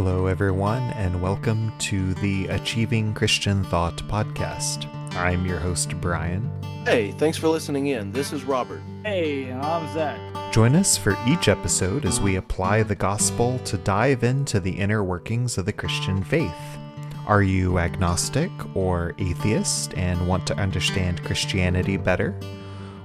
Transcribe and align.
Hello, 0.00 0.26
everyone, 0.26 0.84
and 0.92 1.20
welcome 1.20 1.76
to 1.80 2.14
the 2.14 2.46
Achieving 2.46 3.12
Christian 3.14 3.64
Thought 3.64 3.96
podcast. 4.06 4.86
I'm 5.16 5.44
your 5.44 5.58
host, 5.58 6.00
Brian. 6.00 6.48
Hey, 6.84 7.10
thanks 7.10 7.36
for 7.36 7.48
listening 7.48 7.88
in. 7.88 8.12
This 8.12 8.32
is 8.32 8.44
Robert. 8.44 8.80
Hey, 9.02 9.52
I'm 9.52 9.92
Zach. 9.92 10.52
Join 10.52 10.76
us 10.76 10.96
for 10.96 11.18
each 11.26 11.48
episode 11.48 12.04
as 12.04 12.20
we 12.20 12.36
apply 12.36 12.84
the 12.84 12.94
gospel 12.94 13.58
to 13.64 13.76
dive 13.78 14.22
into 14.22 14.60
the 14.60 14.70
inner 14.70 15.02
workings 15.02 15.58
of 15.58 15.66
the 15.66 15.72
Christian 15.72 16.22
faith. 16.22 16.78
Are 17.26 17.42
you 17.42 17.80
agnostic 17.80 18.52
or 18.76 19.16
atheist 19.18 19.94
and 19.94 20.28
want 20.28 20.46
to 20.46 20.56
understand 20.58 21.24
Christianity 21.24 21.96
better? 21.96 22.38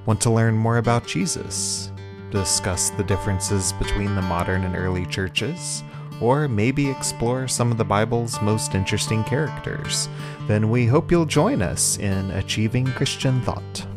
Want 0.05 0.21
to 0.21 0.29
learn 0.29 0.53
more 0.53 0.77
about 0.77 1.07
Jesus? 1.07 1.91
Discuss 2.29 2.91
the 2.91 3.03
differences 3.03 3.73
between 3.73 4.13
the 4.13 4.21
modern 4.21 4.63
and 4.63 4.75
early 4.75 5.07
churches? 5.07 5.83
Or 6.21 6.47
maybe 6.47 6.89
explore 6.89 7.47
some 7.47 7.71
of 7.71 7.77
the 7.77 7.85
Bible's 7.85 8.41
most 8.41 8.75
interesting 8.75 9.23
characters, 9.23 10.09
then 10.47 10.69
we 10.69 10.85
hope 10.85 11.11
you'll 11.11 11.25
join 11.25 11.61
us 11.61 11.97
in 11.97 12.31
Achieving 12.31 12.85
Christian 12.87 13.41
Thought. 13.41 13.87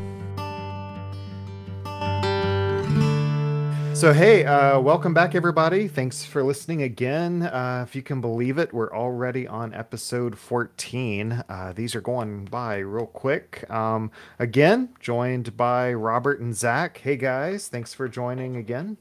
So, 3.96 4.12
hey, 4.12 4.44
uh, 4.44 4.78
welcome 4.78 5.14
back, 5.14 5.34
everybody. 5.34 5.88
Thanks 5.88 6.22
for 6.22 6.42
listening 6.42 6.82
again. 6.82 7.44
Uh, 7.44 7.82
if 7.88 7.96
you 7.96 8.02
can 8.02 8.20
believe 8.20 8.58
it, 8.58 8.74
we're 8.74 8.94
already 8.94 9.48
on 9.48 9.72
episode 9.72 10.36
14. 10.38 11.44
Uh, 11.48 11.72
these 11.74 11.94
are 11.94 12.02
going 12.02 12.44
by 12.44 12.76
real 12.76 13.06
quick. 13.06 13.64
Um, 13.70 14.10
again, 14.38 14.90
joined 15.00 15.56
by 15.56 15.94
Robert 15.94 16.40
and 16.40 16.54
Zach. 16.54 16.98
Hey, 16.98 17.16
guys, 17.16 17.68
thanks 17.68 17.94
for 17.94 18.06
joining 18.06 18.54
again. 18.56 18.98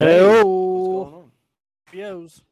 Hey, 0.00 0.20
What's 1.96 2.04
going 2.04 2.14
on? 2.14 2.20
Bios. 2.22 2.42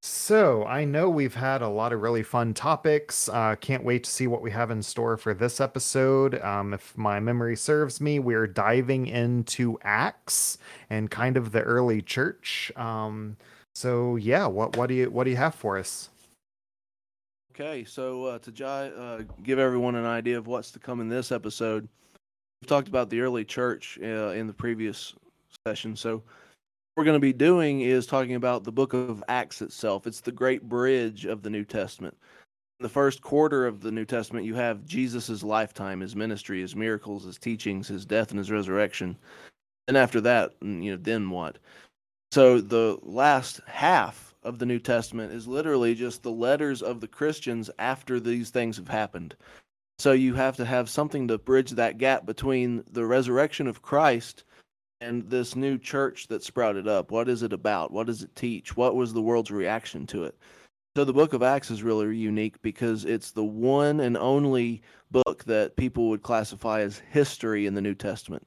So, 0.00 0.64
I 0.64 0.84
know 0.84 1.10
we've 1.10 1.34
had 1.34 1.60
a 1.60 1.68
lot 1.68 1.92
of 1.92 2.00
really 2.00 2.22
fun 2.22 2.54
topics. 2.54 3.28
Uh, 3.28 3.56
can't 3.60 3.82
wait 3.82 4.04
to 4.04 4.10
see 4.10 4.28
what 4.28 4.42
we 4.42 4.52
have 4.52 4.70
in 4.70 4.80
store 4.82 5.16
for 5.16 5.34
this 5.34 5.60
episode. 5.60 6.40
Um, 6.40 6.72
if 6.72 6.96
my 6.96 7.18
memory 7.18 7.56
serves 7.56 8.00
me, 8.00 8.20
we're 8.20 8.46
diving 8.46 9.08
into 9.08 9.76
Acts 9.82 10.58
and 10.88 11.10
kind 11.10 11.36
of 11.36 11.50
the 11.50 11.62
early 11.62 12.00
church. 12.00 12.70
Um, 12.76 13.36
so, 13.74 14.16
yeah, 14.16 14.46
what 14.46 14.76
what 14.76 14.88
do 14.88 14.94
you 14.94 15.10
what 15.10 15.24
do 15.24 15.30
you 15.30 15.36
have 15.36 15.54
for 15.54 15.78
us? 15.78 16.10
Okay, 17.52 17.84
so 17.84 18.24
uh, 18.26 18.38
to 18.38 18.52
ji- 18.52 18.64
uh, 18.64 19.22
give 19.42 19.58
everyone 19.58 19.96
an 19.96 20.06
idea 20.06 20.38
of 20.38 20.46
what's 20.46 20.70
to 20.72 20.78
come 20.78 21.00
in 21.00 21.08
this 21.08 21.32
episode, 21.32 21.88
we've 22.62 22.68
talked 22.68 22.86
about 22.86 23.10
the 23.10 23.20
early 23.20 23.44
church 23.44 23.98
uh, 24.00 24.30
in 24.30 24.46
the 24.46 24.52
previous 24.52 25.14
session. 25.66 25.96
So, 25.96 26.14
what 26.18 26.24
we're 26.98 27.04
going 27.04 27.14
to 27.14 27.20
be 27.20 27.32
doing 27.32 27.82
is 27.82 28.08
talking 28.08 28.34
about 28.34 28.64
the 28.64 28.72
book 28.72 28.92
of 28.92 29.22
Acts 29.28 29.62
itself. 29.62 30.04
It's 30.04 30.20
the 30.20 30.32
great 30.32 30.68
bridge 30.68 31.26
of 31.26 31.42
the 31.42 31.48
New 31.48 31.64
Testament. 31.64 32.16
In 32.80 32.82
the 32.82 32.88
first 32.88 33.22
quarter 33.22 33.68
of 33.68 33.80
the 33.80 33.92
New 33.92 34.04
Testament, 34.04 34.44
you 34.44 34.56
have 34.56 34.84
Jesus' 34.84 35.44
lifetime, 35.44 36.00
his 36.00 36.16
ministry, 36.16 36.60
his 36.60 36.74
miracles, 36.74 37.22
his 37.22 37.38
teachings, 37.38 37.86
his 37.86 38.04
death, 38.04 38.30
and 38.30 38.38
his 38.38 38.50
resurrection. 38.50 39.16
And 39.86 39.96
after 39.96 40.20
that, 40.22 40.58
mm, 40.58 40.82
you 40.82 40.90
know, 40.90 40.96
then 40.96 41.30
what? 41.30 41.58
So 42.32 42.60
the 42.60 42.98
last 43.04 43.60
half 43.68 44.34
of 44.42 44.58
the 44.58 44.66
New 44.66 44.80
Testament 44.80 45.32
is 45.32 45.46
literally 45.46 45.94
just 45.94 46.24
the 46.24 46.32
letters 46.32 46.82
of 46.82 47.00
the 47.00 47.06
Christians 47.06 47.70
after 47.78 48.18
these 48.18 48.50
things 48.50 48.76
have 48.76 48.88
happened. 48.88 49.36
So 50.00 50.10
you 50.10 50.34
have 50.34 50.56
to 50.56 50.64
have 50.64 50.90
something 50.90 51.28
to 51.28 51.38
bridge 51.38 51.70
that 51.70 51.98
gap 51.98 52.26
between 52.26 52.82
the 52.90 53.06
resurrection 53.06 53.68
of 53.68 53.82
Christ 53.82 54.42
and 55.00 55.28
this 55.30 55.54
new 55.54 55.78
church 55.78 56.26
that 56.28 56.42
sprouted 56.42 56.88
up. 56.88 57.10
What 57.10 57.28
is 57.28 57.42
it 57.42 57.52
about? 57.52 57.92
What 57.92 58.06
does 58.06 58.22
it 58.22 58.34
teach? 58.34 58.76
What 58.76 58.96
was 58.96 59.12
the 59.12 59.22
world's 59.22 59.50
reaction 59.50 60.06
to 60.08 60.24
it? 60.24 60.36
So 60.96 61.04
the 61.04 61.12
book 61.12 61.32
of 61.32 61.42
Acts 61.42 61.70
is 61.70 61.82
really 61.82 62.16
unique 62.16 62.60
because 62.62 63.04
it's 63.04 63.30
the 63.30 63.44
one 63.44 64.00
and 64.00 64.16
only 64.16 64.82
book 65.10 65.44
that 65.44 65.76
people 65.76 66.08
would 66.08 66.22
classify 66.22 66.80
as 66.80 66.98
history 67.10 67.66
in 67.66 67.74
the 67.74 67.80
New 67.80 67.94
Testament 67.94 68.46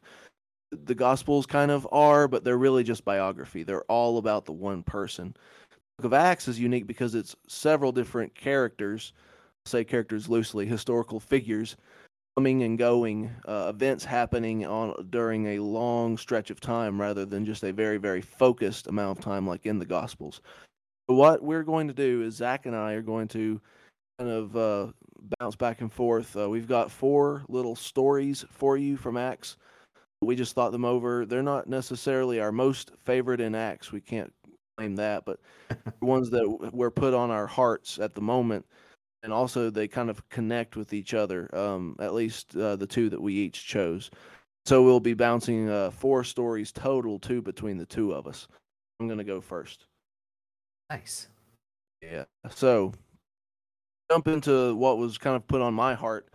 the 0.72 0.96
gospels 0.96 1.46
kind 1.46 1.70
of 1.70 1.88
are 1.92 2.28
but 2.28 2.44
they're 2.44 2.58
really 2.58 2.84
just 2.84 3.04
biography 3.04 3.64
they're 3.64 3.84
all 3.84 4.18
about 4.18 4.46
the 4.46 4.52
one 4.52 4.84
person 4.84 5.36
the 5.70 6.04
book 6.04 6.06
of 6.06 6.14
acts 6.14 6.48
is 6.48 6.60
unique 6.60 6.88
because 6.88 7.14
it's 7.14 7.36
several 7.48 7.92
different 7.92 8.34
characters 8.36 9.14
say 9.66 9.84
characters 9.84 10.30
loosely 10.30 10.66
historical 10.66 11.20
figures 11.20 11.76
coming 12.38 12.64
and 12.64 12.78
going 12.78 13.30
uh, 13.48 13.68
events 13.70 14.06
happening 14.06 14.66
on 14.66 14.94
during 15.10 15.48
a 15.48 15.60
long 15.60 16.18
stretch 16.18 16.50
of 16.50 16.60
time 16.60 17.00
rather 17.00 17.26
than 17.26 17.46
just 17.46 17.64
a 17.64 17.74
very 17.74 17.98
very 17.98 18.22
focused 18.22 18.88
amount 18.88 19.18
of 19.18 19.24
time 19.24 19.46
like 19.46 19.66
in 19.66 19.80
the 19.80 19.86
gospels 19.86 20.42
but 21.08 21.16
what 21.16 21.44
we're 21.44 21.64
going 21.64 21.88
to 21.88 21.94
do 21.94 22.22
is 22.22 22.36
zach 22.36 22.66
and 22.66 22.76
i 22.76 22.94
are 22.94 23.02
going 23.02 23.28
to 23.28 23.60
kind 24.18 24.32
of 24.32 24.56
uh, 24.56 24.88
bounce 25.40 25.56
back 25.56 25.82
and 25.82 25.92
forth 25.92 26.36
uh, 26.38 26.50
we've 26.50 26.68
got 26.68 26.90
four 26.90 27.44
little 27.50 27.76
stories 27.76 28.46
for 28.50 28.78
you 28.78 28.96
from 28.96 29.18
acts 29.18 29.58
we 30.22 30.36
just 30.36 30.54
thought 30.54 30.72
them 30.72 30.86
over. 30.86 31.26
They're 31.26 31.42
not 31.42 31.68
necessarily 31.68 32.40
our 32.40 32.52
most 32.52 32.92
favorite 33.04 33.42
in 33.42 33.56
Acts. 33.56 33.92
We 33.92 34.02
can't 34.02 34.32
claim 34.78 34.96
that, 34.96 35.26
but 35.26 35.40
ones 36.02 36.30
that 36.30 36.70
were 36.72 36.92
put 36.92 37.14
on 37.14 37.32
our 37.32 37.48
hearts 37.48 38.00
at 38.00 38.14
the 38.14 38.22
moment, 38.22 38.66
and 39.24 39.32
also 39.32 39.70
they 39.70 39.88
kind 39.88 40.10
of 40.10 40.28
connect 40.30 40.76
with 40.76 40.94
each 40.94 41.14
other. 41.14 41.54
Um, 41.56 41.96
at 42.00 42.14
least 42.14 42.56
uh, 42.56 42.76
the 42.76 42.88
two 42.88 43.10
that 43.10 43.22
we 43.22 43.34
each 43.34 43.66
chose. 43.66 44.10
So 44.66 44.84
we'll 44.84 45.00
be 45.00 45.14
bouncing 45.14 45.70
uh, 45.70 45.92
four 45.92 46.24
stories 46.24 46.72
total, 46.72 47.20
two 47.20 47.42
between 47.42 47.78
the 47.78 47.86
two 47.86 48.14
of 48.14 48.28
us. 48.28 48.48
I'm 49.00 49.08
gonna 49.08 49.24
go 49.24 49.42
first. 49.42 49.86
Nice. 50.90 51.28
Yeah. 52.02 52.26
So 52.50 52.94
jump 54.12 54.28
into 54.28 54.76
what 54.76 54.98
was 54.98 55.18
kind 55.18 55.36
of 55.36 55.48
put 55.48 55.62
on 55.62 55.74
my 55.74 55.94
heart 55.94 56.28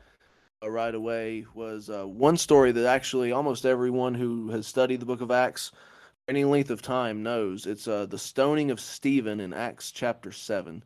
uh, 0.63 0.71
right 0.71 0.95
away 0.95 1.45
was 1.55 1.91
uh, 1.91 2.07
one 2.07 2.37
story 2.37 2.73
that 2.73 2.87
actually 2.87 3.33
almost 3.33 3.67
everyone 3.67 4.15
who 4.15 4.51
has 4.51 4.67
studied 4.67 5.01
the 5.01 5.07
book 5.07 5.21
of 5.21 5.31
Acts 5.31 5.71
for 5.71 6.31
any 6.31 6.45
length 6.45 6.71
of 6.71 6.83
time 6.83 7.23
knows. 7.23 7.67
It's 7.67 7.87
uh, 7.87 8.07
the 8.07 8.19
stoning 8.19 8.71
of 8.71 8.81
Stephen 8.81 9.41
in 9.41 9.53
Acts 9.53 9.93
chapter 9.93 10.33
7. 10.33 10.83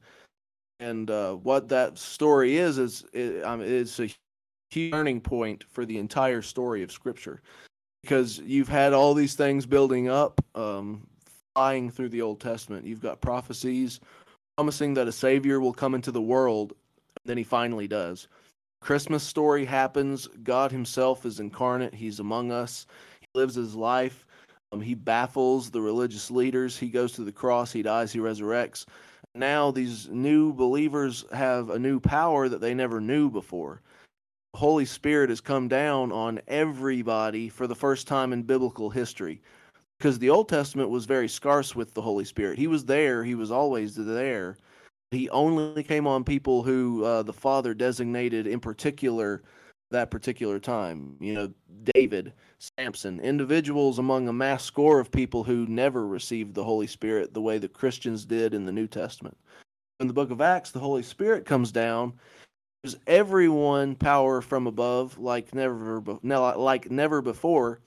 And 0.81 1.11
uh, 1.11 1.35
what 1.35 1.69
that 1.69 1.99
story 1.99 2.57
is, 2.57 2.79
is 2.79 3.05
it, 3.13 3.43
it's 3.45 4.01
a 4.01 4.09
turning 4.91 5.21
point 5.21 5.65
for 5.71 5.85
the 5.85 5.99
entire 5.99 6.43
story 6.43 6.83
of 6.83 6.91
Scripture. 6.91 7.43
Because 8.03 8.39
you've 8.39 8.69
had 8.69 8.95
all 8.95 9.13
these 9.13 9.35
things 9.35 9.67
building 9.67 10.09
up, 10.09 10.41
um, 10.55 11.07
flying 11.55 11.91
through 11.91 12.09
the 12.09 12.23
Old 12.23 12.41
Testament. 12.41 12.87
You've 12.87 13.03
got 13.03 13.21
prophecies 13.21 14.01
promising 14.57 14.95
that 14.95 15.09
a 15.09 15.13
Savior 15.13 15.61
will 15.61 15.73
come 15.73 15.95
into 15.95 16.11
the 16.11 16.21
world, 16.21 16.75
then 17.25 17.39
he 17.39 17.43
finally 17.43 17.89
does. 17.89 18.29
Christmas 18.81 19.23
story 19.23 19.65
happens. 19.65 20.27
God 20.43 20.73
Himself 20.73 21.27
is 21.27 21.41
incarnate. 21.41 21.95
He's 21.95 22.21
among 22.21 22.53
us. 22.53 22.87
He 23.21 23.27
lives 23.35 23.55
His 23.55 23.75
life. 23.75 24.27
Um, 24.73 24.81
he 24.81 24.95
baffles 24.95 25.71
the 25.71 25.81
religious 25.81 26.31
leaders. 26.31 26.77
He 26.77 26.89
goes 26.89 27.13
to 27.13 27.25
the 27.25 27.33
cross. 27.33 27.73
He 27.73 27.83
dies. 27.83 28.13
He 28.13 28.19
resurrects. 28.19 28.87
Now 29.35 29.71
these 29.71 30.09
new 30.09 30.53
believers 30.53 31.25
have 31.33 31.71
a 31.71 31.79
new 31.79 32.01
power 32.01 32.49
that 32.49 32.61
they 32.61 32.75
never 32.75 33.01
knew 33.01 33.31
before. 33.31 33.81
The 34.55 34.59
Holy 34.59 34.85
Spirit 34.85 35.31
has 35.31 35.41
come 35.41 35.69
down 35.69 36.11
on 36.11 36.41
everybody 36.49 37.49
for 37.49 37.67
the 37.67 37.75
first 37.75 38.09
time 38.09 38.33
in 38.33 38.43
biblical 38.43 38.91
history. 38.91 39.41
Because 39.99 40.19
the 40.19 40.31
Old 40.31 40.49
Testament 40.49 40.91
was 40.91 41.05
very 41.05 41.29
scarce 41.29 41.77
with 41.77 41.95
the 41.95 42.03
Holy 42.03 42.25
Spirit. 42.25 42.59
He 42.59 42.67
was 42.67 42.85
there. 42.85 43.23
He 43.23 43.35
was 43.35 43.51
always 43.51 43.95
there 43.95 44.57
he 45.11 45.29
only 45.31 45.83
came 45.83 46.07
on 46.07 46.23
people 46.23 46.63
who 46.63 47.05
uh, 47.05 47.23
the 47.23 47.33
father 47.33 47.75
designated 47.75 48.47
in 48.47 48.61
particular 48.61 49.43
that 49.91 50.11
particular 50.11 50.59
time. 50.59 51.17
You 51.21 51.35
know, 51.35 51.53
David, 51.95 52.33
Samson, 52.59 53.21
individuals 53.21 53.99
among 53.99 54.29
a 54.29 54.33
mass 54.33 54.65
score 54.65 55.01
of 55.01 55.11
people 55.11 55.45
who 55.45 55.67
never 55.67 56.07
received 56.07 56.55
the 56.55 56.65
Holy 56.65 56.87
Spirit 56.87 57.35
the 57.35 57.41
way 57.41 57.59
the 57.59 57.69
Christians 57.69 58.25
did 58.25 58.55
in 58.55 58.65
the 58.65 58.73
New 58.73 58.87
Testament. 58.87 59.37
In 59.99 60.07
the 60.07 60.13
book 60.13 60.31
of 60.31 60.41
Acts, 60.41 60.71
the 60.71 60.81
Holy 60.81 61.03
Spirit 61.03 61.45
comes 61.45 61.73
down, 61.73 62.15
gives 62.85 62.97
everyone 63.07 63.95
power 63.95 64.41
from 64.41 64.67
above 64.67 65.19
like 65.19 65.55
never, 65.55 66.01
be- 66.01 66.19
like 66.23 66.91
never 66.91 67.21
before. 67.21 67.81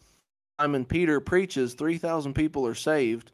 Simon 0.59 0.85
Peter 0.85 1.19
preaches, 1.19 1.73
3,000 1.73 2.33
people 2.33 2.67
are 2.67 2.75
saved. 2.75 3.31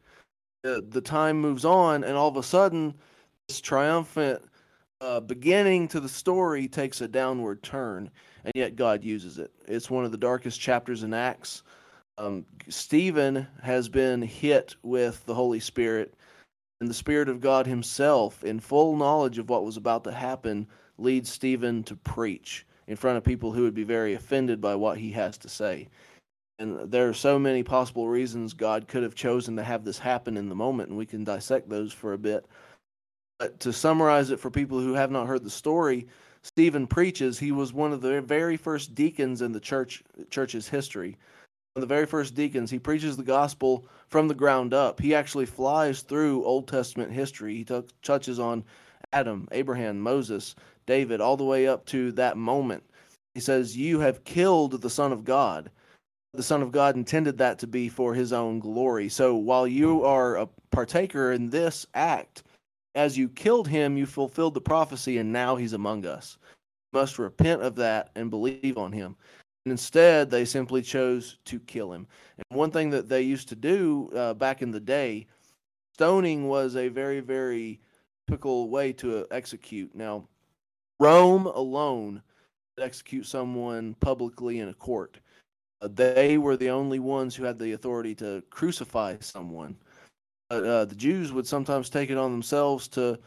Uh, 0.65 0.81
the 0.89 1.01
time 1.01 1.39
moves 1.39 1.65
on, 1.65 2.03
and 2.03 2.15
all 2.15 2.27
of 2.27 2.37
a 2.37 2.43
sudden, 2.43 2.93
this 3.47 3.61
triumphant 3.61 4.41
uh, 5.01 5.19
beginning 5.19 5.87
to 5.87 5.99
the 5.99 6.09
story 6.09 6.67
takes 6.67 7.01
a 7.01 7.07
downward 7.07 7.63
turn, 7.63 8.09
and 8.45 8.53
yet 8.55 8.75
God 8.75 9.03
uses 9.03 9.37
it. 9.37 9.51
It's 9.67 9.89
one 9.89 10.05
of 10.05 10.11
the 10.11 10.17
darkest 10.17 10.59
chapters 10.59 11.03
in 11.03 11.13
Acts. 11.13 11.63
Um, 12.17 12.45
Stephen 12.67 13.47
has 13.61 13.87
been 13.89 14.21
hit 14.21 14.75
with 14.83 15.25
the 15.25 15.33
Holy 15.33 15.59
Spirit, 15.59 16.13
and 16.81 16.89
the 16.89 16.93
Spirit 16.93 17.29
of 17.29 17.41
God 17.41 17.67
Himself, 17.67 18.43
in 18.43 18.59
full 18.59 18.95
knowledge 18.95 19.37
of 19.37 19.49
what 19.49 19.65
was 19.65 19.77
about 19.77 20.03
to 20.05 20.11
happen, 20.11 20.67
leads 20.97 21.31
Stephen 21.31 21.83
to 21.83 21.95
preach 21.95 22.65
in 22.87 22.95
front 22.95 23.17
of 23.17 23.23
people 23.23 23.51
who 23.51 23.63
would 23.63 23.75
be 23.75 23.83
very 23.83 24.15
offended 24.15 24.59
by 24.59 24.75
what 24.75 24.97
he 24.97 25.11
has 25.11 25.37
to 25.37 25.47
say. 25.47 25.87
And 26.57 26.91
there 26.91 27.07
are 27.07 27.13
so 27.13 27.39
many 27.39 27.63
possible 27.63 28.09
reasons 28.09 28.53
God 28.53 28.87
could 28.87 29.03
have 29.03 29.15
chosen 29.15 29.55
to 29.55 29.63
have 29.63 29.85
this 29.85 29.99
happen 29.99 30.35
in 30.35 30.49
the 30.49 30.55
moment, 30.55 30.89
and 30.89 30.97
we 30.97 31.05
can 31.05 31.23
dissect 31.23 31.69
those 31.69 31.93
for 31.93 32.13
a 32.13 32.17
bit. 32.17 32.45
But 33.37 33.59
to 33.61 33.71
summarize 33.71 34.31
it 34.31 34.39
for 34.39 34.51
people 34.51 34.79
who 34.79 34.93
have 34.93 35.11
not 35.11 35.27
heard 35.27 35.45
the 35.45 35.49
story, 35.49 36.07
Stephen 36.41 36.87
preaches. 36.87 37.39
He 37.39 37.51
was 37.51 37.73
one 37.73 37.91
of 37.91 38.01
the 38.01 38.21
very 38.21 38.57
first 38.57 38.95
deacons 38.95 39.41
in 39.41 39.51
the 39.51 39.59
church 39.59 40.03
church's 40.29 40.67
history. 40.67 41.17
One 41.73 41.83
of 41.83 41.89
the 41.89 41.93
very 41.93 42.05
first 42.05 42.35
deacons. 42.35 42.71
He 42.71 42.79
preaches 42.79 43.17
the 43.17 43.23
gospel 43.23 43.85
from 44.07 44.27
the 44.27 44.33
ground 44.33 44.73
up. 44.73 44.99
He 44.99 45.13
actually 45.13 45.45
flies 45.45 46.01
through 46.01 46.45
Old 46.45 46.67
Testament 46.67 47.11
history. 47.11 47.55
He 47.55 47.63
t- 47.63 47.83
touches 48.01 48.39
on 48.39 48.63
Adam, 49.13 49.47
Abraham, 49.51 49.99
Moses, 49.99 50.55
David, 50.85 51.21
all 51.21 51.37
the 51.37 51.43
way 51.43 51.67
up 51.67 51.85
to 51.87 52.11
that 52.13 52.37
moment. 52.37 52.83
He 53.33 53.39
says, 53.39 53.77
You 53.77 53.99
have 53.99 54.23
killed 54.23 54.81
the 54.81 54.89
Son 54.89 55.11
of 55.11 55.23
God. 55.23 55.69
The 56.33 56.43
Son 56.43 56.61
of 56.61 56.71
God 56.71 56.95
intended 56.95 57.37
that 57.37 57.59
to 57.59 57.67
be 57.67 57.89
for 57.89 58.13
his 58.13 58.33
own 58.33 58.59
glory. 58.59 59.09
So 59.09 59.35
while 59.35 59.67
you 59.67 60.03
are 60.03 60.37
a 60.37 60.49
partaker 60.71 61.31
in 61.31 61.49
this 61.49 61.85
act, 61.93 62.43
as 62.95 63.17
you 63.17 63.29
killed 63.29 63.67
him, 63.67 63.97
you 63.97 64.05
fulfilled 64.05 64.53
the 64.53 64.61
prophecy, 64.61 65.17
and 65.17 65.31
now 65.31 65.55
he's 65.55 65.73
among 65.73 66.05
us. 66.05 66.37
You 66.91 66.99
must 66.99 67.19
repent 67.19 67.61
of 67.61 67.75
that 67.75 68.09
and 68.15 68.29
believe 68.29 68.77
on 68.77 68.91
him. 68.91 69.15
And 69.65 69.71
instead, 69.71 70.29
they 70.29 70.45
simply 70.45 70.81
chose 70.81 71.37
to 71.45 71.59
kill 71.59 71.93
him. 71.93 72.07
And 72.37 72.57
one 72.57 72.71
thing 72.71 72.89
that 72.91 73.09
they 73.09 73.21
used 73.21 73.49
to 73.49 73.55
do 73.55 74.09
uh, 74.15 74.33
back 74.33 74.61
in 74.61 74.71
the 74.71 74.79
day, 74.79 75.27
stoning 75.93 76.47
was 76.47 76.75
a 76.75 76.87
very, 76.87 77.19
very 77.19 77.79
typical 78.27 78.69
way 78.69 78.93
to 78.93 79.27
execute. 79.31 79.93
Now, 79.93 80.27
Rome 80.99 81.45
alone 81.45 82.21
execute 82.79 83.25
someone 83.25 83.95
publicly 83.95 84.59
in 84.59 84.69
a 84.69 84.73
court. 84.73 85.19
Uh, 85.81 85.89
they 85.91 86.37
were 86.37 86.57
the 86.57 86.69
only 86.69 86.99
ones 86.99 87.35
who 87.35 87.43
had 87.43 87.59
the 87.59 87.73
authority 87.73 88.15
to 88.15 88.43
crucify 88.49 89.17
someone. 89.19 89.75
But 90.49 90.63
uh, 90.63 90.85
the 90.85 90.95
Jews 90.95 91.31
would 91.31 91.45
sometimes 91.45 91.89
take 91.89 92.09
it 92.09 92.17
on 92.17 92.31
themselves 92.31 92.87
to 92.89 93.19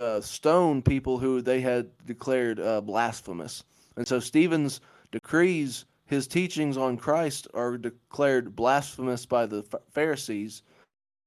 uh, 0.00 0.20
stone 0.20 0.82
people 0.82 1.18
who 1.18 1.40
they 1.40 1.60
had 1.60 1.90
declared 2.06 2.58
uh, 2.58 2.80
blasphemous. 2.80 3.62
And 3.96 4.06
so 4.06 4.18
Stephen's 4.18 4.80
decrees, 5.12 5.84
his 6.06 6.26
teachings 6.26 6.76
on 6.76 6.96
Christ, 6.96 7.46
are 7.54 7.78
declared 7.78 8.56
blasphemous 8.56 9.26
by 9.26 9.46
the 9.46 9.62
Pharisees. 9.92 10.62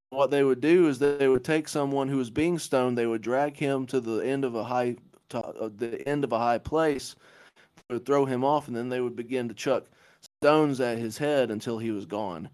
What 0.10 0.30
they 0.30 0.44
would 0.44 0.62
do 0.62 0.88
is 0.90 1.00
they 1.00 1.28
would 1.28 1.44
take 1.46 1.68
someone 1.68 2.08
who 2.10 2.18
was 2.18 2.30
being 2.30 2.60
stoned, 2.60 2.98
they 2.98 3.08
would 3.08 3.22
drag 3.22 3.56
him 3.58 3.86
to 3.88 4.00
the 4.00 4.19
end 4.19 4.44
of 4.44 4.56
a 4.56 4.64
high, 4.64 4.96
to, 5.30 5.40
uh, 5.40 5.69
the 5.76 6.08
end 6.08 6.24
of 6.24 6.34
a 6.34 6.38
high 6.38 6.58
place, 6.58 7.16
would 7.90 8.06
throw 8.06 8.26
him 8.26 8.44
off, 8.44 8.68
and 8.68 8.76
then 8.76 8.90
they 8.90 9.02
would 9.02 9.16
begin 9.16 9.48
to 9.48 9.54
chuck 9.54 9.86
stones 10.42 10.80
at 10.81 10.98
his 10.98 11.18
head 11.18 11.50
until 11.50 11.78
he 11.78 11.92
was 11.92 12.06
gone. 12.06 12.50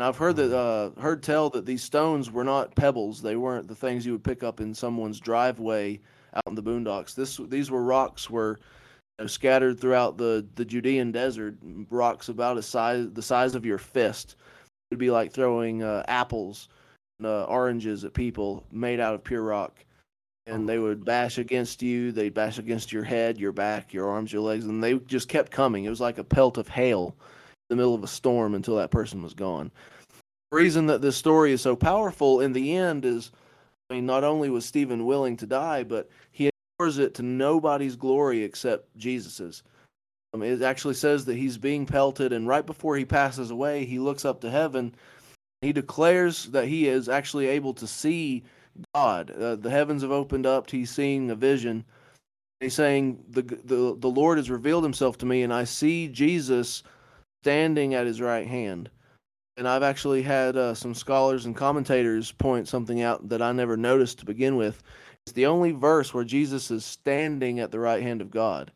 And 0.00 0.06
I've 0.06 0.16
heard 0.16 0.36
that 0.36 0.56
uh, 0.56 0.98
heard 0.98 1.22
tell 1.22 1.50
that 1.50 1.66
these 1.66 1.82
stones 1.82 2.30
were 2.30 2.42
not 2.42 2.74
pebbles; 2.74 3.20
they 3.20 3.36
weren't 3.36 3.68
the 3.68 3.74
things 3.74 4.06
you 4.06 4.12
would 4.12 4.24
pick 4.24 4.42
up 4.42 4.58
in 4.58 4.72
someone's 4.72 5.20
driveway 5.20 6.00
out 6.34 6.46
in 6.46 6.54
the 6.54 6.62
boondocks. 6.62 7.14
This 7.14 7.38
these 7.48 7.70
were 7.70 7.82
rocks 7.82 8.30
were 8.30 8.60
you 9.18 9.24
know, 9.24 9.26
scattered 9.26 9.78
throughout 9.78 10.16
the 10.16 10.46
the 10.54 10.64
Judean 10.64 11.12
desert. 11.12 11.58
Rocks 11.90 12.30
about 12.30 12.56
a 12.56 12.62
size 12.62 13.10
the 13.12 13.20
size 13.20 13.54
of 13.54 13.66
your 13.66 13.76
fist. 13.76 14.36
It 14.90 14.94
would 14.94 15.00
be 15.00 15.10
like 15.10 15.32
throwing 15.32 15.82
uh, 15.82 16.02
apples, 16.08 16.70
and, 17.18 17.26
uh, 17.26 17.44
oranges 17.44 18.02
at 18.02 18.14
people 18.14 18.64
made 18.72 19.00
out 19.00 19.14
of 19.14 19.22
pure 19.22 19.42
rock. 19.42 19.84
And 20.46 20.66
they 20.66 20.78
would 20.78 21.04
bash 21.04 21.36
against 21.36 21.82
you. 21.82 22.10
They'd 22.10 22.32
bash 22.32 22.56
against 22.56 22.90
your 22.90 23.04
head, 23.04 23.38
your 23.38 23.52
back, 23.52 23.92
your 23.92 24.08
arms, 24.08 24.32
your 24.32 24.40
legs, 24.40 24.64
and 24.64 24.82
they 24.82 24.94
just 25.00 25.28
kept 25.28 25.52
coming. 25.52 25.84
It 25.84 25.90
was 25.90 26.00
like 26.00 26.16
a 26.16 26.24
pelt 26.24 26.56
of 26.56 26.68
hail 26.68 27.14
the 27.70 27.76
middle 27.76 27.94
of 27.94 28.04
a 28.04 28.08
storm 28.08 28.54
until 28.54 28.76
that 28.76 28.90
person 28.90 29.22
was 29.22 29.32
gone. 29.32 29.70
The 30.50 30.58
reason 30.58 30.86
that 30.86 31.00
this 31.00 31.16
story 31.16 31.52
is 31.52 31.62
so 31.62 31.74
powerful 31.74 32.40
in 32.40 32.52
the 32.52 32.76
end 32.76 33.04
is, 33.04 33.30
I 33.88 33.94
mean, 33.94 34.04
not 34.04 34.24
only 34.24 34.50
was 34.50 34.66
Stephen 34.66 35.06
willing 35.06 35.36
to 35.38 35.46
die, 35.46 35.84
but 35.84 36.10
he 36.32 36.50
pours 36.78 36.98
it 36.98 37.14
to 37.14 37.22
nobody's 37.22 37.96
glory 37.96 38.42
except 38.42 38.94
Jesus's. 38.96 39.62
Um, 40.34 40.42
it 40.42 40.62
actually 40.62 40.94
says 40.94 41.24
that 41.24 41.36
he's 41.36 41.56
being 41.56 41.86
pelted, 41.86 42.32
and 42.32 42.46
right 42.46 42.66
before 42.66 42.96
he 42.96 43.04
passes 43.04 43.50
away, 43.50 43.84
he 43.84 43.98
looks 43.98 44.24
up 44.24 44.40
to 44.40 44.50
heaven. 44.50 44.94
He 45.62 45.72
declares 45.72 46.46
that 46.46 46.66
he 46.66 46.88
is 46.88 47.08
actually 47.08 47.46
able 47.46 47.74
to 47.74 47.86
see 47.86 48.42
God. 48.94 49.30
Uh, 49.30 49.56
the 49.56 49.70
heavens 49.70 50.02
have 50.02 50.10
opened 50.10 50.46
up. 50.46 50.70
He's 50.70 50.90
seeing 50.90 51.30
a 51.30 51.34
vision. 51.34 51.84
He's 52.60 52.74
saying, 52.74 53.22
the, 53.28 53.42
the, 53.42 53.96
the 53.98 54.08
Lord 54.08 54.38
has 54.38 54.50
revealed 54.50 54.84
himself 54.84 55.16
to 55.18 55.26
me, 55.26 55.42
and 55.42 55.52
I 55.52 55.64
see 55.64 56.08
Jesus 56.08 56.82
standing 57.42 57.94
at 57.94 58.06
his 58.06 58.20
right 58.20 58.46
hand. 58.46 58.90
And 59.56 59.68
I've 59.68 59.82
actually 59.82 60.22
had 60.22 60.56
uh, 60.56 60.74
some 60.74 60.94
scholars 60.94 61.46
and 61.46 61.56
commentators 61.56 62.32
point 62.32 62.68
something 62.68 63.02
out 63.02 63.28
that 63.28 63.42
I 63.42 63.52
never 63.52 63.76
noticed 63.76 64.18
to 64.18 64.24
begin 64.24 64.56
with. 64.56 64.82
It's 65.26 65.34
the 65.34 65.46
only 65.46 65.72
verse 65.72 66.14
where 66.14 66.24
Jesus 66.24 66.70
is 66.70 66.84
standing 66.84 67.60
at 67.60 67.70
the 67.70 67.78
right 67.78 68.02
hand 68.02 68.20
of 68.20 68.30
God. 68.30 68.72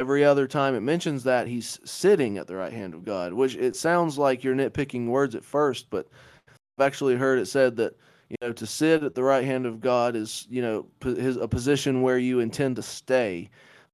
Every 0.00 0.24
other 0.24 0.46
time 0.46 0.74
it 0.74 0.80
mentions 0.80 1.24
that 1.24 1.46
he's 1.46 1.78
sitting 1.84 2.38
at 2.38 2.46
the 2.46 2.56
right 2.56 2.72
hand 2.72 2.94
of 2.94 3.04
God, 3.04 3.32
which 3.32 3.54
it 3.56 3.76
sounds 3.76 4.18
like 4.18 4.42
you're 4.42 4.54
nitpicking 4.54 5.08
words 5.08 5.34
at 5.34 5.44
first, 5.44 5.88
but 5.90 6.08
I've 6.48 6.86
actually 6.86 7.14
heard 7.16 7.38
it 7.38 7.46
said 7.46 7.76
that 7.76 7.96
you 8.28 8.36
know 8.40 8.52
to 8.52 8.66
sit 8.66 9.04
at 9.04 9.14
the 9.14 9.22
right 9.22 9.44
hand 9.44 9.66
of 9.66 9.80
God 9.80 10.16
is 10.16 10.46
you 10.50 10.62
know 10.62 10.86
his, 11.02 11.36
a 11.36 11.46
position 11.46 12.02
where 12.02 12.18
you 12.18 12.40
intend 12.40 12.76
to 12.76 12.82
stay. 12.82 13.50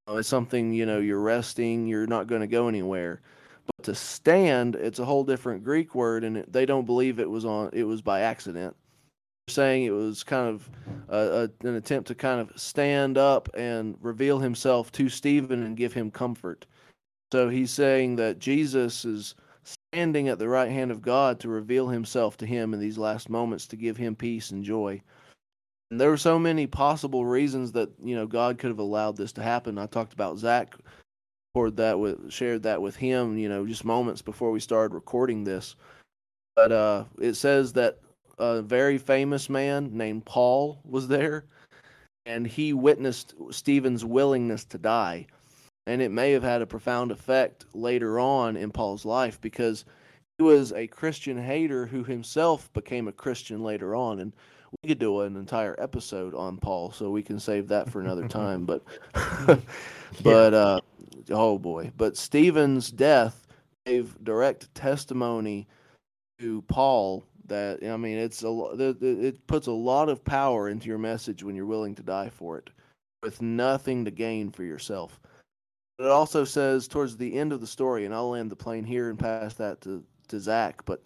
Uh, 0.08 0.16
it's 0.16 0.28
something 0.28 0.72
you 0.72 0.86
know 0.86 1.00
you're 1.00 1.20
resting, 1.20 1.86
you're 1.86 2.06
not 2.06 2.26
going 2.26 2.40
to 2.40 2.46
go 2.46 2.68
anywhere. 2.68 3.20
But 3.76 3.84
to 3.84 3.94
stand, 3.94 4.76
it's 4.76 4.98
a 4.98 5.04
whole 5.04 5.24
different 5.24 5.64
Greek 5.64 5.94
word, 5.94 6.24
and 6.24 6.44
they 6.48 6.66
don't 6.66 6.86
believe 6.86 7.18
it 7.18 7.30
was 7.30 7.44
on. 7.44 7.70
It 7.72 7.84
was 7.84 8.02
by 8.02 8.20
accident. 8.20 8.76
They're 9.46 9.54
saying 9.54 9.84
it 9.84 9.90
was 9.90 10.22
kind 10.22 10.48
of 10.48 10.70
a, 11.08 11.16
a, 11.62 11.66
an 11.66 11.76
attempt 11.76 12.08
to 12.08 12.14
kind 12.14 12.40
of 12.40 12.52
stand 12.60 13.18
up 13.18 13.48
and 13.54 13.96
reveal 14.00 14.38
himself 14.38 14.92
to 14.92 15.08
Stephen 15.08 15.62
and 15.62 15.76
give 15.76 15.92
him 15.92 16.10
comfort. 16.10 16.66
So 17.32 17.48
he's 17.48 17.70
saying 17.70 18.16
that 18.16 18.38
Jesus 18.38 19.04
is 19.04 19.34
standing 19.92 20.28
at 20.28 20.38
the 20.38 20.48
right 20.48 20.70
hand 20.70 20.90
of 20.90 21.02
God 21.02 21.40
to 21.40 21.48
reveal 21.48 21.88
himself 21.88 22.36
to 22.38 22.46
him 22.46 22.74
in 22.74 22.80
these 22.80 22.98
last 22.98 23.28
moments 23.28 23.66
to 23.68 23.76
give 23.76 23.96
him 23.96 24.14
peace 24.14 24.50
and 24.50 24.64
joy. 24.64 25.00
And 25.90 26.00
there 26.00 26.10
were 26.10 26.16
so 26.16 26.38
many 26.38 26.66
possible 26.66 27.26
reasons 27.26 27.72
that 27.72 27.90
you 28.02 28.14
know 28.14 28.26
God 28.26 28.58
could 28.58 28.70
have 28.70 28.78
allowed 28.78 29.16
this 29.16 29.32
to 29.32 29.42
happen. 29.42 29.78
I 29.78 29.86
talked 29.86 30.12
about 30.12 30.38
Zach 30.38 30.74
poured 31.54 31.76
that 31.76 31.98
with 31.98 32.30
shared 32.30 32.62
that 32.62 32.80
with 32.80 32.96
him, 32.96 33.36
you 33.38 33.48
know, 33.48 33.66
just 33.66 33.84
moments 33.84 34.22
before 34.22 34.50
we 34.50 34.60
started 34.60 34.94
recording 34.94 35.44
this. 35.44 35.76
But 36.56 36.72
uh, 36.72 37.04
it 37.18 37.34
says 37.34 37.72
that 37.74 37.98
a 38.38 38.62
very 38.62 38.98
famous 38.98 39.48
man 39.48 39.90
named 39.92 40.24
Paul 40.24 40.80
was 40.84 41.08
there, 41.08 41.44
and 42.26 42.46
he 42.46 42.72
witnessed 42.72 43.34
Stephen's 43.50 44.04
willingness 44.04 44.64
to 44.66 44.78
die. 44.78 45.26
And 45.86 46.02
it 46.02 46.10
may 46.10 46.32
have 46.32 46.42
had 46.42 46.62
a 46.62 46.66
profound 46.66 47.10
effect 47.10 47.64
later 47.74 48.20
on 48.20 48.56
in 48.56 48.70
Paul's 48.70 49.04
life 49.04 49.40
because 49.40 49.84
he 50.38 50.44
was 50.44 50.72
a 50.72 50.86
Christian 50.86 51.42
hater 51.42 51.86
who 51.86 52.04
himself 52.04 52.72
became 52.72 53.08
a 53.08 53.12
Christian 53.12 53.62
later 53.62 53.96
on. 53.96 54.20
And 54.20 54.32
we 54.82 54.88
could 54.88 54.98
do 54.98 55.20
an 55.20 55.36
entire 55.36 55.74
episode 55.78 56.34
on 56.34 56.58
Paul, 56.58 56.92
so 56.92 57.10
we 57.10 57.22
can 57.22 57.40
save 57.40 57.68
that 57.68 57.90
for 57.90 58.00
another 58.00 58.28
time. 58.28 58.64
But, 58.64 58.82
but 60.22 60.54
uh, 60.54 60.80
oh 61.30 61.58
boy! 61.58 61.92
But 61.96 62.16
Stephen's 62.16 62.90
death 62.90 63.46
gave 63.86 64.22
direct 64.22 64.74
testimony 64.74 65.66
to 66.38 66.62
Paul 66.62 67.24
that 67.50 67.84
I 67.84 67.96
mean, 67.96 68.16
it's 68.16 68.42
a 68.42 68.96
it 69.00 69.46
puts 69.46 69.66
a 69.66 69.72
lot 69.72 70.08
of 70.08 70.24
power 70.24 70.68
into 70.68 70.88
your 70.88 70.98
message 70.98 71.42
when 71.42 71.54
you're 71.54 71.66
willing 71.66 71.94
to 71.96 72.02
die 72.02 72.30
for 72.30 72.56
it, 72.56 72.70
with 73.22 73.42
nothing 73.42 74.04
to 74.06 74.10
gain 74.10 74.50
for 74.50 74.64
yourself. 74.64 75.20
But 75.98 76.06
it 76.06 76.10
also 76.10 76.44
says 76.44 76.88
towards 76.88 77.16
the 77.16 77.36
end 77.36 77.52
of 77.52 77.60
the 77.60 77.66
story, 77.66 78.06
and 78.06 78.14
I'll 78.14 78.30
land 78.30 78.50
the 78.50 78.56
plane 78.56 78.84
here 78.84 79.10
and 79.10 79.18
pass 79.18 79.54
that 79.54 79.82
to 79.82 80.02
to 80.28 80.40
Zach. 80.40 80.82
But 80.86 81.02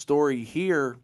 story 0.00 0.44
here 0.44 0.98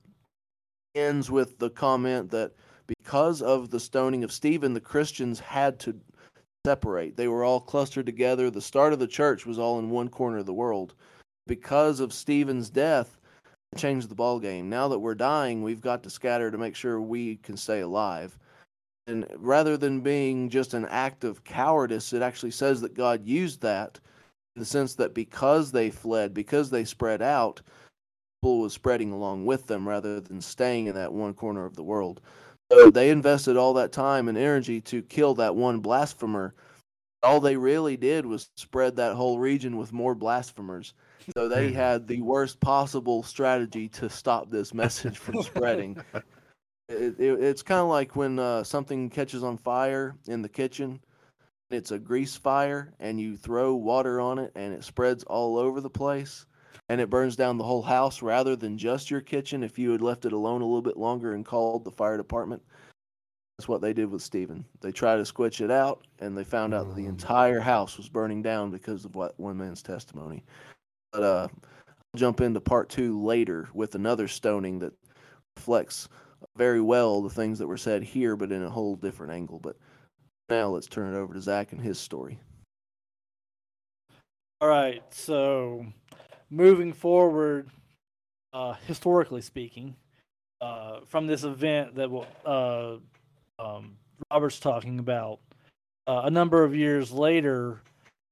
ends 0.95 1.31
with 1.31 1.59
the 1.59 1.71
comment 1.71 2.31
that 2.33 2.53
because 2.87 3.41
of 3.41 3.71
the 3.71 3.81
stoning 3.81 4.25
of 4.25 4.33
Stephen, 4.33 4.75
the 4.75 4.81
Christians 4.81 5.41
had 5.41 5.79
to 5.81 5.99
separate. 6.67 7.17
They 7.17 7.29
were 7.29 7.45
all 7.45 7.61
clustered 7.61 8.07
together. 8.07 8.51
The 8.51 8.61
start 8.61 8.93
of 8.93 8.99
the 8.99 9.07
church 9.07 9.47
was 9.47 9.59
all 9.59 9.79
in 9.79 9.91
one 9.91 10.09
corner 10.09 10.39
of 10.39 10.47
the 10.47 10.53
world. 10.53 10.95
Because 11.47 11.99
of 12.01 12.13
Stephen's 12.13 12.71
death, 12.71 13.19
changed 13.77 14.09
the 14.09 14.15
ball 14.15 14.39
game. 14.39 14.69
Now 14.69 14.89
that 14.89 14.99
we're 14.99 15.15
dying, 15.15 15.63
we've 15.63 15.81
got 15.81 16.03
to 16.03 16.11
scatter 16.11 16.51
to 16.51 16.59
make 16.59 16.77
sure 16.77 17.01
we 17.01 17.37
can 17.37 17.57
stay 17.57 17.81
alive. 17.81 18.39
And 19.09 19.27
rather 19.37 19.77
than 19.77 20.01
being 20.01 20.49
just 20.49 20.75
an 20.75 20.87
act 20.87 21.25
of 21.25 21.43
cowardice, 21.43 22.13
it 22.13 22.23
actually 22.23 22.53
says 22.53 22.81
that 22.83 22.95
God 22.95 23.27
used 23.27 23.61
that 23.63 23.99
in 24.55 24.61
the 24.61 24.67
sense 24.67 24.95
that 24.95 25.15
because 25.15 25.73
they 25.73 25.91
fled, 25.91 26.33
because 26.35 26.71
they 26.71 26.85
spread 26.85 27.23
out, 27.23 27.61
people 28.41 28.61
was 28.61 28.73
spreading 28.73 29.13
along 29.13 29.47
with 29.47 29.67
them 29.67 29.89
rather 29.89 30.21
than 30.21 30.41
staying 30.41 30.87
in 30.87 30.95
that 30.95 31.13
one 31.13 31.35
corner 31.35 31.65
of 31.65 31.75
the 31.75 31.83
world. 31.83 32.21
So 32.73 32.91
they 32.91 33.11
invested 33.11 33.57
all 33.57 33.75
that 33.75 33.93
time 33.93 34.29
and 34.29 34.39
energy 34.39 34.81
to 34.83 35.03
kill 35.03 35.35
that 35.35 35.55
one 35.55 35.81
blasphemer. 35.81 36.55
All 37.23 37.39
they 37.39 37.57
really 37.57 37.97
did 37.97 38.25
was 38.25 38.49
spread 38.57 38.97
that 38.97 39.15
whole 39.15 39.39
region 39.39 39.77
with 39.77 39.93
more 39.93 40.15
blasphemers. 40.15 40.95
So 41.37 41.49
they 41.49 41.71
had 41.71 42.09
the 42.09 42.23
worst 42.23 42.61
possible 42.61 43.23
strategy 43.23 43.89
to 43.91 44.09
stop 44.09 44.51
this 44.51 44.75
message 44.75 45.19
from 45.19 45.43
spreading. 45.43 46.03
It, 46.89 47.19
it, 47.19 47.43
it's 47.43 47.63
kind 47.63 47.81
of 47.81 47.89
like 47.89 48.17
when 48.17 48.39
uh, 48.39 48.65
something 48.65 49.09
catches 49.09 49.43
on 49.43 49.57
fire 49.57 50.15
in 50.27 50.43
the 50.43 50.49
kitchen. 50.49 51.01
It's 51.71 51.91
a 51.91 51.99
grease 51.99 52.37
fire, 52.37 52.93
and 53.01 53.19
you 53.19 53.37
throw 53.37 53.75
water 53.75 54.21
on 54.21 54.39
it, 54.39 54.53
and 54.55 54.75
it 54.75 54.85
spreads 54.85 55.25
all 55.25 55.57
over 55.57 55.81
the 55.81 55.89
place, 55.89 56.45
and 56.89 57.01
it 57.01 57.11
burns 57.11 57.37
down 57.37 57.59
the 57.59 57.65
whole 57.65 57.83
house 57.83 58.23
rather 58.23 58.57
than 58.57 58.79
just 58.79 59.11
your 59.11 59.21
kitchen. 59.21 59.63
If 59.63 59.79
you 59.79 59.91
had 59.93 60.03
left 60.03 60.25
it 60.25 60.33
alone 60.33 60.63
a 60.63 60.67
little 60.67 60.83
bit 60.83 60.97
longer 60.97 61.35
and 61.35 61.45
called 61.45 61.85
the 61.85 61.91
fire 61.91 62.17
department, 62.17 62.63
that's 63.59 63.69
what 63.69 63.81
they 63.81 63.93
did 63.93 64.11
with 64.11 64.23
Stephen. 64.23 64.65
They 64.81 64.93
tried 64.93 65.17
to 65.17 65.23
squitch 65.23 65.61
it 65.61 65.71
out, 65.71 66.07
and 66.19 66.37
they 66.37 66.45
found 66.45 66.75
out 66.75 66.89
that 66.89 66.97
the 66.97 67.07
entire 67.07 67.61
house 67.61 67.97
was 67.97 68.09
burning 68.09 68.43
down 68.43 68.71
because 68.71 69.05
of 69.05 69.15
what 69.15 69.39
one 69.39 69.57
man's 69.57 69.83
testimony. 69.83 70.43
But 71.13 71.23
uh, 71.23 71.49
I'll 72.15 72.19
jump 72.19 72.41
into 72.41 72.61
part 72.61 72.89
two 72.89 73.23
later 73.23 73.69
with 73.75 73.95
another 73.95 74.27
stoning 74.27 74.79
that 74.81 74.93
reflects 75.57 76.09
very 76.57 76.81
well 76.81 77.23
the 77.23 77.31
things 77.31 77.59
that 77.59 77.67
were 77.67 77.77
said 77.77 78.03
here, 78.03 78.37
but 78.37 78.53
in 78.53 78.63
a 78.63 78.71
whole 78.71 78.97
different 78.97 79.33
angle. 79.33 79.61
But 79.61 79.77
now 80.49 80.69
let's 80.69 80.87
turn 80.87 81.15
it 81.15 81.19
over 81.19 81.35
to 81.35 81.41
Zach 81.41 81.73
and 81.73 81.81
his 81.81 81.99
story. 81.99 82.39
All 84.61 84.69
right. 84.69 85.03
So, 85.11 85.87
moving 86.53 86.93
forward, 86.93 87.71
uh, 88.53 88.75
historically 88.87 89.41
speaking, 89.41 89.97
uh, 90.61 91.01
from 91.07 91.27
this 91.27 91.45
event 91.45 91.95
that 91.95 92.11
will, 92.11 92.27
uh, 92.45 92.97
um, 93.59 93.97
Robert's 94.31 94.61
talking 94.61 94.99
about, 94.99 95.41
uh, 96.07 96.23
a 96.25 96.31
number 96.31 96.63
of 96.63 96.77
years 96.77 97.11
later, 97.11 97.81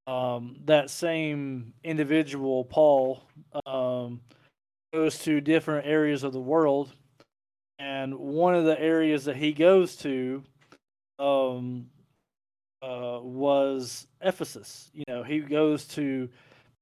um, 0.06 0.56
that 0.66 0.90
same 0.90 1.72
individual, 1.82 2.64
Paul, 2.66 3.22
um, 3.64 4.20
goes 4.92 5.18
to 5.20 5.40
different 5.40 5.86
areas 5.86 6.22
of 6.22 6.34
the 6.34 6.40
world. 6.40 6.92
And 7.78 8.14
one 8.14 8.54
of 8.54 8.66
the 8.66 8.78
areas 8.78 9.24
that 9.24 9.36
he 9.36 9.52
goes 9.52 9.96
to 9.96 10.42
um, 11.18 11.86
uh, 12.82 13.18
was 13.22 14.06
Ephesus. 14.20 14.90
You 14.92 15.04
know, 15.08 15.22
he 15.22 15.38
goes 15.38 15.86
to 15.88 16.28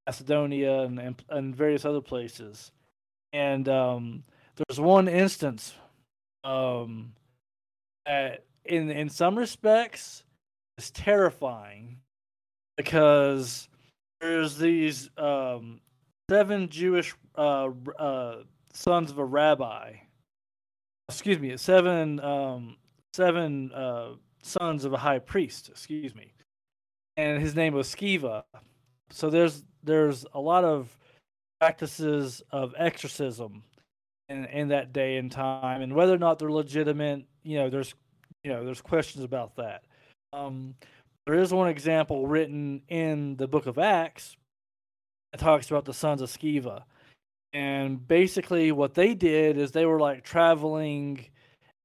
Macedonia 0.08 0.80
and, 0.80 0.98
and, 0.98 1.24
and 1.28 1.54
various 1.54 1.84
other 1.84 2.00
places. 2.00 2.72
And 3.34 3.68
um, 3.68 4.24
there's 4.56 4.80
one 4.80 5.06
instance 5.06 5.74
um, 6.44 7.12
that, 8.06 8.44
in 8.64 8.90
in 8.90 9.10
some 9.10 9.36
respects, 9.36 10.24
is 10.78 10.90
terrifying 10.90 11.98
because 12.78 13.68
there's 14.22 14.56
these 14.56 15.10
um, 15.18 15.80
seven 16.30 16.70
Jewish 16.70 17.14
uh, 17.36 17.68
uh, 17.98 18.36
sons 18.72 19.10
of 19.10 19.18
a 19.18 19.24
rabbi. 19.24 19.92
Excuse 21.10 21.38
me, 21.38 21.54
seven 21.58 22.18
um, 22.20 22.76
seven 23.12 23.70
uh, 23.72 24.12
sons 24.42 24.86
of 24.86 24.94
a 24.94 24.98
high 24.98 25.18
priest. 25.18 25.68
Excuse 25.68 26.14
me, 26.14 26.32
and 27.18 27.42
his 27.42 27.54
name 27.54 27.74
was 27.74 27.94
Sceva. 27.94 28.44
So 29.10 29.30
there's 29.30 29.64
there's 29.82 30.26
a 30.34 30.40
lot 30.40 30.64
of 30.64 30.96
practices 31.60 32.42
of 32.50 32.74
exorcism 32.76 33.62
in 34.28 34.44
in 34.46 34.68
that 34.68 34.92
day 34.92 35.16
and 35.16 35.30
time, 35.30 35.82
and 35.82 35.94
whether 35.94 36.14
or 36.14 36.18
not 36.18 36.38
they're 36.38 36.52
legitimate, 36.52 37.24
you 37.42 37.58
know, 37.58 37.70
there's 37.70 37.94
you 38.44 38.52
know 38.52 38.64
there's 38.64 38.80
questions 38.80 39.24
about 39.24 39.56
that. 39.56 39.82
Um, 40.32 40.74
there 41.26 41.38
is 41.38 41.52
one 41.52 41.68
example 41.68 42.26
written 42.26 42.82
in 42.88 43.36
the 43.36 43.48
book 43.48 43.66
of 43.66 43.78
Acts 43.78 44.36
that 45.32 45.40
talks 45.40 45.70
about 45.70 45.84
the 45.84 45.94
sons 45.94 46.22
of 46.22 46.30
Sceva. 46.30 46.84
And 47.52 48.06
basically, 48.06 48.72
what 48.72 48.94
they 48.94 49.14
did 49.14 49.56
is 49.56 49.70
they 49.70 49.86
were 49.86 50.00
like 50.00 50.22
traveling 50.24 51.24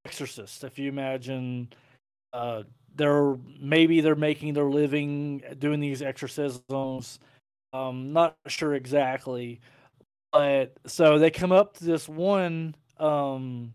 exorcists. 0.04 0.62
If 0.62 0.78
you 0.78 0.88
imagine, 0.88 1.68
uh, 2.32 2.64
they're 2.94 3.36
maybe 3.60 4.00
they're 4.00 4.14
making 4.14 4.54
their 4.54 4.68
living 4.68 5.42
doing 5.58 5.80
these 5.80 6.02
exorcisms. 6.02 7.18
Um, 7.72 8.12
not 8.12 8.36
sure 8.46 8.74
exactly, 8.74 9.60
but 10.32 10.76
so 10.86 11.18
they 11.18 11.30
come 11.30 11.52
up 11.52 11.76
to 11.78 11.84
this 11.84 12.08
one 12.08 12.74
um, 12.98 13.74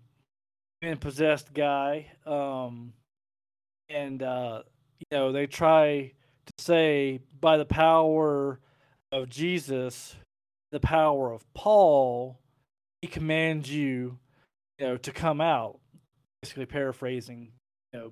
possessed 1.00 1.54
guy, 1.54 2.08
um, 2.26 2.94
and 3.90 4.24
uh, 4.24 4.64
you 5.00 5.18
know 5.18 5.32
they 5.32 5.48
try 5.48 6.14
to 6.46 6.54
say 6.58 7.20
by 7.42 7.58
the 7.58 7.66
power 7.66 8.60
of 9.12 9.30
Jesus, 9.30 10.16
the 10.72 10.80
power 10.80 11.32
of 11.32 11.44
Paul, 11.54 12.40
he 13.02 13.08
commands 13.08 13.72
you, 13.72 14.18
you 14.78 14.88
know, 14.88 14.98
to 14.98 15.12
come 15.12 15.42
out. 15.42 15.80
Basically, 16.42 16.66
paraphrasing, 16.66 17.52
you 17.92 18.00
know, 18.00 18.12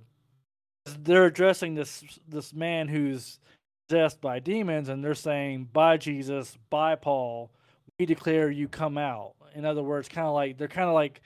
they're 1.01 1.25
addressing 1.25 1.75
this 1.75 2.03
this 2.27 2.53
man 2.53 2.87
who's 2.87 3.39
possessed 3.87 4.21
by 4.21 4.39
demons, 4.39 4.89
and 4.89 5.03
they're 5.03 5.15
saying, 5.15 5.69
"By 5.73 5.97
Jesus, 5.97 6.57
by 6.69 6.95
Paul, 6.95 7.51
we 7.99 8.05
declare 8.05 8.51
you 8.51 8.67
come 8.67 8.97
out." 8.97 9.33
In 9.55 9.65
other 9.65 9.83
words, 9.83 10.07
kind 10.09 10.27
of 10.27 10.33
like 10.33 10.57
they're 10.57 10.67
kind 10.67 10.87
of 10.87 10.93
like 10.93 11.21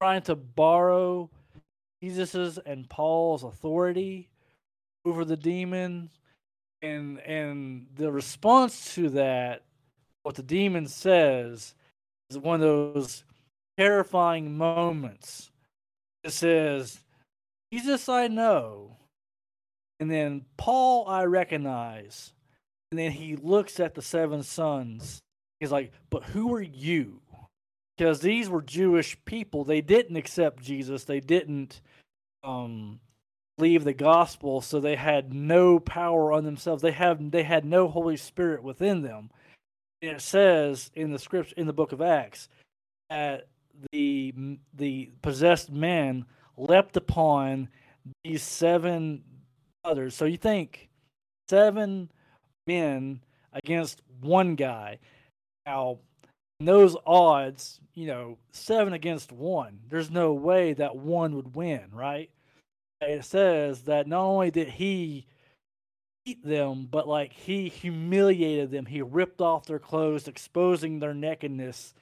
trying 0.00 0.22
to 0.22 0.36
borrow 0.36 1.30
Jesus's 2.02 2.58
and 2.58 2.88
Paul's 2.88 3.42
authority 3.42 4.28
over 5.04 5.24
the 5.24 5.36
demons 5.36 6.18
and 6.82 7.18
and 7.20 7.86
the 7.96 8.10
response 8.12 8.94
to 8.94 9.08
that 9.10 9.62
what 10.22 10.34
the 10.34 10.42
demon 10.42 10.86
says 10.86 11.74
is 12.30 12.38
one 12.38 12.56
of 12.56 12.60
those 12.60 13.24
terrifying 13.78 14.56
moments 14.56 15.50
it 16.22 16.30
says 16.30 17.03
jesus 17.74 18.08
i 18.08 18.28
know 18.28 18.96
and 19.98 20.08
then 20.10 20.44
paul 20.56 21.08
i 21.08 21.24
recognize. 21.24 22.32
And 22.90 22.98
then 23.00 23.10
he 23.10 23.34
looks 23.34 23.80
at 23.80 23.96
the 23.96 24.02
seven 24.02 24.44
sons. 24.44 25.20
He's 25.58 25.72
like 25.72 25.92
but 26.10 26.22
who 26.22 26.54
are 26.54 26.62
you? 26.62 27.20
Because 27.98 28.20
these 28.20 28.48
were 28.48 28.62
jewish 28.62 29.18
people. 29.24 29.64
They 29.64 29.80
didn't 29.80 30.14
accept 30.16 30.62
jesus. 30.62 31.02
They 31.02 31.18
didn't 31.18 31.80
um 32.44 33.00
leave 33.58 33.82
the 33.82 33.94
gospel. 33.94 34.60
So 34.60 34.78
they 34.78 34.94
had 34.94 35.34
no 35.34 35.80
power 35.80 36.32
on 36.32 36.44
themselves. 36.44 36.82
They 36.82 36.92
have 36.92 37.32
they 37.32 37.42
had 37.42 37.64
no 37.64 37.88
holy 37.88 38.16
spirit 38.16 38.62
within 38.62 39.02
them. 39.02 39.30
And 40.00 40.12
it 40.12 40.20
says 40.20 40.92
in 40.94 41.10
the 41.10 41.18
script 41.18 41.54
in 41.56 41.66
the 41.66 41.72
book 41.72 41.90
of 41.90 42.00
acts 42.00 42.48
that 43.10 43.48
the 43.90 44.32
the 44.72 45.10
possessed 45.20 45.72
men 45.72 46.26
leapt 46.56 46.96
upon 46.96 47.68
these 48.22 48.42
seven 48.42 49.22
others 49.84 50.14
so 50.14 50.24
you 50.24 50.36
think 50.36 50.88
seven 51.48 52.10
men 52.66 53.20
against 53.52 54.02
one 54.20 54.54
guy 54.54 54.98
now 55.66 55.98
in 56.60 56.66
those 56.66 56.96
odds 57.06 57.80
you 57.94 58.06
know 58.06 58.38
seven 58.52 58.92
against 58.92 59.32
one 59.32 59.78
there's 59.88 60.10
no 60.10 60.32
way 60.32 60.72
that 60.72 60.96
one 60.96 61.34
would 61.34 61.54
win 61.54 61.82
right 61.92 62.30
it 63.00 63.24
says 63.24 63.82
that 63.82 64.06
not 64.06 64.24
only 64.24 64.50
did 64.50 64.68
he 64.68 65.26
beat 66.24 66.44
them, 66.44 66.88
but 66.90 67.06
like 67.06 67.32
he 67.32 67.68
humiliated 67.68 68.70
them. 68.70 68.86
He 68.86 69.02
ripped 69.02 69.40
off 69.40 69.66
their 69.66 69.78
clothes, 69.78 70.28
exposing 70.28 70.98
their 70.98 71.14
nakedness, 71.14 71.94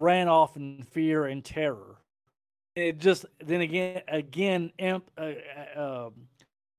ran 0.00 0.28
off 0.28 0.56
in 0.56 0.82
fear 0.90 1.26
and 1.26 1.44
terror. 1.44 1.98
It 2.80 2.98
just 2.98 3.26
then 3.44 3.60
again 3.60 4.02
again 4.08 4.72
imp, 4.78 5.10
uh, 5.18 5.32
uh, 5.76 6.08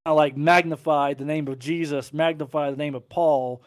um, 0.06 0.16
like 0.16 0.36
magnified 0.36 1.18
the 1.18 1.26
name 1.26 1.48
of 1.48 1.60
Jesus, 1.60 2.14
magnified 2.14 2.74
the 2.74 2.78
name 2.78 2.96
of 2.96 3.08
Paul, 3.08 3.64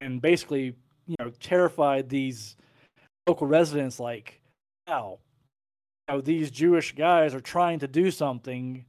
and 0.00 0.20
basically 0.20 0.74
you 1.06 1.16
know 1.18 1.30
terrified 1.40 2.08
these 2.08 2.56
local 3.26 3.46
residents. 3.46 4.00
Like, 4.00 4.40
wow, 4.88 5.18
you 6.08 6.14
know, 6.14 6.20
these 6.20 6.50
Jewish 6.50 6.94
guys 6.94 7.34
are 7.34 7.40
trying 7.40 7.78
to 7.80 7.88
do 7.88 8.10
something 8.10 8.84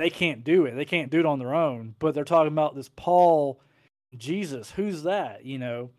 they 0.00 0.10
can't 0.10 0.42
do 0.44 0.64
it. 0.64 0.74
They 0.74 0.84
can't 0.84 1.10
do 1.10 1.20
it 1.20 1.26
on 1.26 1.38
their 1.38 1.54
own. 1.54 1.94
But 1.98 2.14
they're 2.14 2.24
talking 2.24 2.52
about 2.52 2.74
this 2.74 2.90
Paul 2.96 3.60
Jesus. 4.16 4.70
Who's 4.70 5.02
that? 5.02 5.44
You 5.44 5.58
know, 5.58 5.90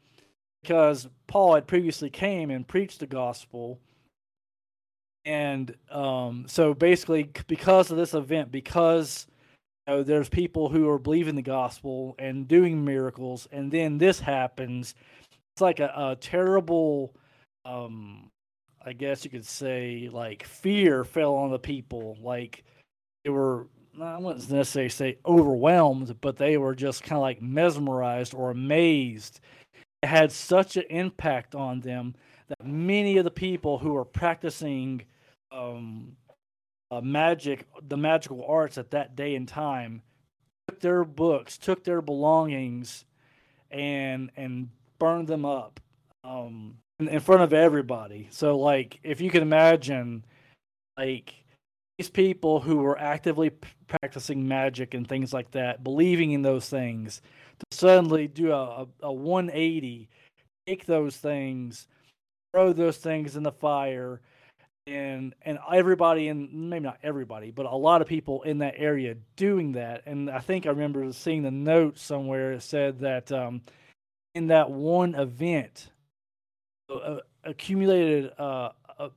because 0.61 1.07
Paul 1.27 1.55
had 1.55 1.67
previously 1.67 2.09
came 2.09 2.49
and 2.49 2.67
preached 2.67 2.99
the 2.99 3.07
gospel. 3.07 3.79
And 5.25 5.75
um, 5.91 6.45
so 6.47 6.73
basically, 6.73 7.29
because 7.47 7.91
of 7.91 7.97
this 7.97 8.13
event, 8.13 8.51
because 8.51 9.27
you 9.87 9.93
know, 9.93 10.03
there's 10.03 10.29
people 10.29 10.69
who 10.69 10.89
are 10.89 10.99
believing 10.99 11.35
the 11.35 11.41
gospel 11.41 12.15
and 12.17 12.47
doing 12.47 12.83
miracles, 12.83 13.47
and 13.51 13.71
then 13.71 13.97
this 13.97 14.19
happens, 14.19 14.95
it's 15.53 15.61
like 15.61 15.79
a, 15.79 15.91
a 15.95 16.17
terrible, 16.19 17.15
um, 17.65 18.29
I 18.83 18.93
guess 18.93 19.23
you 19.23 19.29
could 19.29 19.45
say, 19.45 20.09
like 20.11 20.43
fear 20.43 21.03
fell 21.03 21.35
on 21.35 21.51
the 21.51 21.59
people. 21.59 22.17
Like 22.19 22.63
they 23.23 23.29
were 23.29 23.67
I 23.99 24.17
wouldn't 24.17 24.49
necessarily 24.49 24.89
say 24.89 25.17
overwhelmed, 25.25 26.15
but 26.21 26.37
they 26.37 26.57
were 26.57 26.75
just 26.75 27.03
kind 27.03 27.17
of 27.17 27.21
like 27.21 27.41
mesmerized 27.41 28.33
or 28.33 28.51
amazed. 28.51 29.41
It 30.01 30.07
had 30.07 30.31
such 30.31 30.77
an 30.77 30.85
impact 30.89 31.55
on 31.55 31.81
them 31.81 32.15
that 32.51 32.65
many 32.65 33.17
of 33.17 33.23
the 33.23 33.31
people 33.31 33.77
who 33.77 33.93
were 33.93 34.05
practicing 34.05 35.03
um, 35.51 36.15
uh, 36.91 37.01
magic, 37.01 37.65
the 37.87 37.97
magical 37.97 38.45
arts 38.45 38.77
at 38.77 38.91
that 38.91 39.15
day 39.15 39.35
and 39.35 39.47
time, 39.47 40.01
took 40.67 40.79
their 40.81 41.03
books, 41.03 41.57
took 41.57 41.83
their 41.83 42.01
belongings, 42.01 43.05
and 43.69 44.31
and 44.35 44.69
burned 44.99 45.27
them 45.27 45.45
up 45.45 45.79
um, 46.23 46.77
in, 46.99 47.07
in 47.07 47.19
front 47.19 47.41
of 47.41 47.53
everybody. 47.53 48.27
So, 48.31 48.57
like, 48.57 48.99
if 49.03 49.21
you 49.21 49.31
can 49.31 49.41
imagine, 49.41 50.25
like 50.97 51.33
these 51.97 52.09
people 52.09 52.59
who 52.59 52.77
were 52.77 52.99
actively 52.99 53.51
practicing 53.87 54.47
magic 54.47 54.93
and 54.93 55.07
things 55.07 55.33
like 55.33 55.51
that, 55.51 55.83
believing 55.83 56.31
in 56.31 56.41
those 56.41 56.69
things, 56.69 57.21
to 57.59 57.77
suddenly 57.77 58.27
do 58.27 58.51
a, 58.51 58.83
a, 58.83 58.87
a 59.03 59.13
180, 59.13 60.09
take 60.67 60.85
those 60.85 61.15
things, 61.15 61.87
throw 62.53 62.73
those 62.73 62.97
things 62.97 63.35
in 63.35 63.43
the 63.43 63.51
fire, 63.51 64.21
and 64.87 65.33
and 65.43 65.59
everybody 65.73 66.27
in 66.27 66.69
maybe 66.69 66.83
not 66.83 66.99
everybody, 67.03 67.51
but 67.51 67.65
a 67.65 67.75
lot 67.75 68.01
of 68.01 68.07
people 68.07 68.41
in 68.43 68.59
that 68.59 68.75
area 68.77 69.15
doing 69.35 69.73
that. 69.73 70.03
And 70.05 70.29
I 70.29 70.39
think 70.39 70.65
I 70.65 70.69
remember 70.69 71.11
seeing 71.13 71.43
the 71.43 71.51
note 71.51 71.97
somewhere 71.97 72.55
that 72.55 72.61
said 72.61 72.99
that 72.99 73.31
um, 73.31 73.61
in 74.35 74.47
that 74.47 74.69
one 74.69 75.15
event, 75.15 75.91
uh, 76.89 77.17
accumulated 77.43 78.31
uh, 78.37 78.69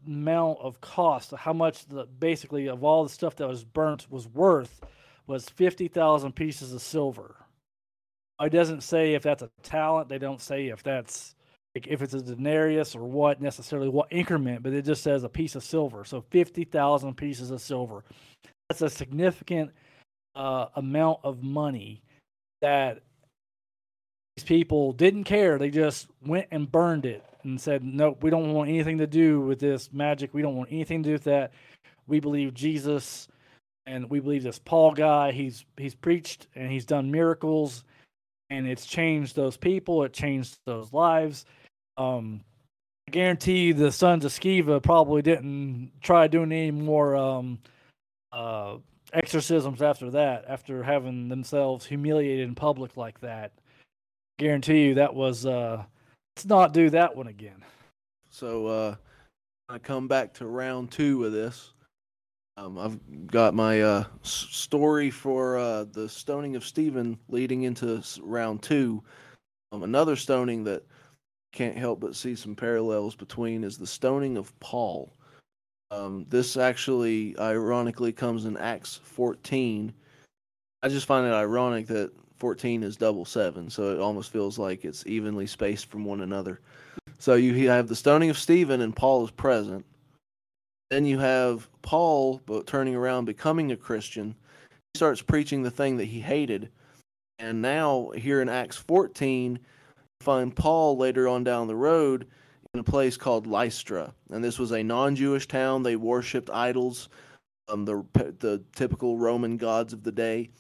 amount 0.07 0.59
of 0.61 0.81
cost, 0.81 1.33
how 1.33 1.53
much 1.53 1.87
the 1.87 2.05
basically 2.05 2.69
of 2.69 2.85
all 2.85 3.03
the 3.03 3.11
stuff 3.11 3.37
that 3.37 3.49
was 3.49 3.65
burnt 3.65 4.11
was 4.11 4.29
worth, 4.29 4.81
was 5.27 5.49
fifty 5.49 5.89
thousand 5.89 6.33
pieces 6.35 6.73
of 6.73 6.83
silver. 6.83 7.37
It 8.41 8.51
doesn't 8.51 8.83
say 8.83 9.15
if 9.15 9.23
that's 9.23 9.43
a 9.43 9.51
talent. 9.63 10.09
They 10.09 10.19
don't 10.19 10.41
say 10.41 10.69
if 10.69 10.83
that's 10.83 11.35
like 11.75 11.89
if 11.89 12.03
it's 12.03 12.15
a 12.15 12.23
denarius 12.23 12.95
or 12.95 13.05
what 13.05 13.41
necessarily 13.41 13.89
what 13.89 14.09
increment, 14.13 14.63
but 14.63 14.73
it 14.73 14.85
just 14.85 15.03
says 15.03 15.25
a 15.25 15.29
piece 15.29 15.55
of 15.55 15.65
silver. 15.65 16.05
So 16.05 16.25
fifty 16.31 16.65
thousand 16.65 17.17
pieces 17.17 17.51
of 17.51 17.61
silver. 17.61 18.05
That's 18.69 18.83
a 18.83 18.91
significant 18.91 19.73
uh, 20.35 20.67
amount 20.77 21.21
of 21.25 21.43
money 21.43 22.03
that 22.63 23.03
these 24.37 24.45
people 24.45 24.93
didn't 24.93 25.25
care. 25.25 25.59
They 25.59 25.71
just 25.71 26.09
went 26.25 26.49
and 26.51 26.71
burned 26.71 27.07
it 27.07 27.25
and 27.43 27.61
said, 27.61 27.85
"Nope, 27.85 28.23
we 28.23 28.31
don't 28.31 28.53
want 28.53 28.69
anything 28.69 28.99
to 28.99 29.07
do 29.07 29.41
with 29.41 29.59
this 29.59 29.93
magic. 29.93 30.33
We 30.33 30.43
don't 30.43 30.57
want 30.57 30.73
anything 30.73 31.03
to 31.03 31.09
do 31.09 31.13
with 31.13 31.25
that. 31.25 31.53
We 32.07 32.21
believe 32.21 32.55
Jesus, 32.55 33.29
and 33.87 34.09
we 34.09 34.21
believe 34.21 34.45
this 34.45 34.59
Paul 34.59 34.93
guy. 34.93 35.33
He's 35.33 35.65
he's 35.77 35.95
preached 35.95 36.47
and 36.55 36.71
he's 36.71 36.85
done 36.85 37.11
miracles, 37.11 37.85
and 38.51 38.67
it's 38.67 38.87
changed 38.87 39.35
those 39.35 39.57
people. 39.57 40.05
It 40.05 40.13
changed 40.13 40.57
those 40.67 40.93
lives. 40.93 41.47
Um, 41.97 42.43
I 43.09 43.11
guarantee 43.11 43.67
you, 43.67 43.75
the 43.75 43.93
sons 43.93 44.25
of 44.25 44.33
Sceva 44.33 44.83
probably 44.83 45.23
didn't 45.23 45.93
try 46.01 46.27
doing 46.27 46.53
any 46.53 46.71
more 46.71 47.17
um, 47.17 47.59
uh, 48.33 48.77
exorcisms 49.13 49.83
after 49.83 50.11
that. 50.11 50.45
After 50.49 50.83
having 50.83 51.29
themselves 51.29 51.85
humiliated 51.87 52.49
in 52.49 52.55
public 52.55 52.97
like 52.97 53.21
that, 53.21 53.53
guarantee 54.39 54.87
you 54.87 54.95
that 54.95 55.15
was." 55.15 55.47
Uh, 55.47 55.85
let's 56.37 56.47
not 56.47 56.73
do 56.73 56.91
that 56.91 57.15
one 57.15 57.29
again. 57.29 57.63
So 58.31 58.67
uh, 58.67 58.95
I 59.69 59.79
come 59.79 60.09
back 60.09 60.35
to 60.35 60.47
round 60.47 60.91
two 60.91 61.25
of 61.25 61.33
this. 61.33 61.73
Um, 62.57 62.79
I've 62.79 63.27
got 63.27 63.55
my 63.55 63.83
uh, 63.83 64.05
s- 64.25 64.47
story 64.51 65.11
for 65.11 65.59
uh, 65.59 65.85
the 65.85 66.09
stoning 66.09 66.57
of 66.57 66.65
Stephen 66.65 67.19
leading 67.29 67.63
into 67.63 68.03
round 68.21 68.63
two. 68.63 69.03
Um, 69.73 69.83
another 69.83 70.17
stoning 70.17 70.65
that 70.65 70.85
can't 71.55 71.77
help 71.77 72.01
but 72.01 72.17
see 72.17 72.35
some 72.35 72.57
parallels 72.57 73.15
between 73.15 73.65
is 73.65 73.79
the 73.79 73.87
stoning 73.87 74.37
of 74.37 74.59
Paul. 74.61 75.13
Um, 75.91 76.27
this 76.29 76.57
actually, 76.57 77.39
ironically, 77.39 78.13
comes 78.13 78.45
in 78.45 78.57
Acts 78.57 78.97
14. 79.05 79.93
I 80.83 80.89
just 80.89 81.07
find 81.07 81.27
it 81.27 81.33
ironic 81.33 81.87
that 81.87 82.13
14 82.39 82.83
is 82.83 82.97
double 82.97 83.25
seven, 83.25 83.71
so 83.71 83.95
it 83.95 84.01
almost 84.01 84.33
feels 84.33 84.59
like 84.59 84.85
it's 84.85 85.07
evenly 85.07 85.47
spaced 85.47 85.87
from 85.87 86.05
one 86.05 86.23
another. 86.23 86.61
So 87.19 87.35
you 87.37 87.69
have 87.69 87.87
the 87.87 87.97
stoning 87.97 88.29
of 88.29 88.37
Stephen, 88.37 88.81
and 88.81 88.95
Paul 88.95 89.25
is 89.25 89.31
present. 89.31 89.87
Then 90.91 91.07
you 91.07 91.19
have 91.21 91.69
Paul, 91.83 92.41
but 92.45 92.67
turning 92.67 92.97
around, 92.97 93.25
becoming 93.25 93.71
a 93.71 93.77
Christian. 93.77 94.35
He 94.93 94.99
starts 94.99 95.23
preaching 95.23 95.63
the 95.63 95.71
thing 95.71 95.97
that 95.99 96.07
he 96.07 96.21
hated. 96.21 96.71
And 97.39 97.63
now, 97.63 98.11
here 98.11 98.43
in 98.43 98.49
Acts 98.49 98.77
14, 98.77 99.59
find 100.25 100.55
Paul 100.55 100.97
later 100.97 101.29
on 101.29 101.45
down 101.45 101.67
the 101.67 101.77
road 101.77 102.27
in 102.73 102.81
a 102.81 102.85
place 102.85 103.17
called 103.17 103.47
Lystra. 103.47 104.13
And 104.31 104.43
this 104.43 104.59
was 104.59 104.73
a 104.73 104.83
non 104.83 105.15
Jewish 105.15 105.47
town. 105.47 105.83
They 105.83 105.97
worshipped 105.97 106.51
idols, 106.51 107.09
um, 107.69 107.85
the, 107.85 108.05
the 108.41 108.63
typical 108.75 109.19
Roman 109.19 109.57
gods 109.57 109.93
of 109.93 110.03
the 110.03 110.13
day 110.13 110.51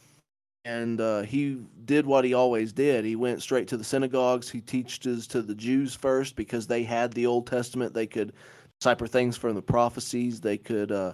and 0.64 1.00
uh, 1.00 1.22
he 1.22 1.58
did 1.84 2.06
what 2.06 2.24
he 2.24 2.32
always 2.32 2.72
did. 2.72 3.04
He 3.04 3.16
went 3.16 3.42
straight 3.42 3.68
to 3.68 3.76
the 3.76 3.84
synagogues. 3.84 4.48
He 4.48 4.60
teaches 4.60 5.26
to 5.28 5.42
the 5.42 5.54
Jews 5.54 5.94
first 5.94 6.36
because 6.36 6.66
they 6.66 6.82
had 6.82 7.12
the 7.12 7.26
Old 7.26 7.46
Testament. 7.46 7.92
They 7.92 8.06
could 8.06 8.32
decipher 8.80 9.06
things 9.06 9.36
from 9.36 9.54
the 9.54 9.62
prophecies. 9.62 10.40
They 10.40 10.56
could 10.56 10.90
uh, 10.90 11.12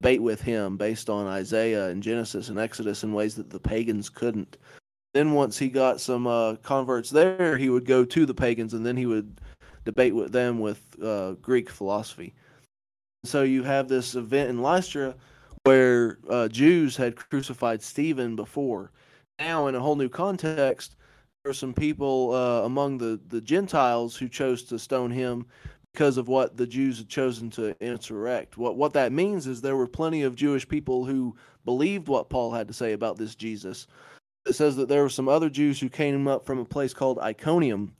debate 0.00 0.22
with 0.22 0.40
him 0.40 0.76
based 0.76 1.10
on 1.10 1.26
Isaiah 1.26 1.88
and 1.88 2.02
Genesis 2.02 2.50
and 2.50 2.58
Exodus 2.58 3.02
in 3.02 3.12
ways 3.12 3.34
that 3.34 3.50
the 3.50 3.58
pagans 3.58 4.08
couldn't. 4.08 4.56
Then 5.18 5.32
once 5.32 5.58
he 5.58 5.68
got 5.68 6.00
some 6.00 6.28
uh, 6.28 6.54
converts 6.62 7.10
there, 7.10 7.56
he 7.56 7.70
would 7.70 7.84
go 7.84 8.04
to 8.04 8.24
the 8.24 8.32
pagans 8.32 8.72
and 8.72 8.86
then 8.86 8.96
he 8.96 9.04
would 9.04 9.40
debate 9.84 10.14
with 10.14 10.30
them 10.30 10.60
with 10.60 10.80
uh, 11.02 11.32
Greek 11.42 11.68
philosophy. 11.68 12.36
So 13.24 13.42
you 13.42 13.64
have 13.64 13.88
this 13.88 14.14
event 14.14 14.48
in 14.48 14.62
Lystra 14.62 15.16
where 15.64 16.20
uh, 16.30 16.46
Jews 16.46 16.96
had 16.96 17.16
crucified 17.16 17.82
Stephen 17.82 18.36
before. 18.36 18.92
Now, 19.40 19.66
in 19.66 19.74
a 19.74 19.80
whole 19.80 19.96
new 19.96 20.08
context, 20.08 20.94
there 21.42 21.50
are 21.50 21.54
some 21.54 21.74
people 21.74 22.32
uh, 22.32 22.64
among 22.64 22.98
the, 22.98 23.18
the 23.26 23.40
Gentiles 23.40 24.14
who 24.14 24.28
chose 24.28 24.62
to 24.66 24.78
stone 24.78 25.10
him 25.10 25.46
because 25.94 26.16
of 26.16 26.28
what 26.28 26.56
the 26.56 26.66
Jews 26.66 26.98
had 26.98 27.08
chosen 27.08 27.50
to 27.50 27.74
insurrect. 27.80 28.56
What 28.56 28.76
what 28.76 28.92
that 28.92 29.10
means 29.10 29.48
is 29.48 29.60
there 29.60 29.74
were 29.74 29.88
plenty 29.88 30.22
of 30.22 30.36
Jewish 30.36 30.68
people 30.68 31.04
who 31.04 31.34
believed 31.64 32.06
what 32.06 32.30
Paul 32.30 32.52
had 32.52 32.68
to 32.68 32.74
say 32.74 32.92
about 32.92 33.16
this 33.16 33.34
Jesus. 33.34 33.88
It 34.48 34.54
says 34.54 34.76
that 34.76 34.88
there 34.88 35.02
were 35.02 35.10
some 35.10 35.28
other 35.28 35.50
Jews 35.50 35.78
who 35.78 35.90
came 35.90 36.26
up 36.26 36.46
from 36.46 36.58
a 36.58 36.64
place 36.64 36.94
called 36.94 37.18
Iconium. 37.18 37.94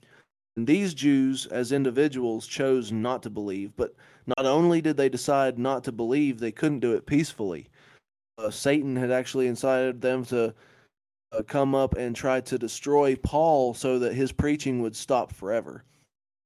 And 0.57 0.65
these 0.65 0.95
Jews, 0.95 1.45
as 1.45 1.71
individuals, 1.71 2.47
chose 2.47 2.91
not 2.91 3.21
to 3.23 3.29
believe, 3.29 3.71
but 3.77 3.93
not 4.25 4.45
only 4.45 4.81
did 4.81 4.97
they 4.97 5.09
decide 5.09 5.59
not 5.59 5.83
to 5.83 5.91
believe, 5.91 6.39
they 6.39 6.51
couldn't 6.51 6.79
do 6.79 6.93
it 6.93 7.05
peacefully. 7.05 7.69
Uh, 8.39 8.49
Satan 8.49 8.95
had 8.95 9.11
actually 9.11 9.45
incited 9.45 10.01
them 10.01 10.25
to 10.25 10.55
uh, 11.31 11.43
come 11.43 11.75
up 11.75 11.95
and 11.95 12.15
try 12.15 12.41
to 12.41 12.57
destroy 12.57 13.15
Paul 13.15 13.75
so 13.75 13.99
that 13.99 14.15
his 14.15 14.31
preaching 14.31 14.81
would 14.81 14.95
stop 14.95 15.31
forever. 15.31 15.83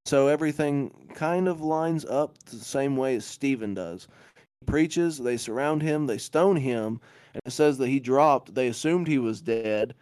So 0.05 0.27
everything 0.27 1.09
kind 1.13 1.47
of 1.47 1.61
lines 1.61 2.03
up 2.03 2.37
the 2.43 2.57
same 2.57 2.97
way 2.97 3.15
as 3.15 3.23
Stephen 3.23 3.73
does. 3.73 4.09
He 4.35 4.65
preaches, 4.65 5.17
they 5.17 5.37
surround 5.37 5.81
him, 5.81 6.07
they 6.07 6.17
stone 6.17 6.57
him, 6.57 6.99
it 7.33 7.51
says 7.51 7.77
that 7.77 7.87
he 7.87 7.99
dropped. 7.99 8.53
They 8.53 8.67
assumed 8.67 9.07
he 9.07 9.19
was 9.19 9.41
dead, 9.41 9.95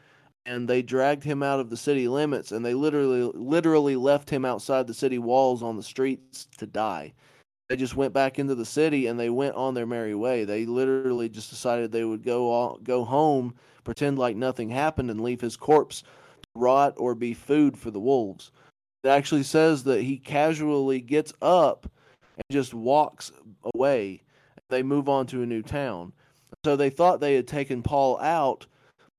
and 0.46 0.68
they 0.68 0.82
dragged 0.82 1.24
him 1.24 1.44
out 1.44 1.60
of 1.60 1.70
the 1.70 1.78
city 1.78 2.08
limits, 2.08 2.52
and 2.52 2.66
they 2.66 2.74
literally 2.74 3.32
literally 3.34 3.96
left 3.96 4.30
him 4.30 4.46
outside 4.46 4.88
the 4.88 4.94
city 4.94 5.20
walls 5.20 5.64
on 5.64 5.78
the 5.78 5.84
streets 5.84 6.48
to 6.58 6.66
die 6.66 7.14
they 7.72 7.78
just 7.78 7.96
went 7.96 8.12
back 8.12 8.38
into 8.38 8.54
the 8.54 8.66
city 8.66 9.08
and 9.08 9.18
they 9.18 9.30
went 9.30 9.56
on 9.56 9.74
their 9.74 9.86
merry 9.86 10.14
way. 10.14 10.44
They 10.44 10.66
literally 10.66 11.30
just 11.30 11.50
decided 11.50 11.90
they 11.90 12.04
would 12.04 12.22
go 12.22 12.50
all, 12.50 12.78
go 12.84 13.06
home, 13.06 13.56
pretend 13.86 14.20
like 14.20 14.36
nothing 14.36 14.70
happened, 14.70 15.10
and 15.10 15.22
leave 15.22 15.40
his 15.40 15.56
corpse 15.56 16.02
to 16.02 16.50
rot 16.54 16.96
or 16.98 17.16
be 17.16 17.34
food 17.34 17.78
for 17.78 17.90
the 17.90 17.98
wolves. 17.98 18.52
It 19.06 19.08
actually 19.08 19.44
says 19.44 19.86
that 19.86 20.02
he 20.02 20.18
casually 20.18 21.00
gets 21.00 21.32
up 21.42 21.90
and 22.36 22.44
just 22.52 22.74
walks 22.74 23.32
away. 23.74 24.22
They 24.68 24.84
move 24.84 25.08
on 25.08 25.26
to 25.28 25.42
a 25.42 25.46
new 25.46 25.62
town. 25.62 26.12
So 26.64 26.76
they 26.76 26.90
thought 26.90 27.20
they 27.20 27.36
had 27.36 27.48
taken 27.48 27.82
Paul 27.82 28.20
out. 28.20 28.68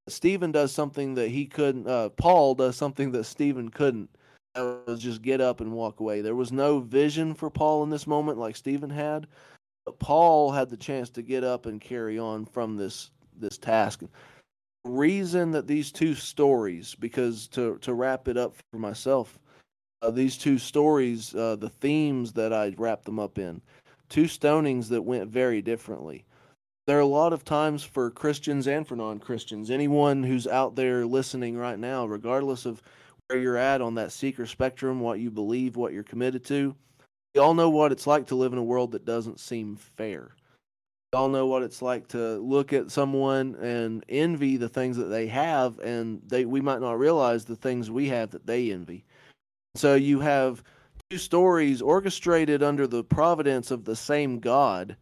Stephen 0.08 0.52
does 0.52 0.72
something 0.72 1.14
that 1.14 1.28
he 1.28 1.46
couldn't. 1.46 1.88
Uh, 1.88 2.08
Paul 2.10 2.54
does 2.54 2.76
something 2.76 3.12
that 3.12 3.24
Stephen 3.24 3.68
couldn't 3.68 4.10
was 4.54 5.00
just 5.00 5.22
get 5.22 5.40
up 5.40 5.60
and 5.60 5.72
walk 5.72 6.00
away. 6.00 6.20
There 6.20 6.34
was 6.34 6.52
no 6.52 6.80
vision 6.80 7.34
for 7.34 7.50
Paul 7.50 7.82
in 7.84 7.90
this 7.90 8.06
moment 8.06 8.38
like 8.38 8.56
Stephen 8.56 8.90
had. 8.90 9.26
But 9.86 9.98
Paul 9.98 10.52
had 10.52 10.68
the 10.68 10.76
chance 10.76 11.10
to 11.10 11.22
get 11.22 11.42
up 11.42 11.66
and 11.66 11.80
carry 11.80 12.18
on 12.18 12.44
from 12.44 12.76
this 12.76 13.10
this 13.38 13.58
task. 13.58 14.02
Reason 14.84 15.50
that 15.52 15.66
these 15.66 15.90
two 15.90 16.14
stories, 16.14 16.94
because 16.94 17.48
to 17.48 17.78
to 17.78 17.94
wrap 17.94 18.28
it 18.28 18.36
up 18.36 18.54
for 18.54 18.78
myself, 18.78 19.38
uh, 20.02 20.10
these 20.10 20.36
two 20.36 20.58
stories, 20.58 21.34
uh, 21.34 21.56
the 21.56 21.68
themes 21.68 22.32
that 22.34 22.52
I 22.52 22.74
wrapped 22.76 23.04
them 23.04 23.18
up 23.18 23.38
in, 23.38 23.60
two 24.08 24.24
stonings 24.24 24.88
that 24.88 25.02
went 25.02 25.30
very 25.30 25.62
differently. 25.62 26.24
There 26.86 26.98
are 26.98 27.00
a 27.00 27.06
lot 27.06 27.32
of 27.32 27.44
times 27.44 27.84
for 27.84 28.10
Christians 28.10 28.66
and 28.66 28.86
for 28.86 28.96
non 28.96 29.20
Christians, 29.20 29.70
anyone 29.70 30.24
who's 30.24 30.48
out 30.48 30.74
there 30.74 31.06
listening 31.06 31.56
right 31.56 31.78
now, 31.78 32.06
regardless 32.06 32.66
of 32.66 32.82
where 33.28 33.38
you're 33.38 33.56
at 33.56 33.80
on 33.80 33.94
that 33.94 34.10
seeker 34.10 34.46
spectrum, 34.46 34.98
what 34.98 35.20
you 35.20 35.30
believe, 35.30 35.76
what 35.76 35.92
you're 35.92 36.02
committed 36.02 36.44
to. 36.46 36.74
We 37.34 37.40
all 37.40 37.54
know 37.54 37.70
what 37.70 37.92
it's 37.92 38.06
like 38.06 38.26
to 38.26 38.34
live 38.34 38.52
in 38.52 38.58
a 38.58 38.64
world 38.64 38.92
that 38.92 39.04
doesn't 39.04 39.38
seem 39.38 39.76
fair. 39.76 40.34
You 41.12 41.18
all 41.18 41.28
know 41.28 41.46
what 41.46 41.62
it's 41.62 41.82
like 41.82 42.08
to 42.08 42.38
look 42.38 42.72
at 42.72 42.90
someone 42.90 43.54
and 43.56 44.04
envy 44.08 44.56
the 44.56 44.68
things 44.68 44.96
that 44.96 45.04
they 45.04 45.26
have 45.28 45.78
and 45.78 46.20
they 46.26 46.46
we 46.46 46.62
might 46.62 46.80
not 46.80 46.98
realize 46.98 47.44
the 47.44 47.54
things 47.54 47.90
we 47.90 48.08
have 48.08 48.30
that 48.30 48.46
they 48.46 48.72
envy 48.72 49.04
so 49.74 49.94
you 49.94 50.20
have 50.20 50.62
two 51.10 51.18
stories 51.18 51.82
orchestrated 51.82 52.62
under 52.62 52.86
the 52.86 53.04
providence 53.04 53.70
of 53.70 53.84
the 53.84 53.94
same 53.94 54.40
god 54.40 54.96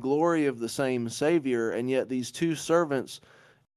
glory 0.00 0.46
of 0.46 0.58
the 0.58 0.68
same 0.68 1.08
savior 1.08 1.70
and 1.70 1.88
yet 1.88 2.08
these 2.08 2.30
two 2.30 2.54
servants 2.54 3.20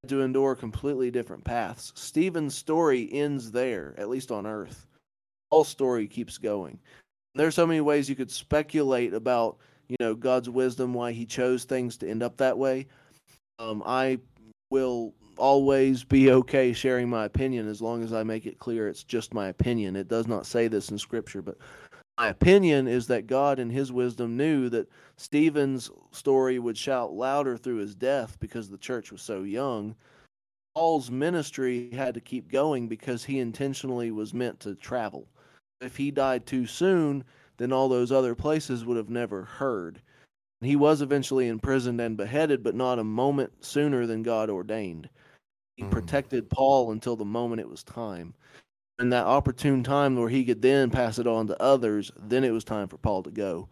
had 0.04 0.10
to 0.10 0.22
endure 0.22 0.56
completely 0.56 1.10
different 1.10 1.44
paths 1.44 1.92
stephen's 1.96 2.56
story 2.56 3.10
ends 3.12 3.52
there 3.52 3.94
at 3.98 4.10
least 4.10 4.32
on 4.32 4.46
earth 4.46 4.88
all 5.52 5.64
story 5.64 6.08
keeps 6.08 6.38
going 6.38 6.80
there's 7.36 7.56
so 7.56 7.68
many 7.68 7.82
ways 7.82 8.10
you 8.10 8.16
could 8.16 8.32
speculate 8.32 9.14
about 9.14 9.58
you 9.88 9.96
know 10.00 10.16
God's 10.16 10.50
wisdom 10.50 10.94
why 10.94 11.12
He 11.12 11.26
chose 11.26 11.64
things 11.64 11.98
to 11.98 12.10
end 12.10 12.24
up 12.24 12.38
that 12.38 12.58
way. 12.58 12.88
Um, 13.60 13.84
I 13.86 14.20
will 14.70 15.14
always 15.38 16.04
be 16.04 16.32
okay 16.32 16.74
sharing 16.74 17.10
my 17.10 17.26
opinion 17.26 17.68
as 17.68 17.82
long 17.82 18.04
as 18.04 18.14
I 18.14 18.24
make 18.24 18.46
it 18.46 18.60
clear 18.60 18.88
it's 18.88 19.04
just 19.04 19.34
my 19.34 19.48
opinion. 19.48 19.96
It 19.96 20.08
does 20.08 20.28
not 20.28 20.46
say 20.46 20.68
this 20.68 20.90
in 20.90 20.98
Scripture, 20.98 21.42
but 21.42 21.58
my 22.22 22.28
opinion 22.28 22.88
is 22.88 23.08
that 23.08 23.26
God, 23.26 23.58
in 23.58 23.72
His 23.72 23.92
wisdom, 23.92 24.38
knew 24.38 24.70
that 24.70 24.88
Stephen's 25.18 25.90
story 26.12 26.60
would 26.60 26.78
shout 26.78 27.14
louder 27.14 27.58
through 27.58 27.78
his 27.78 27.96
death 27.96 28.38
because 28.40 28.70
the 28.70 28.78
church 28.78 29.12
was 29.12 29.24
so 29.24 29.42
young. 29.42 29.96
Paul's 30.76 31.10
ministry 31.10 31.90
had 31.92 32.14
to 32.14 32.22
keep 32.22 32.52
going 32.52 32.88
because 32.88 33.24
he 33.24 33.40
intentionally 33.40 34.12
was 34.12 34.36
meant 34.36 34.60
to 34.60 34.76
travel. 34.76 35.26
If 35.82 35.98
he 35.98 36.12
died 36.12 36.46
too 36.46 36.68
soon, 36.68 37.24
then 37.58 37.74
all 37.74 37.90
those 37.90 38.12
other 38.12 38.36
places 38.36 38.86
would 38.86 38.98
have 38.98 39.10
never 39.10 39.44
heard. 39.44 40.00
He 40.62 40.76
was 40.76 41.02
eventually 41.02 41.48
imprisoned 41.48 42.00
and 42.00 42.16
beheaded, 42.16 42.62
but 42.62 42.76
not 42.76 43.00
a 43.00 43.04
moment 43.04 43.66
sooner 43.66 44.06
than 44.06 44.22
God 44.22 44.52
ordained. 44.52 45.10
He 45.76 45.84
mm. 45.84 45.90
protected 45.90 46.52
Paul 46.52 46.92
until 46.92 47.16
the 47.16 47.26
moment 47.26 47.62
it 47.62 47.70
was 47.70 47.84
time. 47.84 48.36
And 49.02 49.12
that 49.12 49.26
opportune 49.26 49.84
time 49.84 50.16
where 50.16 50.30
he 50.30 50.46
could 50.46 50.62
then 50.62 50.90
pass 50.90 51.20
it 51.20 51.28
on 51.28 51.48
to 51.48 51.62
others, 51.62 52.12
then 52.18 52.44
it 52.44 52.52
was 52.52 52.64
time 52.64 52.88
for 52.88 52.98
Paul 52.98 53.24
to 53.24 53.32
go. 53.32 53.68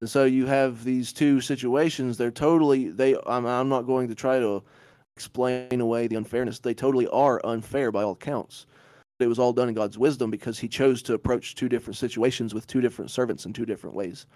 And 0.00 0.10
so 0.10 0.24
you 0.24 0.46
have 0.46 0.82
these 0.82 1.12
two 1.12 1.40
situations. 1.40 2.18
They're 2.18 2.30
totally 2.32 2.88
they. 2.88 3.16
I'm, 3.26 3.46
I'm 3.46 3.68
not 3.68 3.82
going 3.82 4.08
to 4.08 4.14
try 4.14 4.40
to 4.40 4.62
explain 5.16 5.80
away 5.80 6.08
the 6.08 6.16
unfairness. 6.16 6.58
They 6.58 6.74
totally 6.74 7.06
are 7.08 7.40
unfair 7.44 7.92
by 7.92 8.02
all 8.02 8.12
accounts 8.12 8.66
it 9.18 9.26
was 9.26 9.38
all 9.38 9.52
done 9.52 9.68
in 9.68 9.74
God's 9.74 9.98
wisdom 9.98 10.30
because 10.30 10.58
he 10.58 10.68
chose 10.68 11.02
to 11.02 11.14
approach 11.14 11.54
two 11.54 11.68
different 11.68 11.96
situations 11.96 12.52
with 12.52 12.66
two 12.66 12.80
different 12.80 13.10
servants 13.10 13.46
in 13.46 13.52
two 13.52 13.66
different 13.66 13.96
ways. 13.96 14.26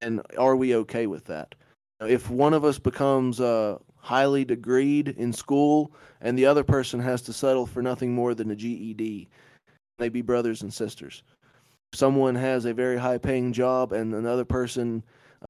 And 0.00 0.22
are 0.38 0.56
we 0.56 0.76
okay 0.76 1.06
with 1.06 1.24
that? 1.24 1.54
If 2.00 2.30
one 2.30 2.54
of 2.54 2.64
us 2.64 2.78
becomes 2.78 3.40
uh, 3.40 3.78
highly 3.96 4.44
degreed 4.44 5.16
in 5.16 5.32
school 5.32 5.92
and 6.20 6.38
the 6.38 6.46
other 6.46 6.62
person 6.62 7.00
has 7.00 7.22
to 7.22 7.32
settle 7.32 7.66
for 7.66 7.82
nothing 7.82 8.14
more 8.14 8.34
than 8.34 8.52
a 8.52 8.56
GED, 8.56 9.28
they 9.98 10.08
be 10.08 10.22
brothers 10.22 10.62
and 10.62 10.72
sisters. 10.72 11.22
Someone 11.92 12.34
has 12.34 12.64
a 12.64 12.74
very 12.74 12.98
high 12.98 13.18
paying 13.18 13.52
job 13.52 13.92
and 13.92 14.14
another 14.14 14.44
person 14.44 15.02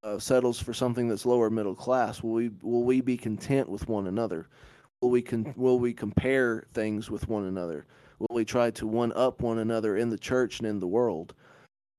uh, 0.02 0.18
settles 0.18 0.60
for 0.60 0.74
something 0.74 1.08
that's 1.08 1.26
lower 1.26 1.50
middle 1.50 1.74
class, 1.74 2.22
will 2.22 2.32
we 2.32 2.50
will 2.62 2.84
we 2.84 3.00
be 3.00 3.16
content 3.16 3.68
with 3.68 3.88
one 3.88 4.06
another? 4.06 4.48
Will 5.00 5.10
we 5.10 5.22
con- 5.22 5.54
will 5.56 5.78
we 5.78 5.94
compare 5.94 6.66
things 6.74 7.10
with 7.10 7.28
one 7.28 7.44
another? 7.44 7.86
will 8.18 8.34
we 8.34 8.44
try 8.44 8.70
to 8.70 8.86
one 8.86 9.12
up 9.14 9.42
one 9.42 9.58
another 9.58 9.96
in 9.96 10.10
the 10.10 10.18
church 10.18 10.58
and 10.58 10.68
in 10.68 10.80
the 10.80 10.86
world? 10.86 11.34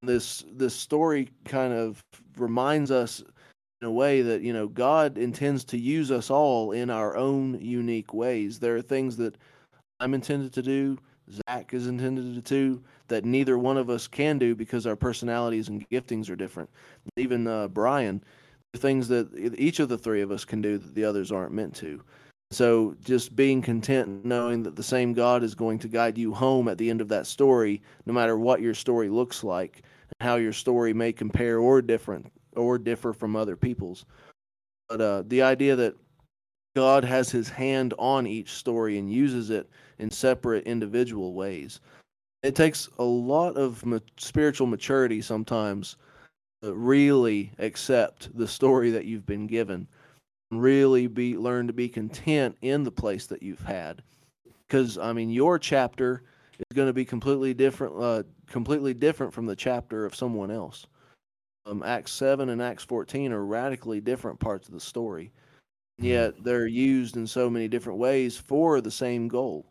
This 0.02 0.46
this 0.52 0.76
story 0.76 1.30
kind 1.46 1.74
of 1.74 2.04
reminds 2.38 2.92
us 2.92 3.24
in 3.82 3.88
a 3.88 3.92
way 3.92 4.22
that 4.22 4.42
you 4.42 4.54
know 4.54 4.68
God 4.68 5.18
intends 5.18 5.64
to 5.66 5.78
use 5.78 6.12
us 6.12 6.30
all 6.30 6.72
in 6.72 6.90
our 6.90 7.18
own 7.18 7.60
unique 7.60 8.14
ways. 8.14 8.60
There 8.60 8.76
are 8.76 8.82
things 8.82 9.18
that 9.18 9.38
I'm 10.00 10.14
intended 10.14 10.54
to 10.54 10.62
do, 10.62 10.98
Zach 11.32 11.74
is 11.74 11.88
intended 11.88 12.36
to 12.36 12.42
do 12.42 12.82
that 13.08 13.26
neither 13.26 13.58
one 13.58 13.78
of 13.78 13.90
us 13.90 14.08
can 14.08 14.38
do 14.38 14.56
because 14.56 14.86
our 14.88 14.96
personalities 14.96 15.68
and 15.68 15.88
giftings 15.90 16.30
are 16.30 16.36
different. 16.36 16.70
Even 17.18 17.48
uh, 17.48 17.68
Brian, 17.68 18.24
things 18.76 19.08
that 19.08 19.30
each 19.58 19.80
of 19.80 19.90
the 19.90 19.98
three 19.98 20.22
of 20.22 20.32
us 20.32 20.46
can 20.46 20.62
do 20.62 20.78
that 20.78 20.96
the 20.96 21.04
others 21.04 21.32
aren't 21.32 21.54
meant 21.54 21.76
to. 21.76 22.02
So 22.52 22.96
just 23.04 23.36
being 23.36 23.62
content 23.62 24.26
knowing 24.26 24.64
that 24.64 24.76
the 24.76 24.84
same 24.84 25.14
God 25.14 25.44
is 25.44 25.54
going 25.54 25.78
to 25.80 25.88
guide 25.88 26.18
you 26.18 26.34
home 26.34 26.68
at 26.68 26.80
the 26.80 26.90
end 26.90 27.00
of 27.00 27.08
that 27.10 27.28
story, 27.28 27.82
no 28.08 28.14
matter 28.14 28.38
what 28.38 28.62
your 28.62 28.74
story 28.74 29.08
looks 29.08 29.44
like 29.44 29.84
and 30.20 30.28
how 30.28 30.38
your 30.38 30.54
story 30.54 30.94
may 30.94 31.12
compare 31.14 31.60
or 31.60 31.82
different 31.82 32.32
or 32.56 32.80
differ 32.80 33.14
from 33.14 33.36
other 33.36 33.56
people's. 33.56 34.06
But 34.88 35.02
uh, 35.02 35.24
the 35.28 35.44
idea 35.44 35.76
that 35.76 35.96
God 36.80 37.04
has 37.04 37.30
his 37.30 37.50
hand 37.50 37.94
on 38.00 38.26
each 38.26 38.54
story 38.54 39.00
and 39.00 39.12
uses 39.12 39.50
it 39.50 39.70
in 39.98 40.10
separate 40.10 40.66
individual 40.66 41.34
ways. 41.34 41.82
It 42.42 42.56
takes 42.56 42.88
a 43.00 43.04
lot 43.04 43.58
of 43.58 43.86
ma- 43.86 44.00
spiritual 44.16 44.66
maturity 44.66 45.22
sometimes 45.22 45.98
to 46.62 46.74
really 46.74 47.52
accept 47.60 48.30
the 48.38 48.48
story 48.48 48.92
that 48.92 49.04
you've 49.04 49.26
been 49.26 49.46
given. 49.46 49.90
Really 50.52 51.08
be 51.08 51.36
learn 51.36 51.68
to 51.68 51.74
be 51.74 51.90
content 51.90 52.56
in 52.62 52.86
the 52.86 52.92
place 52.92 53.26
that 53.26 53.44
you've 53.44 53.60
had. 53.60 54.02
Because 54.66 54.98
i 54.98 55.12
mean 55.12 55.30
your 55.30 55.60
chapter 55.60 56.24
is 56.60 56.76
going 56.76 56.88
to 56.88 56.94
be 56.94 57.04
completely 57.04 57.54
different 57.54 57.94
uh, 58.00 58.24
completely 58.48 58.94
different 58.94 59.34
from 59.34 59.48
the 59.48 59.56
chapter 59.56 60.06
of 60.06 60.16
someone 60.16 60.50
else. 60.50 60.88
Um, 61.66 61.84
acts 61.84 62.14
7 62.14 62.48
and 62.48 62.62
acts 62.62 62.86
14 62.86 63.34
are 63.34 63.44
radically 63.44 64.00
different 64.00 64.40
parts 64.40 64.70
of 64.70 64.74
the 64.74 64.80
story 64.80 65.34
yet 66.00 66.44
they're 66.44 66.68
used 66.68 67.18
in 67.18 67.28
so 67.28 67.50
many 67.50 67.68
different 67.68 68.00
ways 68.00 68.38
for 68.38 68.82
the 68.82 68.92
same 68.92 69.28
goal 69.28 69.66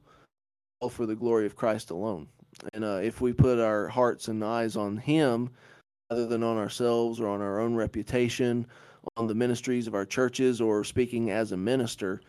all 0.80 0.88
for 0.88 1.06
the 1.06 1.16
glory 1.16 1.46
of 1.46 1.56
christ 1.56 1.90
alone 1.90 2.28
and 2.74 2.84
uh, 2.84 3.00
if 3.02 3.20
we 3.20 3.32
put 3.32 3.58
our 3.58 3.88
hearts 3.88 4.28
and 4.28 4.44
eyes 4.44 4.76
on 4.76 4.96
him 4.96 5.50
rather 6.10 6.26
than 6.26 6.42
on 6.42 6.56
ourselves 6.56 7.20
or 7.20 7.28
on 7.28 7.40
our 7.40 7.60
own 7.60 7.74
reputation 7.74 8.66
on 9.16 9.26
the 9.26 9.34
ministries 9.34 9.86
of 9.86 9.94
our 9.94 10.04
churches 10.04 10.60
or 10.60 10.84
speaking 10.84 11.30
as 11.30 11.52
a 11.52 11.56
minister. 11.56 12.20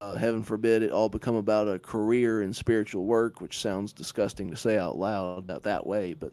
Uh, 0.00 0.16
heaven 0.16 0.42
forbid 0.42 0.82
it 0.82 0.90
all 0.90 1.08
become 1.08 1.36
about 1.36 1.68
a 1.68 1.78
career 1.78 2.42
in 2.42 2.52
spiritual 2.52 3.04
work, 3.04 3.40
which 3.40 3.60
sounds 3.60 3.92
disgusting 3.92 4.50
to 4.50 4.56
say 4.56 4.76
out 4.76 4.98
loud 4.98 5.46
that, 5.46 5.62
that 5.62 5.86
way. 5.86 6.12
But 6.12 6.32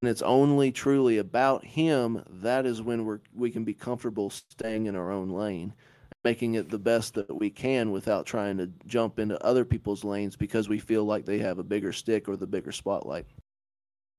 when 0.00 0.10
it's 0.10 0.22
only 0.22 0.72
truly 0.72 1.18
about 1.18 1.64
Him, 1.64 2.22
that 2.28 2.66
is 2.66 2.82
when 2.82 3.04
we're, 3.04 3.20
we 3.32 3.50
can 3.50 3.64
be 3.64 3.74
comfortable 3.74 4.30
staying 4.30 4.86
in 4.86 4.96
our 4.96 5.12
own 5.12 5.30
lane, 5.30 5.72
making 6.28 6.56
it 6.56 6.68
the 6.68 6.78
best 6.78 7.14
that 7.14 7.34
we 7.34 7.48
can 7.48 7.90
without 7.90 8.26
trying 8.26 8.58
to 8.58 8.70
jump 8.86 9.18
into 9.18 9.42
other 9.42 9.64
people's 9.64 10.04
lanes 10.04 10.36
because 10.36 10.68
we 10.68 10.78
feel 10.78 11.04
like 11.04 11.24
they 11.24 11.38
have 11.38 11.58
a 11.58 11.62
bigger 11.62 11.90
stick 11.90 12.28
or 12.28 12.36
the 12.36 12.46
bigger 12.46 12.70
spotlight. 12.70 13.24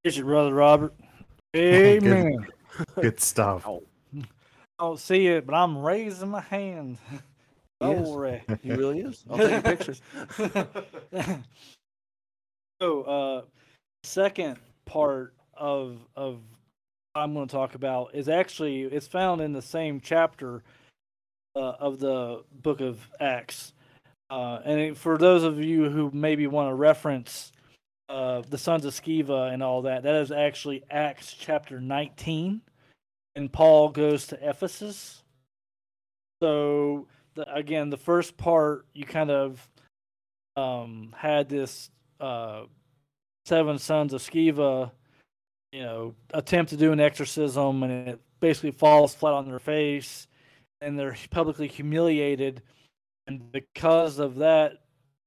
Is 0.04 0.18
your 0.18 0.26
brother 0.26 0.52
Robert? 0.52 0.96
Amen. 1.56 2.48
Good, 2.96 3.04
good 3.04 3.20
stuff 3.20 3.68
I 4.18 4.24
don't 4.80 5.00
see 5.00 5.28
it, 5.28 5.46
but 5.46 5.54
I'm 5.54 5.78
raising 5.78 6.30
my 6.30 6.42
hand. 6.42 6.98
Glory. 7.80 8.42
Yes. 8.50 8.58
He 8.64 8.72
really 8.72 9.02
is. 9.02 9.24
I'll 9.30 9.38
take 9.38 9.64
pictures. 9.64 10.02
so, 12.82 13.04
uh, 13.04 13.42
second 14.04 14.58
part 14.86 15.36
of 15.56 16.00
of 16.16 16.40
I'm 17.14 17.36
going 17.36 17.48
to 17.48 17.52
talk 17.52 17.76
about 17.76 18.16
is 18.16 18.30
actually 18.30 18.82
it's 18.82 19.08
found 19.08 19.42
in 19.42 19.54
the 19.54 19.62
same 19.62 20.02
chapter 20.02 20.64
uh, 21.60 21.76
of 21.80 22.00
the 22.00 22.44
book 22.62 22.82
of 22.82 23.00
Acts. 23.20 23.74
Uh, 24.30 24.60
and 24.64 24.98
for 24.98 25.18
those 25.18 25.44
of 25.44 25.60
you 25.60 25.90
who 25.90 26.10
maybe 26.14 26.48
want 26.48 26.70
to 26.70 26.76
reference 26.76 27.52
uh, 28.08 28.42
the 28.50 28.58
sons 28.58 28.86
of 28.86 28.94
Sceva 28.94 29.54
and 29.54 29.62
all 29.62 29.84
that, 29.84 30.04
that 30.04 30.16
is 30.16 30.32
actually 30.32 30.84
Acts 30.90 31.36
chapter 31.38 31.82
19 31.82 32.62
and 33.36 33.52
Paul 33.52 33.90
goes 33.90 34.28
to 34.28 34.50
Ephesus. 34.50 35.24
So 36.42 37.08
the, 37.36 37.54
again, 37.54 37.90
the 37.90 37.98
first 37.98 38.38
part 38.38 38.86
you 38.94 39.06
kind 39.06 39.32
of 39.32 39.68
um, 40.58 41.14
had 41.18 41.50
this 41.50 41.90
uh, 42.20 42.64
seven 43.46 43.78
sons 43.80 44.14
of 44.14 44.22
Sceva, 44.22 44.92
you 45.72 45.82
know, 45.82 46.16
attempt 46.34 46.72
to 46.72 46.78
do 46.78 46.92
an 46.92 47.00
exorcism, 47.00 47.84
and 47.84 48.10
it 48.10 48.20
basically 48.40 48.72
falls 48.72 49.14
flat 49.14 49.34
on 49.34 49.48
their 49.48 49.60
face, 49.60 50.28
and 50.82 50.98
they're 50.98 51.16
publicly 51.30 51.68
humiliated, 51.68 52.62
and 53.28 53.52
because 53.52 54.20
of 54.20 54.36
that 54.38 54.74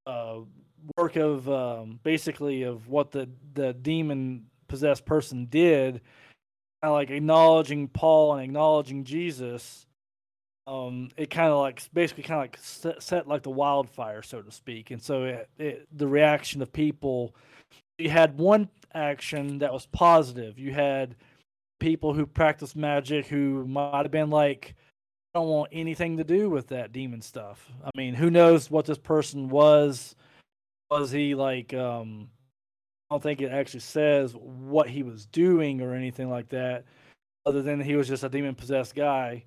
uh, 0.06 0.38
work 0.96 1.16
of 1.16 1.48
um, 1.48 2.00
basically 2.02 2.62
of 2.62 2.88
what 2.88 3.10
the 3.10 3.28
the 3.54 3.72
demon 3.74 4.46
possessed 4.68 5.04
person 5.04 5.46
did 5.46 6.00
kind 6.82 6.90
of 6.90 6.94
like 6.94 7.10
acknowledging 7.10 7.88
Paul 7.88 8.34
and 8.34 8.42
acknowledging 8.42 9.04
Jesus, 9.04 9.86
um, 10.66 11.10
it 11.16 11.30
kind 11.30 11.50
of 11.50 11.58
like 11.58 11.80
basically 11.92 12.24
kind 12.24 12.38
of 12.38 12.42
like 12.42 12.58
set, 12.60 13.02
set, 13.02 13.28
like 13.28 13.42
the 13.42 13.50
wildfire, 13.50 14.22
so 14.22 14.42
to 14.42 14.50
speak. 14.50 14.90
And 14.90 15.00
so 15.00 15.24
it, 15.24 15.48
it, 15.58 15.88
the 15.96 16.08
reaction 16.08 16.60
of 16.60 16.72
people, 16.72 17.36
you 17.98 18.10
had 18.10 18.36
one 18.36 18.68
action 18.94 19.58
that 19.58 19.72
was 19.72 19.86
positive. 19.86 20.58
You 20.58 20.72
had 20.72 21.14
people 21.78 22.14
who 22.14 22.26
practiced 22.26 22.74
magic 22.74 23.26
who 23.26 23.64
might 23.66 24.02
have 24.02 24.10
been 24.10 24.30
like 24.30 24.74
don't 25.34 25.48
want 25.48 25.70
anything 25.72 26.16
to 26.18 26.24
do 26.24 26.50
with 26.50 26.68
that 26.68 26.92
demon 26.92 27.22
stuff. 27.22 27.70
I 27.84 27.90
mean, 27.96 28.14
who 28.14 28.30
knows 28.30 28.70
what 28.70 28.86
this 28.86 28.98
person 28.98 29.48
was? 29.48 30.14
Was 30.90 31.10
he 31.10 31.34
like 31.34 31.72
um 31.72 32.28
I 33.12 33.14
don't 33.14 33.22
think 33.22 33.42
it 33.42 33.52
actually 33.52 33.80
says 33.80 34.34
what 34.34 34.88
he 34.88 35.02
was 35.02 35.26
doing 35.26 35.82
or 35.82 35.94
anything 35.94 36.30
like 36.30 36.48
that, 36.48 36.84
other 37.44 37.60
than 37.60 37.78
he 37.78 37.94
was 37.94 38.08
just 38.08 38.24
a 38.24 38.28
demon 38.30 38.54
possessed 38.54 38.94
guy. 38.94 39.44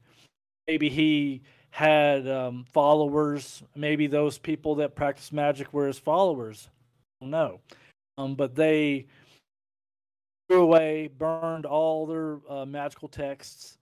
Maybe 0.68 0.88
he 0.88 1.42
had 1.72 2.28
um, 2.28 2.66
followers. 2.72 3.64
Maybe 3.76 4.06
those 4.06 4.38
people 4.38 4.76
that 4.76 4.96
practice 4.96 5.32
magic 5.32 5.74
were 5.74 5.88
his 5.88 5.98
followers. 5.98 6.70
Know. 7.22 7.60
Um, 8.20 8.36
but 8.36 8.54
they 8.54 9.08
threw 10.48 10.62
away, 10.62 11.10
burned 11.18 11.66
all 11.66 12.06
their 12.06 12.38
uh, 12.48 12.66
magical 12.66 13.08
texts, 13.08 13.80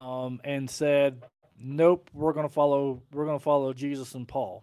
um, 0.00 0.40
and 0.44 0.70
said, 0.70 1.24
"Nope, 1.64 2.10
we're 2.12 2.32
going 2.32 2.46
to 2.46 2.52
follow. 2.52 3.00
We're 3.12 3.24
going 3.24 3.38
to 3.38 3.42
follow 3.42 3.72
Jesus 3.72 4.14
and 4.14 4.28
Paul." 4.28 4.62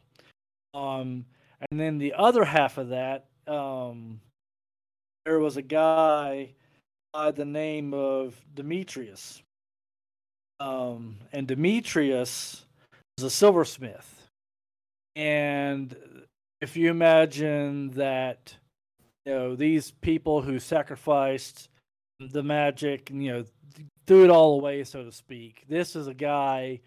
Um, 0.73 1.25
and 1.69 1.79
then 1.79 1.97
the 1.97 2.13
other 2.13 2.45
half 2.45 2.77
of 2.77 2.89
that, 2.89 3.25
um, 3.47 4.21
there 5.25 5.39
was 5.39 5.57
a 5.57 5.61
guy 5.61 6.53
by 7.13 7.31
the 7.31 7.45
name 7.45 7.93
of 7.93 8.39
Demetrius, 8.53 9.41
um, 10.59 11.17
and 11.33 11.47
Demetrius 11.47 12.65
was 13.17 13.25
a 13.25 13.29
silversmith, 13.29 14.27
and 15.15 15.95
if 16.61 16.77
you 16.77 16.89
imagine 16.89 17.89
that 17.91 18.55
you 19.25 19.33
know 19.33 19.55
these 19.55 19.91
people 19.91 20.41
who 20.41 20.59
sacrificed 20.59 21.69
the 22.19 22.43
magic 22.43 23.09
you 23.09 23.31
know 23.31 23.45
threw 24.05 24.23
it 24.23 24.29
all 24.29 24.59
away 24.59 24.83
so 24.83 25.03
to 25.03 25.11
speak 25.11 25.63
this 25.67 25.95
is 25.95 26.07
a 26.07 26.13
guy 26.13 26.79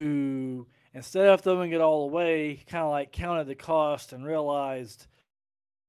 who 0.00 0.66
instead 0.94 1.26
of 1.26 1.40
throwing 1.40 1.72
it 1.72 1.80
all 1.80 2.04
away 2.04 2.62
kind 2.68 2.84
of 2.84 2.90
like 2.90 3.12
counted 3.12 3.46
the 3.46 3.54
cost 3.54 4.12
and 4.12 4.24
realized 4.24 5.06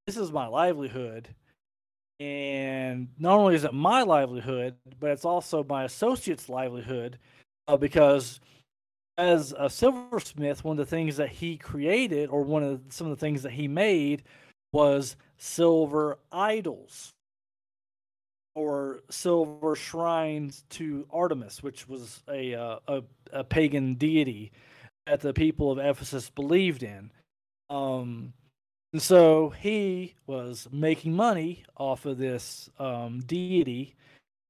this 0.06 0.17
is 0.17 0.32
my 0.32 0.47
livelihood. 0.47 1.30
And 2.19 3.08
not 3.17 3.39
only 3.39 3.56
is 3.56 3.63
it 3.63 3.74
my 3.74 4.04
livelihood 4.04 4.76
but 5.00 5.12
it's 5.12 5.26
also 5.26 5.63
my 5.63 5.86
associates 5.86 6.50
livelihood 6.50 7.17
uh, 7.67 7.78
because 7.78 8.39
as 9.17 9.54
a 9.58 9.69
silversmith 9.69 10.63
one 10.63 10.80
of 10.80 10.86
the 10.86 10.89
things 10.89 11.17
that 11.17 11.30
he 11.30 11.58
created 11.58 12.30
or 12.30 12.43
one 12.43 12.63
of 12.63 12.82
some 12.89 13.08
of 13.08 13.17
the 13.17 13.19
things 13.19 13.43
that 13.43 13.54
he 13.54 13.67
made 13.67 14.24
was 14.71 15.15
silver 15.38 16.17
idols 16.32 17.13
or 18.56 19.02
silver 19.10 19.76
shrines 19.76 20.65
to 20.69 21.08
Artemis, 21.12 21.63
which 21.63 21.88
was 21.88 22.21
a, 22.30 22.54
uh, 22.54 22.80
a, 22.88 23.04
a 23.32 23.44
pagan 23.44 23.96
deity 23.96 24.52
that 25.08 25.22
the 25.22 25.34
people 25.34 25.72
of 25.72 25.80
Ephesus 25.80 26.30
believed 26.30 26.84
in. 26.84 27.12
Um, 27.70 28.34
and 28.94 29.02
so 29.02 29.50
he 29.50 30.15
was 30.28 30.67
making 30.72 31.15
money 31.15 31.63
off 31.78 32.06
of 32.06 32.17
this 32.17 32.70
um, 32.78 33.22
deity 33.26 33.96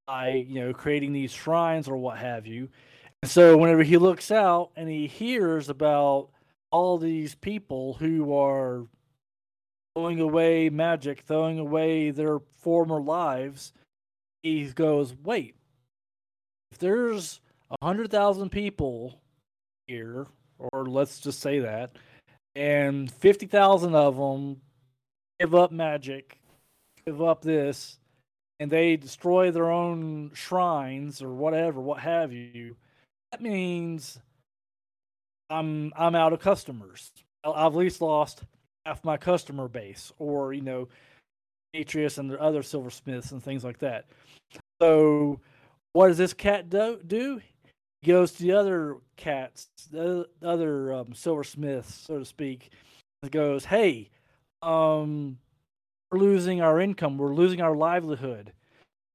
by 0.07 0.29
you 0.47 0.59
know 0.59 0.73
creating 0.73 1.13
these 1.13 1.31
shrines 1.31 1.87
or 1.87 1.97
what 1.97 2.17
have 2.17 2.47
you. 2.47 2.69
And 3.21 3.29
so 3.29 3.55
whenever 3.55 3.83
he 3.83 3.97
looks 3.97 4.31
out 4.31 4.71
and 4.75 4.89
he 4.89 5.05
hears 5.05 5.69
about 5.69 6.29
all 6.71 6.97
these 6.97 7.35
people 7.35 7.93
who 7.93 8.35
are 8.35 8.87
throwing 9.95 10.19
away 10.19 10.69
magic, 10.69 11.21
throwing 11.21 11.59
away 11.59 12.09
their 12.09 12.39
former 12.59 12.99
lives, 12.99 13.73
he 14.41 14.65
goes, 14.65 15.13
wait, 15.23 15.55
if 16.71 16.79
there's 16.79 17.41
a 17.79 17.85
hundred 17.85 18.11
thousand 18.11 18.49
people 18.49 19.19
here, 19.87 20.27
or 20.59 20.85
let's 20.85 21.19
just 21.19 21.39
say 21.39 21.59
that, 21.59 21.91
and 22.55 23.11
fifty 23.11 23.45
thousand 23.45 23.95
of 23.95 24.17
them 24.17 24.61
give 25.39 25.55
up 25.55 25.71
magic, 25.71 26.39
give 27.05 27.21
up 27.21 27.41
this, 27.41 27.97
and 28.59 28.69
they 28.69 28.95
destroy 28.95 29.51
their 29.51 29.71
own 29.71 30.31
shrines 30.33 31.21
or 31.21 31.33
whatever, 31.33 31.81
what 31.81 31.99
have 31.99 32.31
you, 32.31 32.75
that 33.31 33.41
means 33.41 34.19
I'm 35.49 35.91
I'm 35.97 36.15
out 36.15 36.33
of 36.33 36.39
customers. 36.39 37.11
I've 37.43 37.73
at 37.73 37.75
least 37.75 38.01
lost 38.01 38.43
half 38.85 39.03
my 39.03 39.17
customer 39.17 39.67
base, 39.67 40.11
or 40.19 40.53
you 40.53 40.61
know, 40.61 40.87
Atreus 41.73 42.17
and 42.17 42.29
the 42.29 42.39
other 42.39 42.63
silversmiths 42.63 43.31
and 43.31 43.41
things 43.43 43.63
like 43.63 43.79
that. 43.79 44.05
So, 44.81 45.39
what 45.93 46.07
does 46.09 46.17
this 46.17 46.33
cat 46.33 46.69
do? 46.69 46.99
do? 47.05 47.41
Goes 48.03 48.31
to 48.33 48.43
the 48.43 48.53
other 48.53 48.97
cats, 49.15 49.69
the 49.91 50.27
other 50.41 50.91
um, 50.91 51.13
silversmiths, 51.13 51.93
so 51.93 52.17
to 52.17 52.25
speak, 52.25 52.71
and 53.21 53.31
goes, 53.31 53.65
"Hey, 53.65 54.09
um, 54.63 55.37
we're 56.11 56.19
losing 56.19 56.61
our 56.61 56.79
income. 56.79 57.19
We're 57.19 57.35
losing 57.35 57.61
our 57.61 57.75
livelihood." 57.75 58.53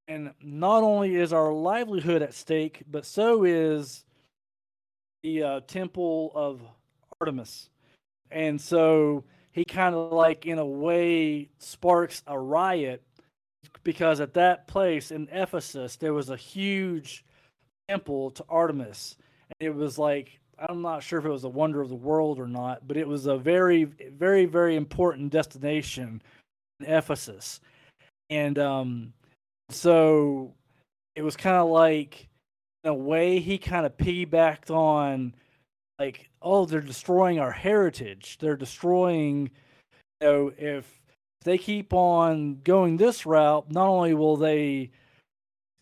And 0.06 0.32
not 0.40 0.84
only 0.84 1.16
is 1.16 1.32
our 1.32 1.52
livelihood 1.52 2.22
at 2.22 2.32
stake, 2.32 2.84
but 2.88 3.04
so 3.04 3.42
is 3.42 4.04
the 5.24 5.42
uh, 5.42 5.60
temple 5.66 6.30
of 6.36 6.62
Artemis. 7.20 7.70
And 8.30 8.60
so 8.60 9.24
he 9.50 9.64
kind 9.64 9.96
of 9.96 10.12
like 10.12 10.46
in 10.46 10.58
a 10.58 10.66
way 10.66 11.48
sparks 11.58 12.22
a 12.28 12.38
riot 12.38 13.02
because 13.82 14.20
at 14.20 14.34
that 14.34 14.68
place 14.68 15.10
in 15.10 15.28
Ephesus 15.32 15.96
there 15.96 16.14
was 16.14 16.30
a 16.30 16.36
huge 16.36 17.24
temple 17.88 18.30
to 18.32 18.44
Artemis. 18.48 19.16
And 19.60 19.68
it 19.68 19.74
was 19.74 19.98
like 19.98 20.38
I'm 20.58 20.82
not 20.82 21.02
sure 21.02 21.18
if 21.18 21.24
it 21.24 21.30
was 21.30 21.44
a 21.44 21.48
wonder 21.48 21.80
of 21.80 21.88
the 21.88 21.94
world 21.94 22.38
or 22.38 22.48
not 22.48 22.86
but 22.88 22.96
it 22.96 23.06
was 23.06 23.26
a 23.26 23.36
very 23.36 23.84
very 23.84 24.46
very 24.46 24.76
important 24.76 25.30
destination 25.30 26.22
in 26.80 26.86
Ephesus. 26.86 27.60
And 28.30 28.58
um 28.58 29.12
so 29.70 30.54
it 31.14 31.22
was 31.22 31.36
kind 31.36 31.56
of 31.56 31.68
like 31.68 32.28
in 32.84 32.90
a 32.90 32.94
way 32.94 33.38
he 33.40 33.58
kind 33.58 33.86
of 33.86 33.96
piggybacked 33.96 34.70
on 34.70 35.34
like 35.98 36.28
oh 36.42 36.66
they're 36.66 36.80
destroying 36.80 37.38
our 37.38 37.52
heritage. 37.52 38.38
They're 38.38 38.56
destroying 38.56 39.50
you 40.20 40.26
know 40.26 40.52
if 40.58 41.00
they 41.44 41.58
keep 41.58 41.92
on 41.92 42.60
going 42.64 42.96
this 42.96 43.24
route 43.24 43.70
not 43.70 43.86
only 43.86 44.14
will 44.14 44.36
they 44.36 44.90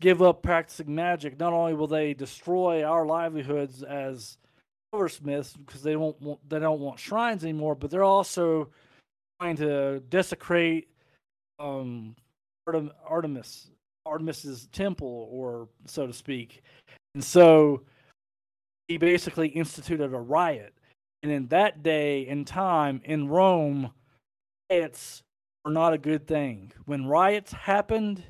give 0.05 0.23
up 0.23 0.43
practicing 0.43 0.95
magic 0.95 1.39
not 1.39 1.53
only 1.53 1.75
will 1.75 1.87
they 1.87 2.13
destroy 2.15 2.85
our 2.85 3.07
livelihoods 3.07 3.83
as 3.83 4.37
silversmiths 4.93 5.55
because 5.57 5.83
they 5.83 5.93
don't 5.93 6.21
want 6.21 6.39
they 6.49 6.59
don't 6.59 6.81
want 6.81 6.99
shrines 6.99 7.43
anymore 7.43 7.75
but 7.75 7.91
they're 7.91 8.05
also 8.05 8.69
trying 9.41 9.57
to 9.57 10.01
desecrate 10.11 10.89
um 11.59 12.15
Artem, 12.67 12.91
artemis 13.07 13.71
artemis's 14.07 14.69
temple 14.73 15.29
or 15.31 15.69
so 15.87 16.07
to 16.07 16.13
speak 16.13 16.63
and 17.15 17.23
so 17.23 17.83
he 18.89 18.99
basically 18.99 19.49
instituted 19.49 20.13
a 20.13 20.19
riot. 20.19 20.75
And 21.23 21.33
in 21.33 21.49
that 21.49 21.83
day 21.83 22.27
and 22.27 22.47
time 22.47 23.01
in 23.05 23.29
Rome, 23.29 23.93
riots 24.71 25.23
were 25.65 25.71
not 25.71 25.95
a 25.95 25.99
good 25.99 26.27
thing. 26.27 26.73
When 26.85 27.07
riots 27.07 27.53
happened, 27.53 28.23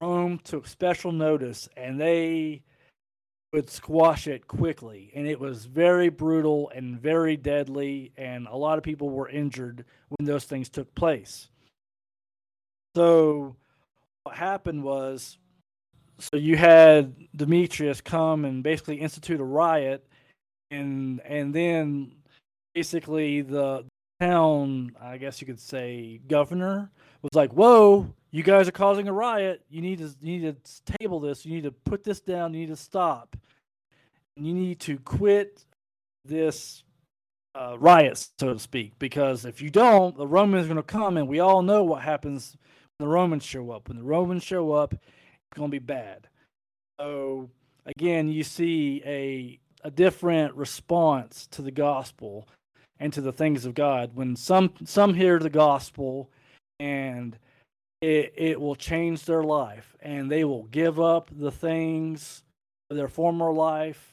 Rome 0.00 0.38
took 0.44 0.66
special 0.66 1.12
notice 1.12 1.68
and 1.76 2.00
they 2.00 2.62
would 3.52 3.70
squash 3.70 4.26
it 4.26 4.46
quickly. 4.46 5.10
And 5.14 5.26
it 5.26 5.40
was 5.40 5.64
very 5.64 6.08
brutal 6.08 6.70
and 6.74 7.00
very 7.00 7.36
deadly. 7.36 8.12
And 8.16 8.46
a 8.48 8.56
lot 8.56 8.78
of 8.78 8.84
people 8.84 9.08
were 9.08 9.28
injured 9.28 9.84
when 10.08 10.26
those 10.26 10.44
things 10.44 10.68
took 10.68 10.94
place. 10.94 11.48
So, 12.94 13.56
what 14.24 14.36
happened 14.36 14.82
was 14.82 15.38
so 16.18 16.36
you 16.36 16.56
had 16.56 17.14
Demetrius 17.36 18.00
come 18.00 18.44
and 18.44 18.62
basically 18.62 18.96
institute 18.96 19.40
a 19.40 19.44
riot, 19.44 20.06
and 20.70 21.20
and 21.20 21.54
then 21.54 22.12
basically 22.74 23.42
the 23.42 23.84
town, 24.20 24.92
I 25.00 25.18
guess 25.18 25.40
you 25.40 25.46
could 25.46 25.60
say, 25.60 26.20
governor 26.26 26.90
was 27.22 27.34
like, 27.34 27.52
"Whoa, 27.52 28.14
you 28.36 28.42
guys 28.42 28.68
are 28.68 28.72
causing 28.72 29.08
a 29.08 29.12
riot. 29.14 29.62
You 29.70 29.80
need 29.80 29.96
to 30.00 30.14
you 30.20 30.38
need 30.38 30.62
to 30.62 30.96
table 30.98 31.20
this. 31.20 31.46
You 31.46 31.54
need 31.54 31.64
to 31.64 31.70
put 31.70 32.04
this 32.04 32.20
down. 32.20 32.52
You 32.52 32.60
need 32.60 32.68
to 32.68 32.76
stop. 32.76 33.34
You 34.36 34.52
need 34.52 34.78
to 34.80 34.98
quit 34.98 35.64
this 36.22 36.84
uh, 37.54 37.78
riot, 37.78 38.28
so 38.38 38.52
to 38.52 38.58
speak, 38.58 38.92
because 38.98 39.46
if 39.46 39.62
you 39.62 39.70
don't, 39.70 40.14
the 40.18 40.26
Romans 40.26 40.66
are 40.66 40.68
going 40.68 40.76
to 40.76 40.82
come, 40.82 41.16
and 41.16 41.26
we 41.26 41.40
all 41.40 41.62
know 41.62 41.82
what 41.82 42.02
happens 42.02 42.54
when 42.98 43.08
the 43.08 43.10
Romans 43.14 43.42
show 43.42 43.70
up. 43.70 43.88
When 43.88 43.96
the 43.96 44.04
Romans 44.04 44.42
show 44.42 44.72
up, 44.72 44.92
it's 44.92 45.54
going 45.54 45.70
to 45.70 45.74
be 45.74 45.78
bad. 45.78 46.28
So 47.00 47.48
again, 47.86 48.28
you 48.28 48.44
see 48.44 49.02
a 49.06 49.58
a 49.82 49.90
different 49.90 50.54
response 50.54 51.46
to 51.52 51.62
the 51.62 51.70
gospel 51.70 52.46
and 53.00 53.14
to 53.14 53.22
the 53.22 53.32
things 53.32 53.64
of 53.64 53.72
God 53.72 54.10
when 54.14 54.36
some 54.36 54.74
some 54.84 55.14
hear 55.14 55.38
the 55.38 55.48
gospel 55.48 56.30
and 56.78 57.38
it 58.06 58.32
it 58.36 58.60
will 58.60 58.76
change 58.76 59.24
their 59.24 59.42
life 59.42 59.96
and 60.00 60.30
they 60.30 60.44
will 60.44 60.64
give 60.64 61.00
up 61.00 61.28
the 61.32 61.50
things 61.50 62.44
of 62.88 62.96
their 62.96 63.08
former 63.08 63.52
life 63.52 64.12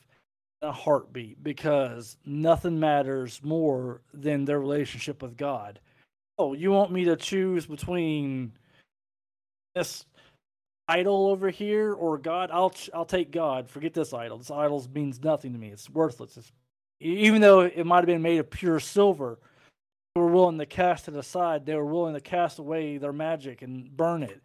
a 0.63 0.71
heartbeat 0.71 1.43
because 1.43 2.17
nothing 2.25 2.79
matters 2.79 3.41
more 3.43 4.01
than 4.13 4.45
their 4.45 4.59
relationship 4.59 5.21
with 5.21 5.37
God. 5.37 5.79
Oh, 6.39 6.53
you 6.53 6.71
want 6.71 6.91
me 6.91 7.03
to 7.05 7.15
choose 7.15 7.65
between 7.65 8.53
this 9.75 10.05
idol 10.87 11.27
over 11.27 11.49
here 11.49 11.93
or 11.93 12.17
God? 12.17 12.49
I'll 12.51 12.73
I'll 12.93 13.05
take 13.05 13.29
God. 13.29 13.69
Forget 13.69 13.93
this 13.93 14.13
idol. 14.13 14.39
This 14.39 14.49
idol 14.49 14.83
means 14.95 15.21
nothing 15.23 15.53
to 15.53 15.59
me. 15.59 15.67
It's 15.67 15.89
worthless. 15.89 16.37
It's, 16.37 16.51
even 16.99 17.41
though 17.41 17.59
it 17.61 17.85
might 17.85 17.97
have 17.97 18.05
been 18.05 18.21
made 18.21 18.39
of 18.39 18.49
pure 18.49 18.79
silver, 18.79 19.37
were 20.15 20.27
willing 20.27 20.59
to 20.59 20.65
cast 20.65 21.07
it 21.07 21.15
aside. 21.15 21.65
They 21.65 21.75
were 21.75 21.85
willing 21.85 22.13
to 22.13 22.21
cast 22.21 22.59
away 22.59 22.97
their 22.97 23.13
magic 23.13 23.61
and 23.63 23.95
burn 23.95 24.21
it. 24.21 24.41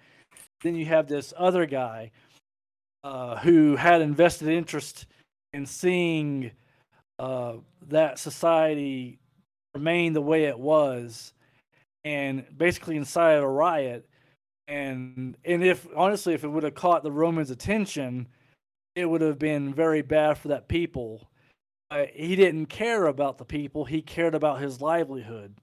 Then 0.62 0.74
you 0.74 0.86
have 0.86 1.08
this 1.08 1.34
other 1.36 1.66
guy 1.66 2.10
uh, 3.04 3.36
who 3.36 3.76
had 3.76 4.00
invested 4.00 4.48
interest 4.48 5.06
in 5.52 5.66
seeing 5.66 6.52
uh, 7.18 7.54
that 7.88 8.18
society 8.18 9.18
remain 9.74 10.14
the 10.14 10.22
way 10.22 10.44
it 10.44 10.58
was, 10.58 11.32
and 12.04 12.44
basically 12.56 12.96
incited 12.96 13.42
a 13.42 13.46
riot. 13.46 14.08
And 14.68 15.36
and 15.44 15.62
if 15.62 15.86
honestly, 15.94 16.34
if 16.34 16.44
it 16.44 16.48
would 16.48 16.62
have 16.62 16.74
caught 16.74 17.02
the 17.02 17.12
Romans' 17.12 17.50
attention, 17.50 18.26
it 18.94 19.04
would 19.04 19.20
have 19.20 19.38
been 19.38 19.74
very 19.74 20.02
bad 20.02 20.38
for 20.38 20.48
that 20.48 20.68
people. 20.68 21.28
Uh, 21.90 22.04
he 22.12 22.36
didn't 22.36 22.66
care 22.66 23.06
about 23.06 23.38
the 23.38 23.44
people; 23.44 23.84
he 23.84 24.02
cared 24.02 24.34
about 24.34 24.60
his 24.60 24.80
livelihood. 24.80 25.54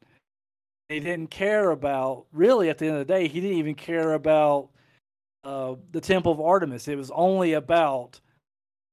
He 0.89 0.99
didn't 0.99 1.31
care 1.31 1.71
about 1.71 2.25
really. 2.31 2.69
At 2.69 2.77
the 2.77 2.88
end 2.88 2.97
of 2.97 3.07
the 3.07 3.13
day, 3.13 3.27
he 3.27 3.41
didn't 3.41 3.57
even 3.57 3.75
care 3.75 4.13
about 4.13 4.69
uh, 5.43 5.75
the 5.91 6.01
temple 6.01 6.31
of 6.31 6.41
Artemis. 6.41 6.88
It 6.88 6.97
was 6.97 7.11
only 7.11 7.53
about 7.53 8.19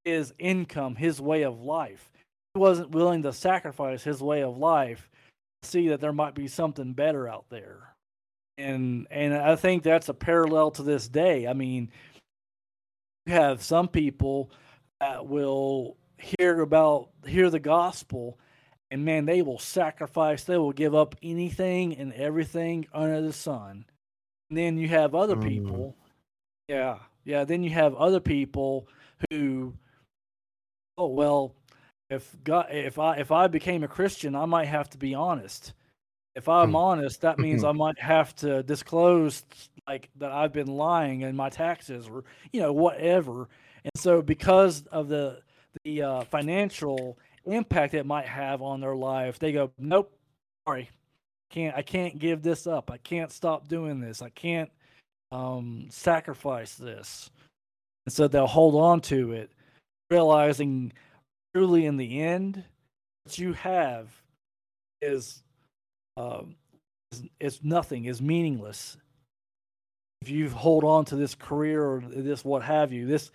his 0.05 0.33
income, 0.37 0.95
his 0.95 1.19
way 1.19 1.43
of 1.43 1.59
life. 1.61 2.11
He 2.53 2.59
wasn't 2.59 2.91
willing 2.91 3.23
to 3.23 3.33
sacrifice 3.33 4.03
his 4.03 4.21
way 4.21 4.43
of 4.43 4.57
life 4.57 5.09
to 5.61 5.69
see 5.69 5.87
that 5.89 6.01
there 6.01 6.13
might 6.13 6.35
be 6.35 6.47
something 6.47 6.93
better 6.93 7.27
out 7.27 7.45
there. 7.49 7.95
And 8.57 9.07
and 9.09 9.33
I 9.33 9.55
think 9.55 9.81
that's 9.81 10.09
a 10.09 10.13
parallel 10.13 10.71
to 10.71 10.83
this 10.83 11.07
day. 11.07 11.47
I 11.47 11.53
mean, 11.53 11.89
you 13.25 13.33
have 13.33 13.63
some 13.63 13.87
people 13.87 14.51
that 14.99 15.25
will 15.25 15.97
hear 16.23 16.61
about 16.61 17.09
hear 17.25 17.49
the 17.49 17.59
gospel 17.59 18.39
and 18.91 19.05
man 19.05 19.25
they 19.25 19.41
will 19.41 19.59
sacrifice 19.59 20.43
they 20.43 20.57
will 20.57 20.71
give 20.71 20.95
up 20.95 21.15
anything 21.21 21.95
and 21.97 22.13
everything 22.13 22.87
under 22.93 23.21
the 23.21 23.33
sun 23.33 23.85
and 24.49 24.57
then 24.57 24.77
you 24.77 24.87
have 24.87 25.15
other 25.15 25.35
mm. 25.35 25.47
people 25.47 25.95
yeah, 26.67 26.99
yeah. 27.25 27.43
Then 27.43 27.63
you 27.63 27.69
have 27.71 27.95
other 27.95 28.19
people 28.19 28.87
who, 29.29 29.73
oh 30.97 31.07
well, 31.07 31.55
if 32.09 32.35
God, 32.43 32.67
if 32.71 32.99
I 32.99 33.17
if 33.17 33.31
I 33.31 33.47
became 33.47 33.83
a 33.83 33.87
Christian, 33.87 34.35
I 34.35 34.45
might 34.45 34.67
have 34.67 34.89
to 34.91 34.97
be 34.97 35.13
honest. 35.13 35.73
If 36.35 36.49
I'm 36.49 36.69
hmm. 36.69 36.75
honest, 36.75 37.21
that 37.21 37.37
means 37.37 37.63
I 37.63 37.73
might 37.73 37.99
have 37.99 38.35
to 38.37 38.63
disclose 38.63 39.43
like 39.87 40.09
that 40.17 40.31
I've 40.31 40.53
been 40.53 40.67
lying 40.67 41.21
in 41.21 41.35
my 41.35 41.49
taxes 41.49 42.07
or 42.07 42.23
you 42.51 42.61
know 42.61 42.73
whatever. 42.73 43.49
And 43.83 43.91
so 43.97 44.21
because 44.21 44.83
of 44.91 45.09
the 45.09 45.41
the 45.83 46.01
uh, 46.01 46.21
financial 46.25 47.17
impact 47.45 47.93
it 47.93 48.05
might 48.05 48.27
have 48.27 48.61
on 48.61 48.79
their 48.79 48.95
life, 48.95 49.39
they 49.39 49.51
go, 49.51 49.71
nope, 49.77 50.15
sorry, 50.67 50.89
can't 51.49 51.75
I 51.75 51.81
can't 51.81 52.17
give 52.17 52.41
this 52.41 52.65
up. 52.67 52.89
I 52.89 52.97
can't 52.97 53.31
stop 53.31 53.67
doing 53.67 53.99
this. 53.99 54.21
I 54.21 54.29
can't 54.29 54.71
um, 55.31 55.87
sacrifice 55.89 56.75
this. 56.75 57.29
And 58.05 58.13
so 58.13 58.27
they'll 58.27 58.47
hold 58.47 58.75
on 58.75 59.01
to 59.01 59.31
it, 59.33 59.51
realizing 60.09 60.91
truly 61.53 61.85
in 61.85 61.97
the 61.97 62.21
end, 62.21 62.63
what 63.23 63.37
you 63.37 63.53
have 63.53 64.09
is, 65.01 65.43
um, 66.17 66.55
is, 67.11 67.23
is 67.39 67.59
nothing, 67.63 68.05
is 68.05 68.21
meaningless. 68.21 68.97
If 70.21 70.29
you 70.29 70.49
hold 70.49 70.83
on 70.83 71.05
to 71.05 71.15
this 71.15 71.35
career 71.35 71.83
or 71.83 72.03
this 72.07 72.43
what 72.43 72.63
have 72.63 72.91
you, 72.91 73.05
this 73.05 73.31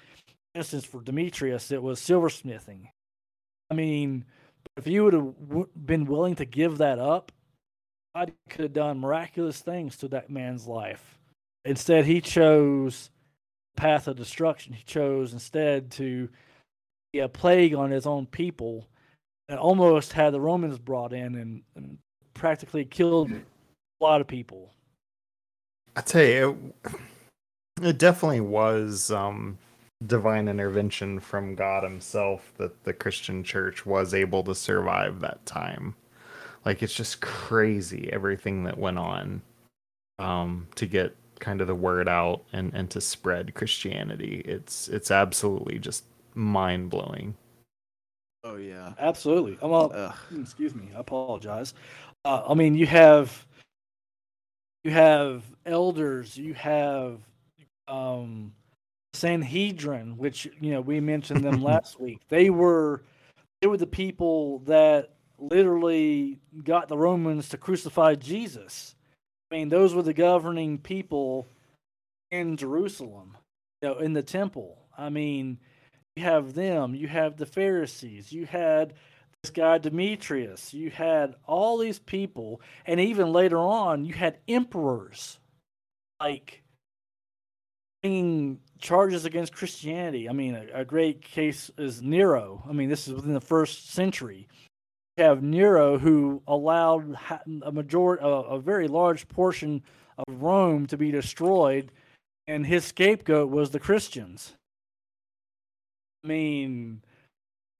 instance 0.59 0.85
for 0.85 1.01
Demetrius, 1.01 1.71
it 1.71 1.83
was 1.83 2.01
silversmithing. 2.01 2.89
I 3.71 3.75
mean, 3.75 4.25
if 4.77 4.87
you 4.87 5.05
would 5.05 5.15
have 5.15 5.49
w- 5.49 5.69
been 5.75 6.05
willing 6.05 6.35
to 6.37 6.45
give 6.45 6.79
that 6.79 6.99
up, 6.99 7.33
God 8.15 8.33
could 8.51 8.63
have 8.63 8.73
done 8.73 8.99
miraculous 8.99 9.61
things 9.61 9.97
to 9.99 10.09
that 10.09 10.31
man's 10.31 10.67
life. 10.67 11.19
Instead, 11.65 12.05
he 12.05 12.21
chose 12.21 13.11
path 13.77 14.09
of 14.09 14.17
destruction. 14.17 14.73
He 14.73 14.83
chose 14.85 15.33
instead 15.33 15.91
to 15.93 16.29
be 17.13 17.21
a 17.21 17.29
plague 17.29 17.75
on 17.75 17.91
his 17.91 18.07
own 18.07 18.27
people 18.27 18.89
and 19.49 19.59
almost 19.59 20.13
had 20.13 20.33
the 20.33 20.41
Romans 20.41 20.79
brought 20.79 21.13
in 21.13 21.35
and, 21.37 21.63
and 21.77 21.99
practically 22.35 22.85
killed 22.85 23.31
a 23.31 24.05
lot 24.05 24.21
of 24.21 24.27
people. 24.27 24.73
I 25.97 26.01
tell 26.01 26.25
you, 26.25 26.73
it, 26.85 26.93
it 27.83 27.99
definitely 27.99 28.41
was 28.41 29.11
um, 29.11 29.59
divine 30.07 30.49
intervention 30.49 31.21
from 31.21 31.55
God 31.55 31.83
Himself 31.83 32.53
that 32.57 32.85
the 32.85 32.93
Christian 32.93 33.43
church 33.43 33.85
was 33.85 34.15
able 34.15 34.45
to 34.45 34.55
survive 34.55 35.21
that 35.21 35.45
time. 35.47 35.95
Like, 36.65 36.83
it's 36.83 36.95
just 36.95 37.21
crazy 37.21 38.09
everything 38.13 38.65
that 38.65 38.79
went 38.79 38.99
on 38.99 39.43
um, 40.19 40.69
to 40.77 40.87
get 40.87 41.15
kind 41.41 41.61
of 41.61 41.67
the 41.67 41.75
word 41.75 42.09
out 42.09 42.43
and 42.53 42.75
and 42.75 42.91
to 42.91 43.01
spread 43.01 43.55
Christianity. 43.55 44.43
It's 44.45 44.89
it's 44.89 45.11
absolutely 45.11 45.79
just 45.79 46.05
mind 46.35 46.91
blowing. 46.91 47.37
Oh 48.45 48.57
yeah, 48.57 48.93
absolutely. 48.99 49.59
I'm 49.63 49.73
all, 49.73 50.13
excuse 50.37 50.75
me. 50.75 50.89
I 50.97 51.01
apologize. 51.01 51.75
Uh, 52.25 52.43
I 52.49 52.55
mean, 52.55 52.75
you 52.75 52.87
have 52.87 53.47
you 54.85 54.91
have 54.91 55.45
elders. 55.67 56.37
You 56.37 56.55
have 56.55 57.21
um, 57.89 58.53
Sanhedrin, 59.19 60.17
which 60.17 60.49
you 60.61 60.73
know 60.73 60.81
we 60.81 61.01
mentioned 61.01 61.45
them 61.45 61.63
last 61.63 62.01
week. 62.01 62.21
They 62.29 62.51
were 62.51 63.03
they 63.61 63.69
were 63.69 63.77
the 63.77 63.87
people 63.87 64.61
that 64.61 65.15
literally 65.39 66.41
got 66.65 66.89
the 66.89 66.99
Romans 66.99 67.49
to 67.51 67.57
crucify 67.57 68.15
Jesus. 68.15 68.95
I 69.51 69.57
mean, 69.57 69.69
those 69.69 69.95
were 69.95 70.03
the 70.03 70.15
governing 70.15 70.79
people 70.79 71.47
in 72.31 72.57
Jerusalem, 72.57 73.37
you 73.81 73.89
know, 73.89 73.99
in 73.99 74.13
the 74.13 74.23
temple. 74.23 74.79
I 74.97 75.09
mean, 75.09 75.59
you 76.17 76.25
have 76.25 76.55
them, 76.55 76.95
you 76.95 77.09
have 77.09 77.37
the 77.37 77.47
Pharisees, 77.47 78.33
you 78.33 78.47
had 78.47 78.95
this 79.43 79.51
guy 79.51 79.79
Demetrius, 79.79 80.75
you 80.75 80.91
had 80.91 81.35
all 81.47 81.79
these 81.79 81.99
people, 81.99 82.61
and 82.85 83.01
even 83.01 83.33
later 83.33 83.59
on, 83.59 84.05
you 84.05 84.13
had 84.13 84.39
emperors 84.49 85.39
like 86.21 86.63
bringing 88.09 88.59
charges 88.79 89.27
against 89.27 89.53
Christianity. 89.53 90.31
I 90.31 90.33
mean, 90.33 90.55
a, 90.55 90.81
a 90.81 90.85
great 90.85 91.21
case 91.21 91.71
is 91.77 92.01
Nero. 92.01 92.65
I 92.67 92.73
mean, 92.73 92.89
this 92.89 93.07
is 93.07 93.13
within 93.13 93.35
the 93.35 93.41
first 93.41 93.91
century 93.91 94.49
have 95.19 95.43
Nero, 95.43 95.99
who 95.99 96.41
allowed 96.47 97.19
a 97.63 97.73
majority, 97.73 98.23
a, 98.25 98.29
a 98.29 98.61
very 98.61 98.89
large 98.89 99.29
portion 99.29 99.83
of 100.17 100.43
Rome 100.43 100.87
to 100.87 100.97
be 100.97 101.11
destroyed, 101.11 101.93
and 102.47 102.65
his 102.65 102.87
scapegoat 102.87 103.51
was 103.51 103.71
the 103.71 103.81
Christians. 103.81 104.55
I 106.25 106.29
mean, 106.29 107.03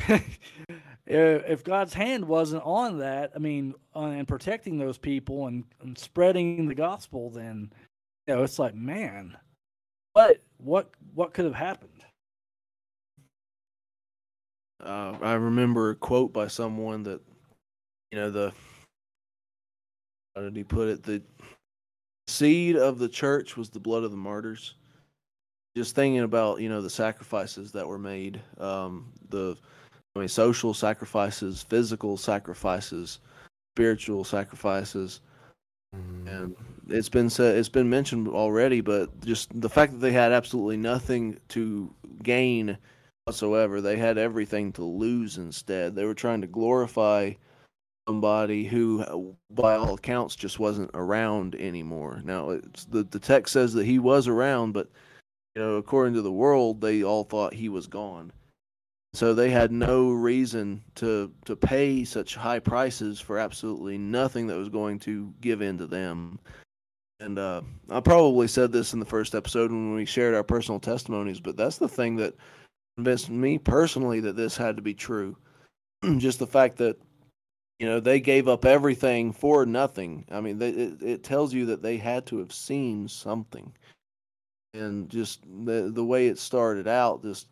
if 1.07 1.65
God's 1.65 1.95
hand 1.95 2.27
wasn't 2.27 2.65
on 2.65 2.99
that, 2.99 3.31
I 3.35 3.39
mean, 3.39 3.73
on, 3.95 4.13
and 4.13 4.29
protecting 4.29 4.79
those 4.79 4.99
people 4.99 5.47
and, 5.47 5.65
and 5.81 5.97
spreading 5.97 6.67
the 6.67 6.75
gospel, 6.75 7.31
then 7.31 7.73
you 8.27 8.35
know, 8.35 8.43
it's 8.43 8.59
like, 8.59 8.75
man, 8.75 9.39
what 10.19 10.43
what 10.59 10.91
what 11.15 11.33
could 11.33 11.45
have 11.45 11.55
happened? 11.55 12.05
Uh, 14.83 15.17
I 15.23 15.35
remember 15.35 15.91
a 15.91 15.95
quote 15.95 16.33
by 16.33 16.49
someone 16.49 17.03
that, 17.05 17.21
you 18.11 18.19
know, 18.19 18.31
the 18.31 18.53
how 20.35 20.43
did 20.43 20.57
he 20.57 20.65
put 20.65 20.89
it? 20.89 21.03
The 21.03 21.23
seed 22.27 22.77
of 22.77 22.99
the 22.99 23.09
church 23.09 23.57
was 23.57 23.71
the 23.71 23.81
blood 23.81 24.05
of 24.05 24.11
the 24.11 24.17
martyrs. 24.17 24.75
Just 25.77 25.95
thinking 25.95 26.23
about, 26.23 26.61
you 26.61 26.69
know, 26.69 26.83
the 26.83 26.91
sacrifices 26.91 27.71
that 27.73 27.87
were 27.87 27.99
made, 27.99 28.41
um, 28.59 29.13
the 29.29 29.57
I 30.17 30.21
mean, 30.21 30.29
social 30.29 30.75
sacrifices, 30.75 31.63
physical 31.63 32.17
sacrifices, 32.17 33.21
spiritual 33.77 34.25
sacrifices, 34.25 35.21
mm. 35.95 36.27
and 36.27 36.57
it's 36.89 37.09
been 37.09 37.31
said, 37.31 37.57
it's 37.57 37.69
been 37.69 37.91
mentioned 37.91 38.29
already. 38.29 38.81
But 38.81 39.21
just 39.25 39.49
the 39.61 39.69
fact 39.69 39.93
that 39.93 39.99
they 39.99 40.13
had 40.13 40.33
absolutely 40.33 40.77
nothing 40.77 41.39
to 41.49 41.93
gain 42.23 42.79
whatsoever. 43.29 43.83
They 43.83 43.97
had 43.97 44.17
everything 44.17 44.73
to 44.73 44.85
lose 44.85 45.37
instead. 45.37 45.95
They 45.95 46.07
were 46.07 46.15
trying 46.15 46.41
to 46.41 46.47
glorify 46.47 47.33
somebody 48.09 48.65
who, 48.65 49.37
by 49.51 49.77
all 49.77 49.95
accounts, 49.95 50.35
just 50.35 50.59
wasn't 50.59 50.91
around 50.95 51.55
anymore. 51.57 52.23
Now, 52.25 52.59
the 52.89 53.05
the 53.05 53.19
text 53.19 53.53
says 53.53 53.75
that 53.75 53.85
he 53.85 53.99
was 53.99 54.29
around, 54.29 54.73
but 54.73 54.89
you 55.55 55.61
know, 55.63 55.77
according 55.77 56.15
to 56.15 56.23
the 56.23 56.33
world, 56.33 56.81
they 56.81 57.03
all 57.03 57.25
thought 57.25 57.53
he 57.53 57.69
was 57.69 57.87
gone. 57.87 58.33
So 59.13 59.35
they 59.35 59.51
had 59.51 59.73
no 59.73 60.11
reason 60.11 60.83
to 60.95 61.31
to 61.45 61.55
pay 61.55 62.05
such 62.05 62.35
high 62.35 62.61
prices 62.61 63.21
for 63.21 63.39
absolutely 63.39 63.99
nothing 63.99 64.47
that 64.47 64.57
was 64.57 64.71
going 64.71 65.01
to 65.01 65.35
give 65.43 65.61
in 65.61 65.77
to 65.79 65.87
them. 65.87 66.39
And 67.21 67.39
uh, 67.39 67.63
I 67.91 68.01
probably 68.01 68.47
said 68.47 68.71
this 68.71 68.93
in 68.93 69.01
the 69.01 69.07
first 69.07 69.35
episode 69.35 69.71
when 69.71 69.95
we 69.95 70.05
shared 70.05 70.35
our 70.35 70.45
personal 70.45 70.79
testimonies, 70.79 71.41
but 71.41 71.57
that's 71.57 71.79
the 71.79 71.89
thing 71.89 72.17
that 72.17 72.37
convinced 72.97 73.29
me 73.29 73.59
personally 73.59 74.21
that 74.21 74.37
this 74.37 74.57
had 74.57 74.77
to 74.77 74.83
be 74.83 74.95
true. 74.95 75.37
Just 76.19 76.39
the 76.39 76.47
fact 76.47 76.77
that 76.79 76.97
you 77.81 77.87
know 77.87 77.99
they 77.99 78.21
gave 78.21 78.47
up 78.47 78.65
everything 78.65 79.33
for 79.33 79.67
nothing. 79.67 80.27
I 80.31 80.41
mean, 80.41 80.59
they, 80.59 80.71
it, 80.71 81.03
it 81.03 81.25
tells 81.25 81.53
you 81.53 81.67
that 81.67 81.83
they 81.83 81.97
had 81.97 82.25
to 82.27 82.39
have 82.39 82.53
seen 82.53 83.09
something, 83.09 83.73
and 84.75 85.09
just 85.09 85.43
the 85.65 85.91
the 85.93 86.05
way 86.05 86.29
it 86.29 86.39
started 86.39 86.87
out, 86.87 87.23
just 87.23 87.49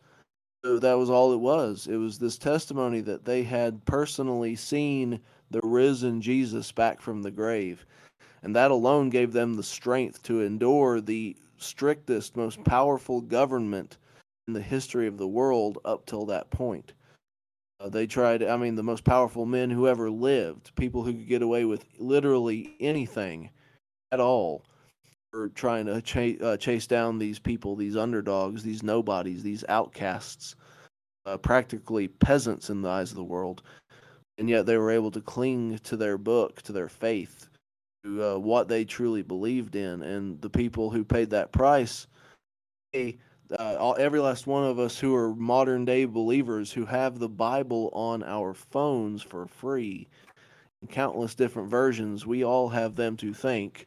that 0.63 0.99
was 0.99 1.11
all 1.11 1.33
it 1.33 1.41
was. 1.41 1.87
It 1.87 1.97
was 1.97 2.19
this 2.19 2.39
testimony 2.39 3.01
that 3.03 3.25
they 3.25 3.45
had 3.45 3.85
personally 3.85 4.57
seen 4.57 5.21
the 5.51 5.61
risen 5.63 6.21
Jesus 6.21 6.73
back 6.73 7.01
from 7.01 7.23
the 7.23 7.31
grave 7.31 7.87
and 8.47 8.55
that 8.55 8.71
alone 8.71 9.11
gave 9.11 9.33
them 9.33 9.55
the 9.55 9.63
strength 9.65 10.23
to 10.23 10.43
endure 10.43 11.01
the 11.01 11.35
strictest, 11.57 12.37
most 12.37 12.63
powerful 12.63 13.21
government 13.21 13.99
in 14.47 14.55
the 14.55 14.63
history 14.63 15.09
of 15.09 15.19
the 15.19 15.27
world 15.27 15.79
up 15.85 16.07
till 16.07 16.25
that 16.27 16.49
point. 16.51 16.93
Uh, 17.81 17.89
they 17.89 18.07
tried, 18.07 18.45
I 18.45 18.57
mean, 18.57 18.77
the 18.77 18.85
most 18.85 19.03
powerful 19.03 19.47
men 19.47 19.69
who 19.69 19.89
ever 19.89 20.09
lived, 20.09 20.73
people 20.77 21.03
who 21.03 21.13
could 21.13 21.27
get 21.27 21.43
away 21.43 21.65
with 21.65 21.85
literally 21.99 22.77
anything 22.79 23.51
at 24.13 24.21
all, 24.21 24.63
were 25.33 25.49
trying 25.49 25.87
to 25.87 26.01
ch- 26.01 26.41
uh, 26.41 26.57
chase 26.57 26.87
down 26.87 27.19
these 27.19 27.41
people, 27.41 27.75
these 27.75 27.97
underdogs, 27.97 28.63
these 28.63 28.85
nobodies, 28.85 29.43
these 29.43 29.65
outcasts, 29.69 30.55
uh, 31.27 31.37
practically 31.37 32.07
peasants 32.07 32.71
in 32.71 32.81
the 32.81 32.89
eyes 32.89 33.11
of 33.11 33.17
the 33.17 33.25
world. 33.25 33.65
And 34.39 34.49
yet 34.49 34.67
they 34.67 34.77
were 34.77 34.93
able 34.93 35.11
to 35.11 35.21
cling 35.21 35.81
to 35.81 35.97
their 35.97 36.17
book, 36.17 36.63
to 36.63 36.73
their 36.73 36.89
faith, 36.89 37.46
uh, 38.07 38.39
what 38.39 38.69
they 38.69 38.85
truly 38.85 39.23
believed 39.23 39.77
in, 39.77 40.03
and 40.03 40.41
the 40.41 40.51
people 40.51 40.91
who 40.91 41.05
paid 41.05 41.31
that 41.31 41.53
price. 41.53 42.07
They, 42.93 43.19
uh, 43.59 43.77
all, 43.79 43.97
every 43.99 44.21
last 44.21 44.47
one 44.47 44.65
of 44.65 44.79
us 44.79 44.99
who 44.99 45.15
are 45.15 45.35
modern 45.35 45.85
day 45.85 46.05
believers 46.05 46.73
who 46.73 46.85
have 46.87 47.19
the 47.19 47.29
Bible 47.29 47.91
on 47.93 48.23
our 48.23 48.55
phones 48.55 49.23
for 49.23 49.47
free, 49.47 50.09
in 50.83 50.89
countless 50.89 51.35
different 51.35 51.69
versions, 51.69 52.27
we 52.27 52.45
all 52.45 52.69
have 52.69 52.97
them 52.97 53.17
to 53.19 53.33
thank 53.33 53.87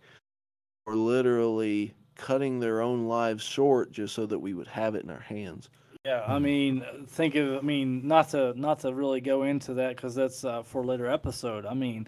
for 0.86 0.96
literally 0.96 1.94
cutting 2.16 2.60
their 2.60 2.82
own 2.82 3.06
lives 3.06 3.44
short 3.44 3.92
just 3.92 4.14
so 4.14 4.26
that 4.26 4.40
we 4.40 4.54
would 4.54 4.68
have 4.68 4.96
it 4.96 5.04
in 5.04 5.10
our 5.10 5.20
hands. 5.20 5.70
Yeah, 6.06 6.24
I 6.28 6.40
mean, 6.40 6.84
think 7.08 7.36
of, 7.36 7.58
I 7.58 7.62
mean, 7.62 8.08
not 8.08 8.30
to 8.30 8.60
not 8.60 8.80
to 8.80 8.94
really 8.94 9.20
go 9.22 9.44
into 9.44 9.74
that 9.76 9.96
because 9.96 10.16
that's 10.16 10.46
uh, 10.46 10.64
for 10.64 10.86
later 10.86 11.08
episode. 11.08 11.66
I 11.66 11.74
mean, 11.74 12.08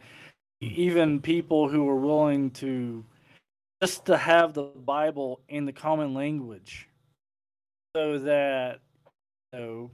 even 0.62 1.22
people 1.22 1.68
who 1.68 1.84
were 1.84 1.98
willing 2.00 2.52
to 2.52 3.04
just 3.82 4.06
to 4.06 4.16
have 4.16 4.54
the 4.54 4.64
Bible 4.64 5.42
in 5.50 5.66
the 5.66 5.74
common 5.74 6.14
language 6.14 6.88
so 7.96 8.20
that 8.20 8.80
you 9.52 9.60
know 9.60 9.92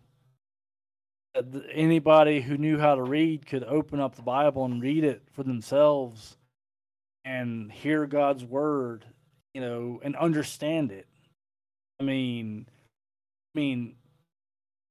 anybody 1.71 2.41
who 2.41 2.57
knew 2.57 2.77
how 2.77 2.95
to 2.95 3.03
read 3.03 3.45
could 3.45 3.63
open 3.63 3.99
up 3.99 4.15
the 4.15 4.21
Bible 4.21 4.65
and 4.65 4.81
read 4.81 5.03
it 5.03 5.21
for 5.31 5.43
themselves 5.43 6.37
and 7.25 7.71
hear 7.71 8.05
God's 8.05 8.43
word, 8.43 9.05
you 9.53 9.61
know, 9.61 9.99
and 10.03 10.15
understand 10.15 10.91
it. 10.91 11.07
I 11.99 12.03
mean, 12.03 12.67
I 13.55 13.59
mean, 13.59 13.95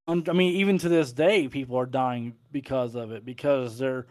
I 0.09 0.15
mean, 0.15 0.57
even 0.57 0.79
to 0.79 0.89
this 0.89 1.13
day, 1.13 1.49
people 1.49 1.77
are 1.77 1.87
dying 1.87 2.35
because 2.53 2.95
of 2.95 3.11
it 3.11 3.25
because 3.25 3.79
they're 3.79 4.07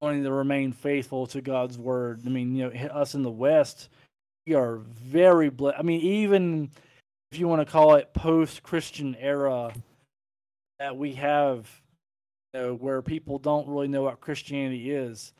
wanting 0.00 0.24
to 0.24 0.32
remain 0.32 0.72
faithful 0.72 1.26
to 1.28 1.40
God's 1.40 1.78
word. 1.78 2.22
I 2.26 2.28
mean, 2.28 2.54
you 2.54 2.70
know, 2.70 2.88
us 2.88 3.14
in 3.14 3.22
the 3.22 3.30
West, 3.30 3.88
we 4.46 4.54
are 4.54 4.76
very 4.76 5.48
blessed. 5.50 5.78
I 5.78 5.82
mean, 5.82 6.00
even 6.00 6.70
if 7.32 7.38
you 7.38 7.48
want 7.48 7.66
to 7.66 7.70
call 7.70 7.94
it 7.94 8.12
post-Christian 8.14 9.16
era, 9.16 9.72
that 10.78 10.96
we 10.96 11.14
have, 11.14 11.68
you 12.52 12.60
know, 12.60 12.74
where 12.74 13.02
people 13.02 13.38
don't 13.38 13.68
really 13.68 13.88
know 13.88 14.02
what 14.02 14.20
Christianity 14.20 14.90
is. 14.90 15.32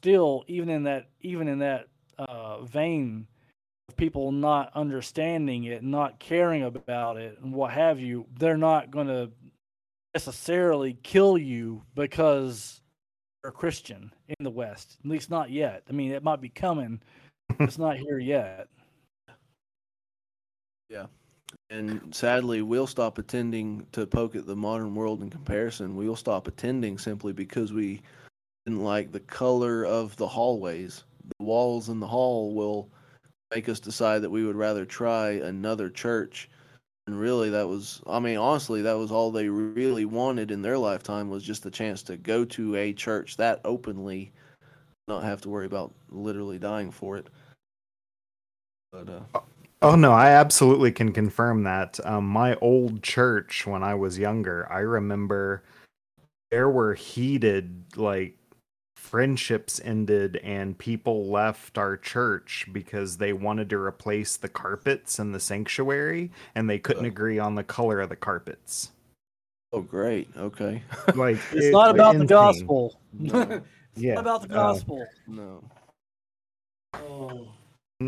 Still, 0.00 0.44
even 0.46 0.68
in 0.68 0.82
that, 0.84 1.08
even 1.22 1.48
in 1.48 1.60
that 1.60 1.86
uh, 2.18 2.62
vein 2.62 3.26
of 3.88 3.96
people 3.96 4.30
not 4.30 4.70
understanding 4.74 5.64
it, 5.64 5.82
not 5.82 6.18
caring 6.18 6.62
about 6.62 7.16
it, 7.16 7.38
and 7.42 7.54
what 7.54 7.72
have 7.72 7.98
you, 7.98 8.26
they're 8.38 8.58
not 8.58 8.90
going 8.90 9.06
to 9.06 9.30
necessarily 10.14 10.96
kill 11.02 11.38
you 11.38 11.82
because 11.94 12.82
Christian 13.50 14.12
in 14.28 14.44
the 14.44 14.50
West. 14.50 14.96
At 15.04 15.10
least 15.10 15.30
not 15.30 15.50
yet. 15.50 15.82
I 15.88 15.92
mean, 15.92 16.12
it 16.12 16.22
might 16.22 16.40
be 16.40 16.48
coming. 16.48 17.00
it's 17.60 17.78
not 17.78 17.96
here 17.96 18.18
yet. 18.18 18.68
Yeah. 20.90 21.06
And 21.70 22.14
sadly, 22.14 22.60
we'll 22.60 22.86
stop 22.86 23.18
attending 23.18 23.86
to 23.92 24.06
poke 24.06 24.36
at 24.36 24.46
the 24.46 24.54
modern 24.54 24.94
world 24.94 25.22
in 25.22 25.30
comparison. 25.30 25.96
We'll 25.96 26.14
stop 26.14 26.46
attending 26.46 26.98
simply 26.98 27.32
because 27.32 27.72
we 27.72 28.02
didn't 28.66 28.84
like 28.84 29.10
the 29.10 29.20
color 29.20 29.84
of 29.84 30.14
the 30.16 30.28
hallways. 30.28 31.04
The 31.38 31.44
walls 31.44 31.88
in 31.88 32.00
the 32.00 32.06
hall 32.06 32.54
will 32.54 32.90
make 33.52 33.68
us 33.68 33.80
decide 33.80 34.20
that 34.22 34.30
we 34.30 34.44
would 34.44 34.56
rather 34.56 34.84
try 34.84 35.30
another 35.30 35.88
church 35.88 36.50
and 37.06 37.18
really 37.18 37.50
that 37.50 37.68
was 37.68 38.00
i 38.06 38.18
mean 38.18 38.36
honestly 38.36 38.82
that 38.82 38.96
was 38.96 39.10
all 39.10 39.30
they 39.30 39.48
really 39.48 40.04
wanted 40.04 40.50
in 40.50 40.62
their 40.62 40.78
lifetime 40.78 41.28
was 41.28 41.42
just 41.42 41.62
the 41.62 41.70
chance 41.70 42.02
to 42.02 42.16
go 42.16 42.44
to 42.44 42.76
a 42.76 42.92
church 42.92 43.36
that 43.36 43.60
openly 43.64 44.32
not 45.08 45.22
have 45.22 45.40
to 45.40 45.48
worry 45.48 45.66
about 45.66 45.92
literally 46.10 46.58
dying 46.58 46.90
for 46.90 47.16
it 47.16 47.28
but 48.92 49.08
uh 49.08 49.40
Oh 49.82 49.96
no, 49.96 50.12
I 50.12 50.30
absolutely 50.30 50.92
can 50.92 51.12
confirm 51.12 51.64
that. 51.64 52.00
Um, 52.06 52.26
my 52.26 52.54
old 52.62 53.02
church, 53.02 53.66
when 53.66 53.82
I 53.82 53.94
was 53.94 54.18
younger, 54.18 54.66
I 54.72 54.78
remember 54.78 55.62
there 56.50 56.70
were 56.70 56.94
heated 56.94 57.84
like 57.94 58.38
friendships 59.04 59.80
ended 59.84 60.36
and 60.38 60.78
people 60.78 61.26
left 61.26 61.76
our 61.76 61.94
church 61.94 62.66
because 62.72 63.18
they 63.18 63.34
wanted 63.34 63.68
to 63.68 63.76
replace 63.76 64.38
the 64.38 64.48
carpets 64.48 65.18
in 65.18 65.30
the 65.30 65.38
sanctuary 65.38 66.32
and 66.54 66.68
they 66.70 66.78
couldn't 66.78 67.04
agree 67.04 67.38
on 67.38 67.54
the 67.54 67.62
color 67.62 68.00
of 68.00 68.08
the 68.08 68.16
carpets. 68.16 68.92
Oh, 69.72 69.82
great. 69.82 70.28
Okay. 70.36 70.82
Like 71.14 71.36
it's 71.52 71.66
it, 71.66 71.72
not 71.72 71.90
about 71.90 72.16
the 72.16 72.24
gospel. 72.24 72.98
No. 73.12 73.62
yeah. 73.94 74.18
about 74.18 74.48
the 74.48 74.54
uh, 74.54 74.72
gospel. 74.72 75.02
Uh, 75.02 75.30
no. 75.30 75.64
Oh. 76.94 77.48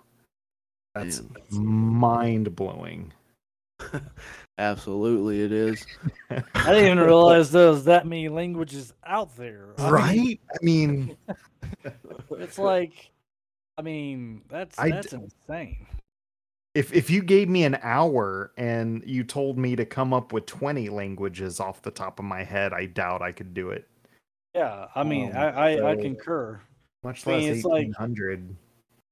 That's, 0.94 1.20
that's 1.20 1.52
mind 1.52 2.54
blowing. 2.54 3.14
Absolutely, 4.58 5.42
it 5.42 5.52
is. 5.52 5.84
I 6.30 6.42
didn't 6.72 6.84
even 6.84 7.00
realize 7.00 7.50
there 7.50 7.68
was 7.68 7.84
that 7.84 8.06
many 8.06 8.28
languages 8.28 8.92
out 9.04 9.34
there. 9.36 9.74
right? 9.78 10.16
Mean, 10.16 10.38
I 10.50 10.64
mean, 10.64 11.16
it's 12.30 12.58
like, 12.58 13.10
I 13.78 13.82
mean, 13.82 14.42
that's 14.48 14.76
that's 14.76 15.12
insane. 15.12 15.86
If 16.74 16.92
if 16.92 17.10
you 17.10 17.22
gave 17.22 17.48
me 17.48 17.64
an 17.64 17.78
hour 17.82 18.52
and 18.56 19.02
you 19.06 19.24
told 19.24 19.58
me 19.58 19.76
to 19.76 19.84
come 19.84 20.12
up 20.12 20.32
with 20.32 20.46
twenty 20.46 20.88
languages 20.88 21.60
off 21.60 21.82
the 21.82 21.90
top 21.90 22.18
of 22.18 22.24
my 22.24 22.44
head, 22.44 22.72
I 22.72 22.86
doubt 22.86 23.22
I 23.22 23.32
could 23.32 23.54
do 23.54 23.70
it. 23.70 23.88
Yeah, 24.54 24.88
I 24.94 25.02
mean, 25.02 25.30
um, 25.30 25.36
I, 25.36 25.70
I, 25.72 25.76
so 25.76 25.86
I 25.86 25.96
concur. 25.96 26.60
Much 27.02 27.26
less 27.26 27.34
I 27.34 27.38
mean, 27.38 27.52
eighteen 27.58 27.92
hundred. 27.92 28.48
Like, 28.48 28.56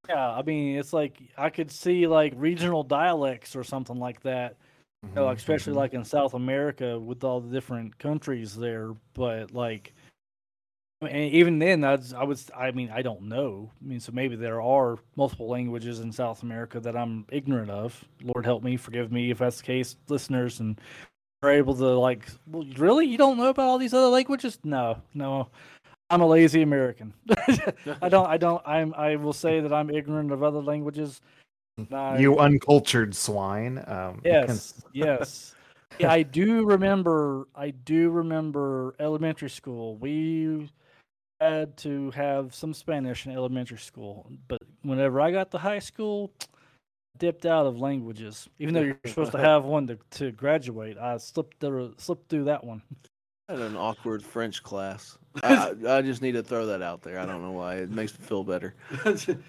yeah, 0.09 0.31
I 0.31 0.43
mean, 0.43 0.77
it's 0.77 0.93
like 0.93 1.19
I 1.37 1.51
could 1.51 1.71
see 1.71 2.07
like 2.07 2.33
regional 2.37 2.83
dialects 2.83 3.55
or 3.55 3.65
something 3.65 3.99
like 3.99 4.23
that. 4.23 4.57
Mm-hmm, 5.05 5.09
you 5.09 5.15
know, 5.15 5.31
especially 5.31 5.73
mm-hmm. 5.73 5.81
like 5.81 5.95
in 5.95 6.05
South 6.05 6.35
America 6.35 6.99
with 6.99 7.25
all 7.25 7.41
the 7.41 7.53
different 7.53 7.99
countries 7.99 8.57
there. 8.57 8.95
But 9.15 9.53
like, 9.53 9.95
and 11.03 11.33
even 11.33 11.59
then, 11.59 11.81
that's 11.81 12.13
I 12.13 12.25
was 12.25 12.51
I 12.57 12.71
mean 12.73 12.91
I 12.93 13.03
don't 13.03 13.23
know. 13.23 13.71
I 13.83 13.89
mean, 13.89 14.01
so 14.01 14.13
maybe 14.13 14.37
there 14.37 14.61
are 14.61 14.99
multiple 15.17 15.49
languages 15.49 16.01
in 16.01 16.13
South 16.13 16.43
America 16.43 16.81
that 16.81 16.97
I'm 16.97 17.27
ignorant 17.31 17.71
of. 17.71 18.05
Lord 18.23 18.45
help 18.45 18.63
me, 18.63 18.77
forgive 18.77 19.13
me 19.13 19.31
if 19.31 19.39
that's 19.39 19.59
the 19.59 19.65
case, 19.65 19.97
listeners, 20.09 20.61
and 20.61 20.81
are 21.43 21.51
able 21.51 21.75
to 21.75 21.99
like, 21.99 22.27
well, 22.47 22.67
really, 22.77 23.07
you 23.07 23.17
don't 23.17 23.39
know 23.39 23.49
about 23.49 23.69
all 23.69 23.79
these 23.79 23.95
other 23.95 24.09
languages? 24.09 24.59
No, 24.65 24.99
no. 25.15 25.49
I'm 26.11 26.21
a 26.21 26.27
lazy 26.27 26.63
American. 26.63 27.15
I 28.03 28.09
don't. 28.09 28.27
I 28.27 28.37
don't. 28.37 28.63
I'm. 28.67 28.93
I 28.95 29.17
will 29.17 29.33
say 29.33 29.61
that 29.61 29.73
I'm 29.73 29.91
ignorant 29.91 30.33
of 30.33 30.43
other 30.43 30.61
languages. 30.61 31.21
I- 31.93 32.19
You 32.19 32.39
uncultured 32.39 33.15
swine. 33.15 33.83
Um, 33.87 34.21
Yes. 34.25 34.83
yes. 34.93 35.55
Yeah, 35.99 36.11
I 36.13 36.23
do 36.23 36.65
remember. 36.67 37.47
I 37.55 37.71
do 37.71 38.11
remember 38.11 38.95
elementary 38.99 39.51
school. 39.51 39.97
We 39.97 40.69
had 41.41 41.77
to 41.79 42.11
have 42.11 42.55
some 42.55 42.75
Spanish 42.75 43.27
in 43.27 43.33
elementary 43.33 43.79
school, 43.79 44.31
but 44.49 44.61
whenever 44.83 45.21
I 45.21 45.31
got 45.31 45.51
to 45.53 45.59
high 45.59 45.79
school, 45.79 46.33
dipped 47.19 47.47
out 47.47 47.67
of 47.67 47.79
languages. 47.79 48.49
Even 48.59 48.75
though 48.75 48.81
you're 48.83 48.99
supposed 49.07 49.33
to 49.33 49.39
have 49.39 49.65
one 49.65 49.87
to, 49.87 49.99
to 50.13 50.33
graduate, 50.33 50.99
I 50.99 51.17
slipped 51.17 51.61
the, 51.61 51.93
slipped 51.99 52.29
through 52.29 52.45
that 52.45 52.63
one. 52.65 52.83
Had 53.51 53.59
an 53.59 53.77
awkward 53.77 54.23
French 54.23 54.63
class. 54.63 55.19
I, 55.43 55.75
I 55.87 55.97
I 55.97 56.03
just 56.03 56.23
need 56.23 56.33
to 56.33 56.43
throw 56.43 56.67
that 56.67 56.83
out 56.83 57.03
there. 57.03 57.19
I 57.19 57.27
don't 57.27 57.43
know 57.43 57.51
why. 57.51 57.77
It 57.79 57.91
makes 57.91 58.17
me 58.17 58.25
feel 58.25 58.45
better. 58.45 58.75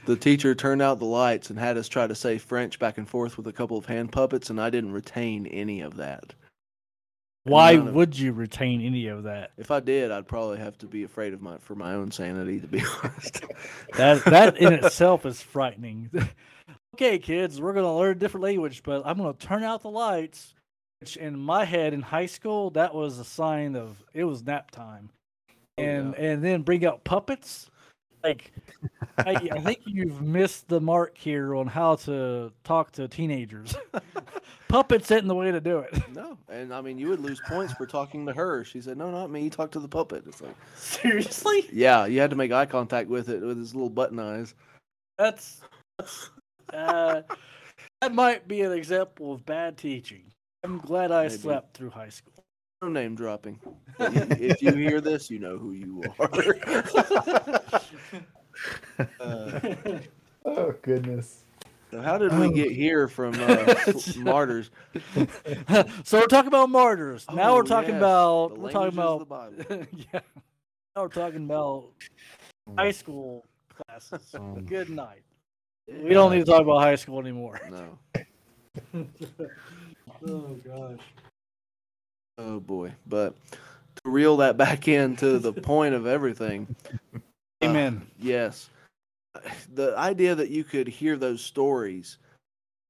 The 0.05 0.17
teacher 0.19 0.55
turned 0.55 0.81
out 0.81 0.97
the 0.97 1.05
lights 1.05 1.51
and 1.51 1.59
had 1.59 1.77
us 1.77 1.87
try 1.87 2.07
to 2.07 2.15
say 2.15 2.39
French 2.39 2.79
back 2.79 2.97
and 2.97 3.07
forth 3.07 3.37
with 3.37 3.45
a 3.45 3.53
couple 3.53 3.77
of 3.77 3.85
hand 3.85 4.11
puppets, 4.11 4.49
and 4.49 4.59
I 4.59 4.71
didn't 4.71 4.93
retain 4.93 5.45
any 5.45 5.81
of 5.81 5.97
that. 5.97 6.33
Why 7.43 7.73
of- 7.73 7.93
would 7.93 8.17
you 8.17 8.33
retain 8.33 8.81
any 8.81 9.05
of 9.07 9.23
that? 9.23 9.51
If 9.57 9.69
I 9.69 9.79
did, 9.79 10.09
I'd 10.11 10.27
probably 10.27 10.57
have 10.57 10.79
to 10.79 10.87
be 10.87 11.03
afraid 11.03 11.33
of 11.33 11.41
my 11.43 11.57
for 11.59 11.75
my 11.75 11.93
own 11.93 12.09
sanity, 12.09 12.59
to 12.59 12.67
be 12.67 12.81
honest. 13.03 13.43
That 13.97 14.23
that 14.25 14.57
in 14.57 14.73
itself 14.73 15.27
is 15.27 15.41
frightening. 15.43 16.09
okay, 16.95 17.19
kids, 17.19 17.61
we're 17.61 17.73
gonna 17.73 17.95
learn 17.95 18.11
a 18.13 18.19
different 18.19 18.45
language, 18.45 18.81
but 18.81 19.03
I'm 19.05 19.17
gonna 19.17 19.33
turn 19.33 19.63
out 19.63 19.83
the 19.83 19.91
lights. 19.91 20.55
Which 21.01 21.17
in 21.17 21.37
my 21.37 21.65
head 21.65 21.93
in 21.93 22.01
high 22.01 22.27
school, 22.27 22.69
that 22.71 22.93
was 22.93 23.17
a 23.17 23.25
sign 23.25 23.75
of 23.75 24.03
it 24.13 24.23
was 24.23 24.43
nap 24.45 24.69
time, 24.71 25.09
Oh, 25.49 25.83
and 25.83 26.13
yeah. 26.17 26.23
and 26.25 26.43
then 26.43 26.61
bring 26.61 26.85
out 26.85 27.03
puppets. 27.03 27.69
Like, 28.23 28.51
I, 29.17 29.31
I 29.51 29.59
think 29.61 29.79
you've 29.87 30.21
missed 30.21 30.67
the 30.67 30.79
mark 30.79 31.17
here 31.17 31.55
on 31.55 31.65
how 31.65 31.95
to 31.95 32.51
talk 32.63 32.91
to 32.91 33.07
teenagers. 33.07 33.75
puppets 34.67 35.09
isn't 35.09 35.27
the 35.27 35.33
way 35.33 35.51
to 35.51 35.59
do 35.59 35.79
it. 35.79 35.91
no, 36.13 36.37
and 36.49 36.71
I 36.71 36.81
mean, 36.81 36.99
you 36.99 37.09
would 37.09 37.19
lose 37.19 37.41
points 37.47 37.73
for 37.73 37.87
talking 37.87 38.27
to 38.27 38.33
her. 38.33 38.63
She 38.63 38.79
said, 38.79 38.95
"No, 38.95 39.09
not 39.09 39.31
me. 39.31 39.41
You 39.45 39.49
talk 39.49 39.71
to 39.71 39.79
the 39.79 39.87
puppet." 39.87 40.23
It's 40.27 40.39
like, 40.39 40.55
Seriously, 40.75 41.67
yeah, 41.73 42.05
you 42.05 42.19
had 42.19 42.29
to 42.29 42.35
make 42.35 42.51
eye 42.51 42.67
contact 42.67 43.09
with 43.09 43.27
it 43.29 43.41
with 43.41 43.57
his 43.57 43.73
little 43.73 43.89
button 43.89 44.19
eyes. 44.19 44.53
that's, 45.17 45.61
that's 45.97 46.29
uh, 46.71 47.21
that 48.01 48.13
might 48.13 48.47
be 48.47 48.61
an 48.61 48.71
example 48.71 49.33
of 49.33 49.43
bad 49.47 49.79
teaching. 49.79 50.25
I'm 50.63 50.77
glad 50.79 51.11
I 51.11 51.23
Maybe. 51.23 51.37
slept 51.37 51.75
through 51.75 51.89
high 51.91 52.09
school. 52.09 52.33
No 52.81 52.89
name 52.89 53.15
dropping. 53.15 53.59
But 53.97 54.13
y- 54.13 54.27
if 54.39 54.61
you 54.61 54.73
hear 54.73 55.01
this, 55.01 55.29
you 55.29 55.39
know 55.39 55.57
who 55.57 55.71
you 55.73 56.03
are. 56.19 56.29
Uh, 59.19 59.59
Oh 60.45 60.73
goodness. 60.81 61.45
so 61.89 62.01
how 62.01 62.17
did 62.17 62.33
we 62.37 62.51
get 62.51 62.71
here 62.71 63.07
from 63.07 63.33
uh, 63.39 63.75
martyrs? 64.17 64.69
so 66.03 66.19
we're 66.19 66.25
talking 66.27 66.47
about 66.47 66.69
martyrs. 66.69 67.25
now 67.33 67.53
we're 67.55 67.59
Oh, 67.59 67.63
talking 67.63 67.91
yes, 67.91 67.97
about 67.99 68.53
the 68.55 68.59
we're 68.59 68.71
talking 68.71 68.97
languages 68.97 69.21
about 69.27 69.57
the 69.57 69.63
Bible. 69.65 69.87
yeah. 70.13 70.19
Now 70.95 71.01
we're 71.03 71.07
talking 71.09 71.45
about 71.45 71.89
high 72.77 72.91
school 72.91 73.45
classes. 73.69 74.35
Um, 74.35 74.63
Good 74.65 74.89
night. 74.89 75.21
We 75.87 76.09
don't 76.09 76.31
need 76.31 76.45
to 76.45 76.51
talk 76.51 76.61
about 76.61 76.81
high 76.81 76.95
school 76.95 77.19
anymore. 77.19 77.59
No. 77.71 77.97
Oh 80.27 80.59
gosh. 80.65 80.99
Oh 82.37 82.59
boy. 82.59 82.93
But 83.07 83.35
to 84.03 84.11
reel 84.11 84.37
that 84.37 84.57
back 84.57 84.87
into 84.87 85.39
the 85.39 85.53
point 85.71 85.95
of 85.95 86.05
everything. 86.07 86.73
uh, 87.13 87.19
Amen. 87.63 88.07
yes. 88.19 88.69
The 89.73 89.97
idea 89.97 90.35
that 90.35 90.49
you 90.49 90.63
could 90.63 90.87
hear 90.87 91.15
those 91.17 91.41
stories 91.41 92.17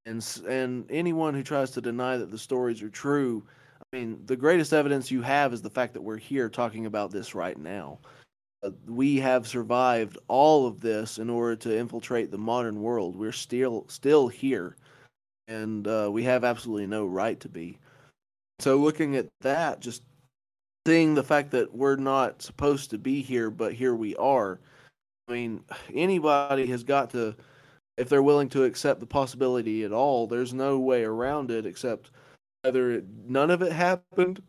and 0.06 0.26
and 0.48 0.90
anyone 0.90 1.34
who 1.34 1.44
tries 1.44 1.72
to 1.72 1.82
deny 1.82 2.18
that 2.18 2.32
the 2.32 2.38
stories 2.38 2.82
are 2.82 2.90
true, 2.90 3.44
I 3.94 3.98
mean, 3.98 4.22
the 4.26 4.36
greatest 4.36 4.74
evidence 4.74 5.12
you 5.12 5.22
have 5.22 5.54
is 5.54 5.62
the 5.62 5.70
fact 5.70 5.94
that 5.94 6.02
we're 6.02 6.18
here 6.18 6.50
talking 6.50 6.86
about 6.86 7.12
this 7.12 7.36
right 7.36 7.58
now. 7.58 8.00
Uh, 8.64 8.72
we 8.88 9.18
have 9.18 9.48
survived 9.48 10.18
all 10.28 10.68
of 10.68 10.82
this 10.82 11.18
in 11.18 11.30
order 11.30 11.56
to 11.56 11.78
infiltrate 11.78 12.32
the 12.32 12.38
modern 12.38 12.82
world. 12.82 13.16
We're 13.16 13.32
still 13.32 13.86
still 13.88 14.28
here, 14.28 14.76
and 15.52 15.88
uh, 15.88 16.10
we 16.12 16.24
have 16.24 16.44
absolutely 16.44 16.88
no 16.88 17.06
right 17.06 17.40
to 17.42 17.50
be. 17.50 17.78
So, 18.60 18.78
looking 18.78 19.16
at 19.16 19.28
that, 19.42 19.80
just 19.80 20.04
seeing 20.88 21.14
the 21.14 21.24
fact 21.24 21.52
that 21.52 21.74
we're 21.74 21.98
not 21.98 22.42
supposed 22.42 22.90
to 22.92 22.98
be 22.98 23.22
here, 23.22 23.50
but 23.50 23.74
here 23.74 23.96
we 23.96 24.16
are. 24.16 24.60
I 25.28 25.34
mean, 25.34 25.64
anybody 25.94 26.66
has 26.68 26.84
got 26.84 27.10
to, 27.12 27.36
if 27.98 28.10
they're 28.10 28.24
willing 28.24 28.50
to 28.50 28.64
accept 28.64 29.00
the 29.00 29.06
possibility 29.06 29.84
at 29.84 29.92
all, 29.92 30.28
there's 30.28 30.54
no 30.54 30.80
way 30.80 31.04
around 31.04 31.52
it 31.52 31.66
except 31.66 32.12
either 32.64 32.92
it, 32.92 33.06
none 33.28 33.52
of 33.52 33.62
it 33.62 33.72
happened, 33.72 34.42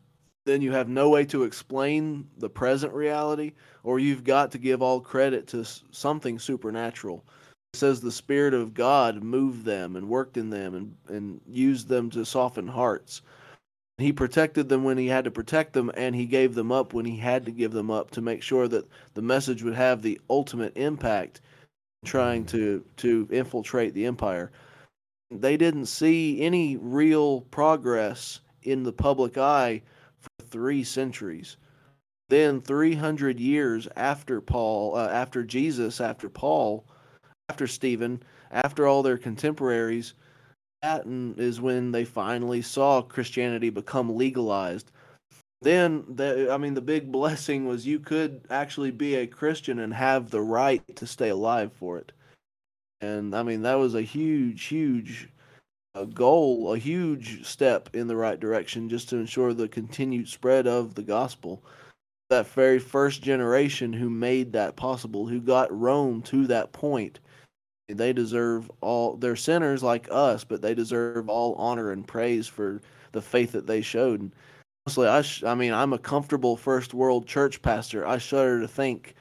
then 0.44 0.60
you 0.60 0.72
have 0.72 0.88
no 0.88 1.08
way 1.08 1.24
to 1.26 1.44
explain 1.44 2.26
the 2.38 2.50
present 2.50 2.92
reality, 2.92 3.52
or 3.84 3.98
you've 3.98 4.24
got 4.24 4.50
to 4.52 4.58
give 4.58 4.82
all 4.82 5.00
credit 5.00 5.46
to 5.48 5.64
something 5.90 6.38
supernatural. 6.38 7.24
Says 7.74 8.00
the 8.00 8.12
Spirit 8.12 8.54
of 8.54 8.74
God 8.74 9.22
moved 9.22 9.64
them 9.64 9.96
and 9.96 10.08
worked 10.08 10.36
in 10.36 10.50
them 10.50 10.74
and, 10.74 10.96
and 11.08 11.40
used 11.48 11.88
them 11.88 12.10
to 12.10 12.24
soften 12.24 12.68
hearts. 12.68 13.22
He 13.98 14.12
protected 14.12 14.68
them 14.68 14.84
when 14.84 14.98
he 14.98 15.06
had 15.06 15.24
to 15.24 15.30
protect 15.30 15.72
them, 15.72 15.90
and 15.94 16.14
he 16.14 16.26
gave 16.26 16.54
them 16.54 16.72
up 16.72 16.92
when 16.92 17.04
he 17.04 17.16
had 17.16 17.44
to 17.46 17.50
give 17.50 17.72
them 17.72 17.90
up 17.90 18.10
to 18.12 18.20
make 18.20 18.42
sure 18.42 18.68
that 18.68 18.88
the 19.14 19.22
message 19.22 19.62
would 19.62 19.74
have 19.74 20.02
the 20.02 20.20
ultimate 20.28 20.76
impact 20.76 21.40
trying 22.04 22.44
to 22.44 22.84
to 22.96 23.28
infiltrate 23.30 23.94
the 23.94 24.06
empire 24.06 24.50
they 25.30 25.56
didn't 25.56 25.86
see 25.86 26.40
any 26.40 26.76
real 26.76 27.42
progress 27.42 28.40
in 28.62 28.82
the 28.82 28.92
public 28.92 29.38
eye 29.38 29.80
for 30.18 30.46
3 30.46 30.84
centuries 30.84 31.56
then 32.28 32.60
300 32.60 33.38
years 33.38 33.86
after 33.96 34.40
Paul 34.40 34.96
uh, 34.96 35.08
after 35.08 35.44
Jesus 35.44 36.00
after 36.00 36.28
Paul 36.28 36.84
after 37.52 37.66
Stephen 37.66 38.22
after 38.50 38.86
all 38.86 39.02
their 39.02 39.18
contemporaries 39.18 40.14
that 40.80 41.04
is 41.36 41.60
when 41.60 41.92
they 41.92 42.04
finally 42.04 42.62
saw 42.62 43.02
Christianity 43.02 43.68
become 43.68 44.16
legalized 44.16 44.90
then 45.62 46.04
the 46.08 46.52
I 46.52 46.56
mean 46.56 46.74
the 46.74 46.80
big 46.80 47.12
blessing 47.12 47.66
was 47.66 47.86
you 47.86 48.00
could 48.00 48.40
actually 48.50 48.90
be 48.90 49.14
a 49.14 49.26
Christian 49.26 49.78
and 49.78 49.94
have 49.94 50.30
the 50.30 50.40
right 50.40 50.82
to 50.96 51.06
stay 51.06 51.28
alive 51.28 51.72
for 51.72 51.98
it. 51.98 52.12
And 53.00 53.34
I 53.34 53.44
mean 53.44 53.62
that 53.62 53.78
was 53.78 53.94
a 53.94 54.02
huge 54.02 54.64
huge 54.64 55.28
uh, 55.94 56.04
goal, 56.04 56.74
a 56.74 56.78
huge 56.78 57.46
step 57.46 57.90
in 57.92 58.08
the 58.08 58.16
right 58.16 58.40
direction 58.40 58.88
just 58.88 59.08
to 59.10 59.16
ensure 59.16 59.54
the 59.54 59.68
continued 59.68 60.28
spread 60.28 60.66
of 60.66 60.96
the 60.96 61.02
gospel. 61.02 61.62
That 62.30 62.48
very 62.48 62.80
first 62.80 63.22
generation 63.22 63.92
who 63.92 64.10
made 64.10 64.52
that 64.54 64.74
possible, 64.74 65.26
who 65.28 65.40
got 65.40 65.78
Rome 65.78 66.22
to 66.22 66.46
that 66.48 66.72
point, 66.72 67.20
they 67.92 68.12
deserve 68.12 68.70
all 68.80 69.16
they're 69.16 69.36
sinners 69.36 69.82
like 69.82 70.08
us, 70.10 70.44
but 70.44 70.62
they 70.62 70.74
deserve 70.74 71.28
all 71.28 71.54
honor 71.54 71.92
and 71.92 72.06
praise 72.06 72.46
for 72.46 72.80
the 73.12 73.22
faith 73.22 73.52
that 73.52 73.66
they 73.66 73.82
showed 73.82 74.30
honestly, 74.86 75.08
I 75.08 75.22
sh- 75.22 75.44
I 75.44 75.54
mean, 75.54 75.72
I'm 75.72 75.92
a 75.92 75.98
comfortable 75.98 76.56
first 76.56 76.94
world 76.94 77.26
church 77.26 77.62
pastor. 77.62 78.06
I 78.06 78.18
shudder 78.18 78.60
to 78.60 78.68
think 78.68 79.14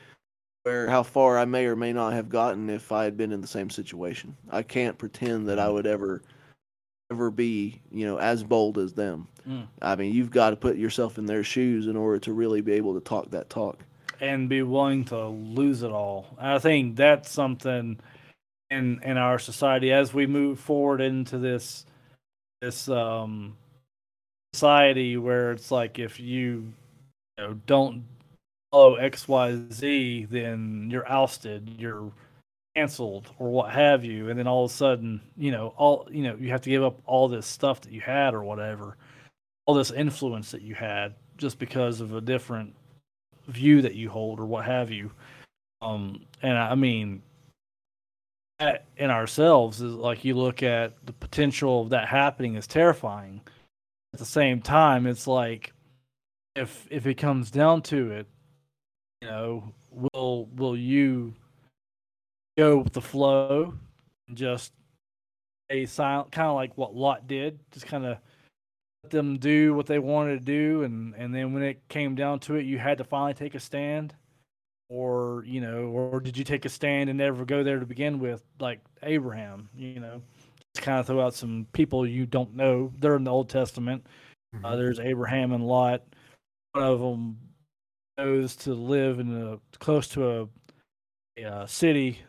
where 0.64 0.90
how 0.90 1.04
far 1.04 1.38
I 1.40 1.46
may 1.46 1.66
or 1.66 1.76
may 1.76 1.94
not 1.94 2.14
have 2.14 2.30
gotten 2.30 2.70
if 2.70 2.92
I 2.92 3.04
had 3.04 3.18
been 3.18 3.32
in 3.32 3.42
the 3.42 3.48
same 3.48 3.70
situation. 3.70 4.36
I 4.50 4.62
can't 4.64 4.98
pretend 4.98 5.48
that 5.48 5.60
I 5.60 5.70
would 5.70 5.88
ever 5.88 6.22
ever 7.12 7.30
be, 7.30 7.82
you 7.92 8.06
know, 8.06 8.18
as 8.18 8.42
bold 8.44 8.78
as 8.78 8.94
them. 8.94 9.28
Mm. 9.48 9.68
I 9.82 9.96
mean, 9.98 10.14
you've 10.14 10.32
got 10.32 10.52
to 10.52 10.56
put 10.56 10.78
yourself 10.78 11.18
in 11.18 11.26
their 11.26 11.44
shoes 11.44 11.88
in 11.88 11.98
order 11.98 12.20
to 12.20 12.32
really 12.32 12.62
be 12.62 12.72
able 12.74 12.94
to 12.94 13.02
talk 13.02 13.32
that 13.32 13.50
talk. 13.50 13.80
and 14.22 14.48
be 14.48 14.62
willing 14.62 15.04
to 15.04 15.28
lose 15.28 15.82
it 15.84 15.92
all. 15.92 16.28
I 16.40 16.60
think 16.60 16.96
that's 16.96 17.32
something 17.32 18.00
in 18.72 19.00
in 19.04 19.18
our 19.18 19.38
society 19.38 19.92
as 19.92 20.14
we 20.14 20.26
move 20.26 20.60
forward 20.60 21.02
into 21.02 21.38
this 21.38 21.86
this 22.62 22.90
um 22.90 23.56
society 24.54 25.18
where 25.18 25.52
it's 25.52 25.72
like 25.72 26.00
if 26.00 26.20
you, 26.20 26.74
you 27.38 27.44
know, 27.44 27.54
don't 27.66 28.04
follow 28.72 28.98
XYZ 28.98 30.30
then 30.30 30.90
you're 30.92 31.10
ousted, 31.10 31.70
you're 31.78 32.12
canceled 32.76 33.30
or 33.38 33.50
what 33.50 33.72
have 33.72 34.06
you 34.06 34.30
and 34.30 34.40
then 34.40 34.48
all 34.48 34.66
of 34.66 34.72
a 34.72 34.74
sudden, 34.74 35.22
you 35.38 35.52
know, 35.52 35.74
all 35.78 36.08
you 36.10 36.24
know, 36.24 36.36
you 36.40 36.50
have 36.50 36.62
to 36.62 36.70
give 36.70 36.84
up 36.84 37.00
all 37.06 37.28
this 37.28 37.46
stuff 37.46 37.82
that 37.82 37.92
you 37.92 38.02
had 38.02 38.34
or 38.34 38.44
whatever. 38.44 38.98
All 39.68 39.76
this 39.76 39.92
influence 39.92 40.52
that 40.52 40.62
you 40.64 40.76
had 40.76 41.14
just 41.38 41.60
because 41.60 42.02
of 42.02 42.14
a 42.14 42.22
different 42.22 42.74
view 43.48 43.82
that 43.82 43.96
you 43.96 44.10
hold 44.10 44.40
or 44.40 44.46
what 44.46 44.66
have 44.66 44.92
you. 44.92 45.12
Um, 45.82 46.26
and 46.42 46.58
I 46.58 46.76
mean, 46.76 47.22
in 48.98 49.10
ourselves 49.10 49.82
is 49.82 49.94
like 49.94 50.24
you 50.24 50.36
look 50.36 50.64
at 50.64 50.94
the 51.06 51.14
potential 51.14 51.82
of 51.82 51.90
that 51.90 52.08
happening 52.08 52.56
is 52.56 52.68
terrifying. 52.68 53.42
At 54.14 54.20
the 54.20 54.26
same 54.26 54.62
time, 54.62 55.08
it's 55.08 55.28
like 55.28 55.74
if 56.56 56.88
if 56.92 57.08
it 57.08 57.16
comes 57.16 57.50
down 57.50 57.82
to 57.84 58.12
it, 58.12 58.28
you 59.22 59.28
know, 59.28 59.74
will 59.90 60.46
will 60.56 60.78
you 60.78 61.34
go 62.58 62.78
with 62.78 62.94
the 62.94 63.02
flow 63.02 63.74
and 64.28 64.38
just 64.38 64.74
a 65.70 65.86
silent 65.86 66.32
kind 66.32 66.50
of 66.50 66.56
like 66.56 66.78
what 66.78 66.96
Lot 66.96 67.28
did, 67.28 67.60
just 67.72 67.88
kind 67.88 68.06
of 68.06 68.18
let 69.04 69.12
them 69.12 69.38
do 69.38 69.74
what 69.74 69.88
they 69.88 70.00
wanted 70.00 70.40
to 70.40 70.46
do 70.46 70.84
and 70.84 71.16
and 71.16 71.34
then 71.34 71.54
when 71.54 71.64
it 71.64 71.82
came 71.90 72.14
down 72.14 72.40
to 72.40 72.56
it 72.56 72.66
you 72.66 72.78
had 72.78 73.00
to 73.00 73.04
finally 73.04 73.34
take 73.34 73.56
a 73.56 73.60
stand 73.60 74.14
or 74.92 75.44
you 75.48 75.62
know 75.62 75.86
or 75.86 76.20
did 76.20 76.38
you 76.38 76.44
take 76.44 76.66
a 76.66 76.70
stand 76.70 77.10
and 77.10 77.18
never 77.18 77.46
go 77.46 77.64
there 77.64 77.80
to 77.80 77.86
begin 77.86 78.20
with 78.20 78.44
like 78.60 78.82
Abraham, 79.04 79.70
you 79.76 80.00
know? 80.02 80.22
Just 80.76 80.86
kind 80.86 81.00
of 81.00 81.08
throw 81.08 81.22
out 81.22 81.34
some 81.34 81.66
people 81.74 82.06
you 82.06 82.26
don't 82.26 82.56
know. 82.56 82.92
They're 83.00 83.16
in 83.16 83.24
the 83.24 83.32
Old 83.32 83.50
Testament. 83.50 84.06
Uh, 84.54 84.58
Mhm. 84.72 84.78
there's 84.78 85.00
Abraham 85.00 85.54
and 85.54 85.66
Lot. 85.66 86.04
One 86.74 86.84
of 86.84 87.00
them 87.00 87.38
chose 88.20 88.56
to 88.58 88.74
live 88.74 89.20
in 89.20 89.42
a 89.42 89.60
close 89.80 90.08
to 90.10 90.42
a, 90.42 90.50
a 91.38 91.44
uh, 91.46 91.66
city, 91.68 92.20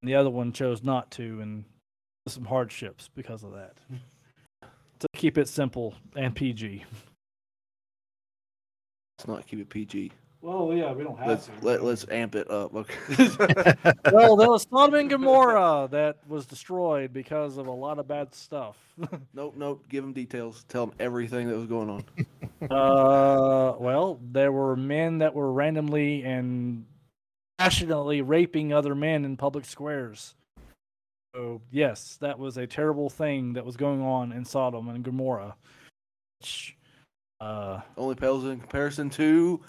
and 0.00 0.08
the 0.08 0.14
other 0.14 0.30
one 0.30 0.52
chose 0.52 0.82
not 0.84 1.10
to, 1.12 1.40
and 1.40 1.64
some 2.28 2.44
hardships 2.44 3.08
because 3.14 3.42
of 3.42 3.52
that. 3.52 3.76
to 5.00 5.08
keep 5.16 5.36
it 5.36 5.48
simple 5.48 5.94
and 6.14 6.34
PG. 6.34 6.84
Let's 9.18 9.28
not 9.28 9.46
keep 9.46 9.60
it 9.60 9.68
PG. 9.68 10.12
Well, 10.42 10.74
yeah, 10.74 10.92
we 10.92 11.04
don't 11.04 11.16
have 11.18 11.28
Let's 11.28 11.46
to. 11.46 11.52
let 11.62 11.84
let's 11.84 12.04
amp 12.10 12.34
it 12.34 12.50
up. 12.50 12.74
Okay. 12.74 12.96
well, 14.12 14.34
there 14.34 14.50
was 14.50 14.66
Sodom 14.68 14.94
and 14.96 15.08
Gomorrah 15.08 15.86
that 15.92 16.18
was 16.26 16.46
destroyed 16.46 17.12
because 17.12 17.58
of 17.58 17.68
a 17.68 17.72
lot 17.72 18.00
of 18.00 18.08
bad 18.08 18.34
stuff. 18.34 18.76
nope, 19.34 19.54
nope. 19.56 19.84
Give 19.88 20.02
them 20.02 20.12
details. 20.12 20.64
Tell 20.68 20.86
them 20.86 20.96
everything 20.98 21.48
that 21.48 21.56
was 21.56 21.66
going 21.66 21.88
on. 21.88 22.04
Uh, 22.68 23.76
well, 23.78 24.18
there 24.32 24.50
were 24.50 24.74
men 24.74 25.18
that 25.18 25.32
were 25.32 25.52
randomly 25.52 26.24
and 26.24 26.86
passionately 27.58 28.20
raping 28.20 28.72
other 28.72 28.96
men 28.96 29.24
in 29.24 29.36
public 29.36 29.64
squares. 29.64 30.34
So 31.36 31.62
yes, 31.70 32.18
that 32.20 32.36
was 32.36 32.56
a 32.56 32.66
terrible 32.66 33.08
thing 33.08 33.52
that 33.52 33.64
was 33.64 33.76
going 33.76 34.02
on 34.02 34.32
in 34.32 34.44
Sodom 34.44 34.88
and 34.88 35.04
Gomorrah. 35.04 35.54
Which, 36.40 36.76
uh, 37.40 37.80
Only 37.96 38.16
pales 38.16 38.44
in 38.44 38.58
comparison 38.58 39.08
to. 39.10 39.60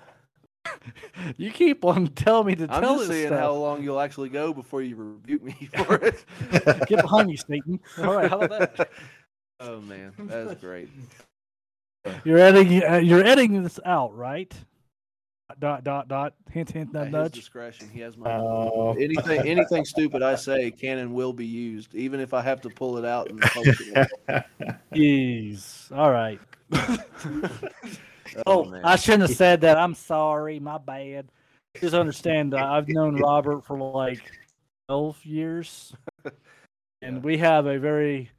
you 1.38 1.51
keep 1.51 1.84
on 1.86 2.07
telling 2.07 2.47
me 2.47 2.55
to 2.55 2.64
I'm 2.70 2.82
tell 2.82 2.95
just 2.97 3.09
this 3.09 3.18
seeing 3.18 3.28
stuff. 3.28 3.39
how 3.39 3.53
long 3.53 3.84
you'll 3.84 3.99
actually 3.99 4.30
go 4.30 4.53
before 4.53 4.82
you 4.82 4.95
rebuke 4.95 5.43
me 5.43 5.70
for 5.86 5.95
it. 5.95 6.24
Get 6.88 7.01
behind 7.01 7.28
me, 7.28 7.36
Satan. 7.38 7.80
All 7.99 8.16
right, 8.16 8.30
how 8.30 8.41
about 8.41 8.76
that? 8.78 8.89
Oh 9.59 9.80
man, 9.82 10.14
that's 10.20 10.59
great. 10.59 10.89
You're 12.26 12.39
editing. 12.39 12.84
Uh, 12.84 12.97
you're 12.97 13.24
editing 13.24 13.64
this 13.64 13.80
out, 13.86 14.16
right? 14.16 14.53
Dot 15.59 15.84
dot 15.84 16.07
dot. 16.07 16.34
Hint 16.51 16.72
hint. 16.72 16.89
At 16.89 17.03
Nudge 17.03 17.11
nudge. 17.11 17.32
discretion, 17.34 17.88
he 17.89 17.99
has 17.99 18.18
my. 18.18 18.32
Oh. 18.32 18.95
anything 18.99 19.47
anything 19.47 19.86
stupid 19.86 20.24
I 20.24 20.36
say 20.36 20.72
can 20.72 20.97
and 20.97 21.14
will 21.14 21.32
be 21.34 21.45
used, 21.45 21.93
even 21.95 22.20
if 22.20 22.34
I 22.34 22.41
have 22.41 22.59
to 22.61 22.70
pull 22.70 22.97
it 22.97 23.05
out 23.05 23.30
and 23.30 23.39
post 23.39 23.82
it. 23.82 24.45
Jeez. 24.93 25.95
All 25.95 26.11
right. 26.11 26.39
Oh, 28.45 28.65
man. 28.65 28.81
I 28.84 28.95
shouldn't 28.95 29.29
have 29.29 29.38
said 29.38 29.61
that. 29.61 29.77
I'm 29.77 29.95
sorry. 29.95 30.59
My 30.59 30.77
bad. 30.77 31.27
Just 31.79 31.93
understand. 31.93 32.53
Uh, 32.53 32.65
I've 32.65 32.88
known 32.88 33.15
Robert 33.17 33.65
for 33.65 33.77
like 33.77 34.19
twelve 34.88 35.23
years, 35.25 35.93
and 37.01 37.15
Yeah. 37.17 37.19
we 37.19 37.38
have 37.39 37.65
a 37.65 37.79
very, 37.79 38.29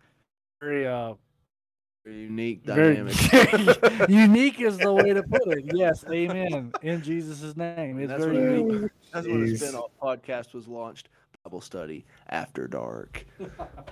very 0.61 0.87
uh, 0.87 1.15
Very 2.05 2.23
unique 2.23 2.65
very 2.65 2.95
dynamic. 2.97 4.09
unique 4.09 4.61
is 4.61 4.79
the 4.79 4.93
way 4.93 5.13
to 5.13 5.23
put 5.25 5.49
it. 5.49 5.65
Yes, 5.75 6.05
Amen. 6.09 6.73
In 6.83 7.03
Jesus' 7.03 7.57
name, 7.57 7.99
it's 7.99 8.11
That's 8.11 8.25
very 8.25 8.61
what 8.61 8.73
unique. 8.75 8.91
That's 9.13 9.27
when 9.27 9.45
the 9.47 9.57
spin-off 9.57 9.91
podcast 10.01 10.55
was 10.55 10.69
launched. 10.69 11.09
Bible 11.45 11.61
study 11.61 12.05
after 12.31 12.67
dark. 12.67 13.27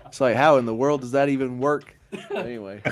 It's 0.07 0.21
like, 0.23 0.37
how 0.37 0.57
in 0.57 0.65
the 0.67 0.75
world 0.75 1.01
does 1.03 1.11
that 1.13 1.29
even 1.29 1.59
work? 1.59 1.99
Anyway, 2.35 2.81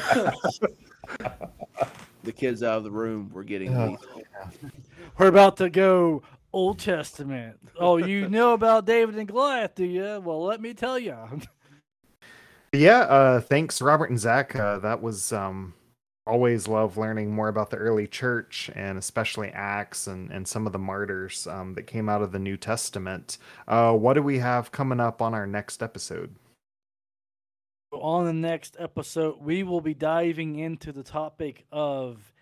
the 2.23 2.33
kids 2.35 2.63
out 2.63 2.79
of 2.79 2.85
the 2.85 2.91
room 2.91 3.31
were 3.33 3.45
getting 3.45 3.77
Oh. 3.77 3.91
lethal. 3.91 4.23
We're 5.19 5.27
about 5.29 5.57
to 5.59 5.69
go 5.71 6.23
Old 6.53 6.79
Testament. 6.79 7.59
Oh, 7.79 7.97
you 7.99 8.29
know 8.31 8.53
about 8.55 8.87
David 8.87 9.17
and 9.19 9.29
Goliath, 9.29 9.75
do 9.75 9.85
you? 9.85 10.21
Well, 10.25 10.43
let 10.45 10.61
me 10.61 10.75
tell 10.75 10.99
you. 10.99 11.17
Yeah, 12.73 13.01
uh, 13.01 13.41
thanks, 13.41 13.83
Robert 13.83 14.11
and 14.11 14.19
Zach. 14.19 14.55
Uh, 14.55 14.79
that 14.79 15.03
was 15.03 15.33
um, 15.33 15.75
always 16.27 16.69
love 16.69 16.97
learning 16.97 17.33
more 17.33 17.49
about 17.49 17.71
the 17.71 17.77
early 17.77 18.07
church 18.07 18.71
and 18.75 18.97
especially 18.97 19.51
Acts 19.51 20.07
and, 20.07 20.31
and 20.31 20.47
some 20.47 20.67
of 20.67 20.73
the 20.73 20.79
martyrs 20.79 21.47
um, 21.49 21.75
that 21.75 21.83
came 21.89 22.09
out 22.09 22.23
of 22.23 22.31
the 22.33 22.39
New 22.39 22.57
Testament. 22.57 23.39
Uh, 23.67 23.93
what 23.95 24.15
do 24.15 24.23
we 24.23 24.39
have 24.39 24.71
coming 24.73 25.01
up 25.01 25.21
on 25.21 25.35
our 25.35 25.47
next 25.47 25.83
episode? 25.83 26.35
On 27.93 28.25
the 28.25 28.33
next 28.33 28.77
episode, 28.79 29.41
we 29.41 29.63
will 29.63 29.81
be 29.81 29.95
diving 29.95 30.57
into 30.57 30.93
the 30.93 31.03
topic 31.03 31.65
of 31.73 32.33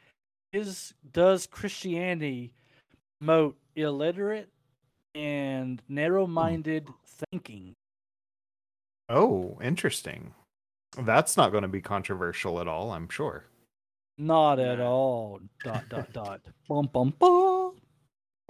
is 0.53 0.95
does 1.13 1.47
Christianity 1.47 2.55
promote 3.21 3.57
illiterate 3.77 4.49
and 5.15 5.83
narrow-minded 5.89 6.89
thinking? 7.31 7.75
Oh, 9.09 9.59
interesting. 9.63 10.35
That's 10.97 11.37
not 11.37 11.51
going 11.51 11.63
to 11.63 11.69
be 11.69 11.81
controversial 11.81 12.61
at 12.61 12.69
all, 12.69 12.93
I'm 12.93 13.09
sure. 13.09 13.45
Not 14.17 14.59
at 14.59 14.81
all. 14.81 15.41
Dot 15.63 15.89
dot 15.89 16.13
dot. 16.13 16.41
Bum 16.69 16.89
bum 16.93 17.15
bum. 17.19 17.68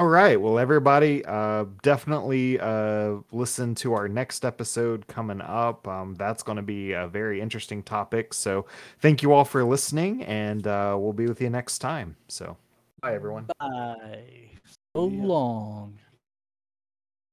All 0.01 0.07
right. 0.07 0.41
Well, 0.41 0.61
everybody, 0.61 1.25
uh, 1.25 1.65
definitely 1.83 2.61
uh, 2.61 3.17
listen 3.33 3.75
to 3.77 3.95
our 3.95 4.07
next 4.07 4.45
episode 4.45 5.05
coming 5.09 5.41
up. 5.41 5.89
Um, 5.89 6.15
that's 6.15 6.45
going 6.45 6.55
to 6.55 6.63
be 6.63 6.93
a 6.93 7.09
very 7.09 7.41
interesting 7.41 7.83
topic. 7.83 8.33
So, 8.33 8.67
thank 9.01 9.23
you 9.25 9.33
all 9.33 9.45
for 9.45 9.65
listening, 9.65 10.23
and 10.23 10.65
uh, 10.69 10.97
we'll 10.97 11.13
be 11.13 11.27
with 11.27 11.41
you 11.41 11.51
next 11.51 11.79
time. 11.81 12.15
So, 12.29 12.57
bye, 13.03 13.13
everyone. 13.15 13.49
Bye. 13.59 14.51
So 14.95 15.09
Yeah. 15.09 15.25
long. 15.25 15.99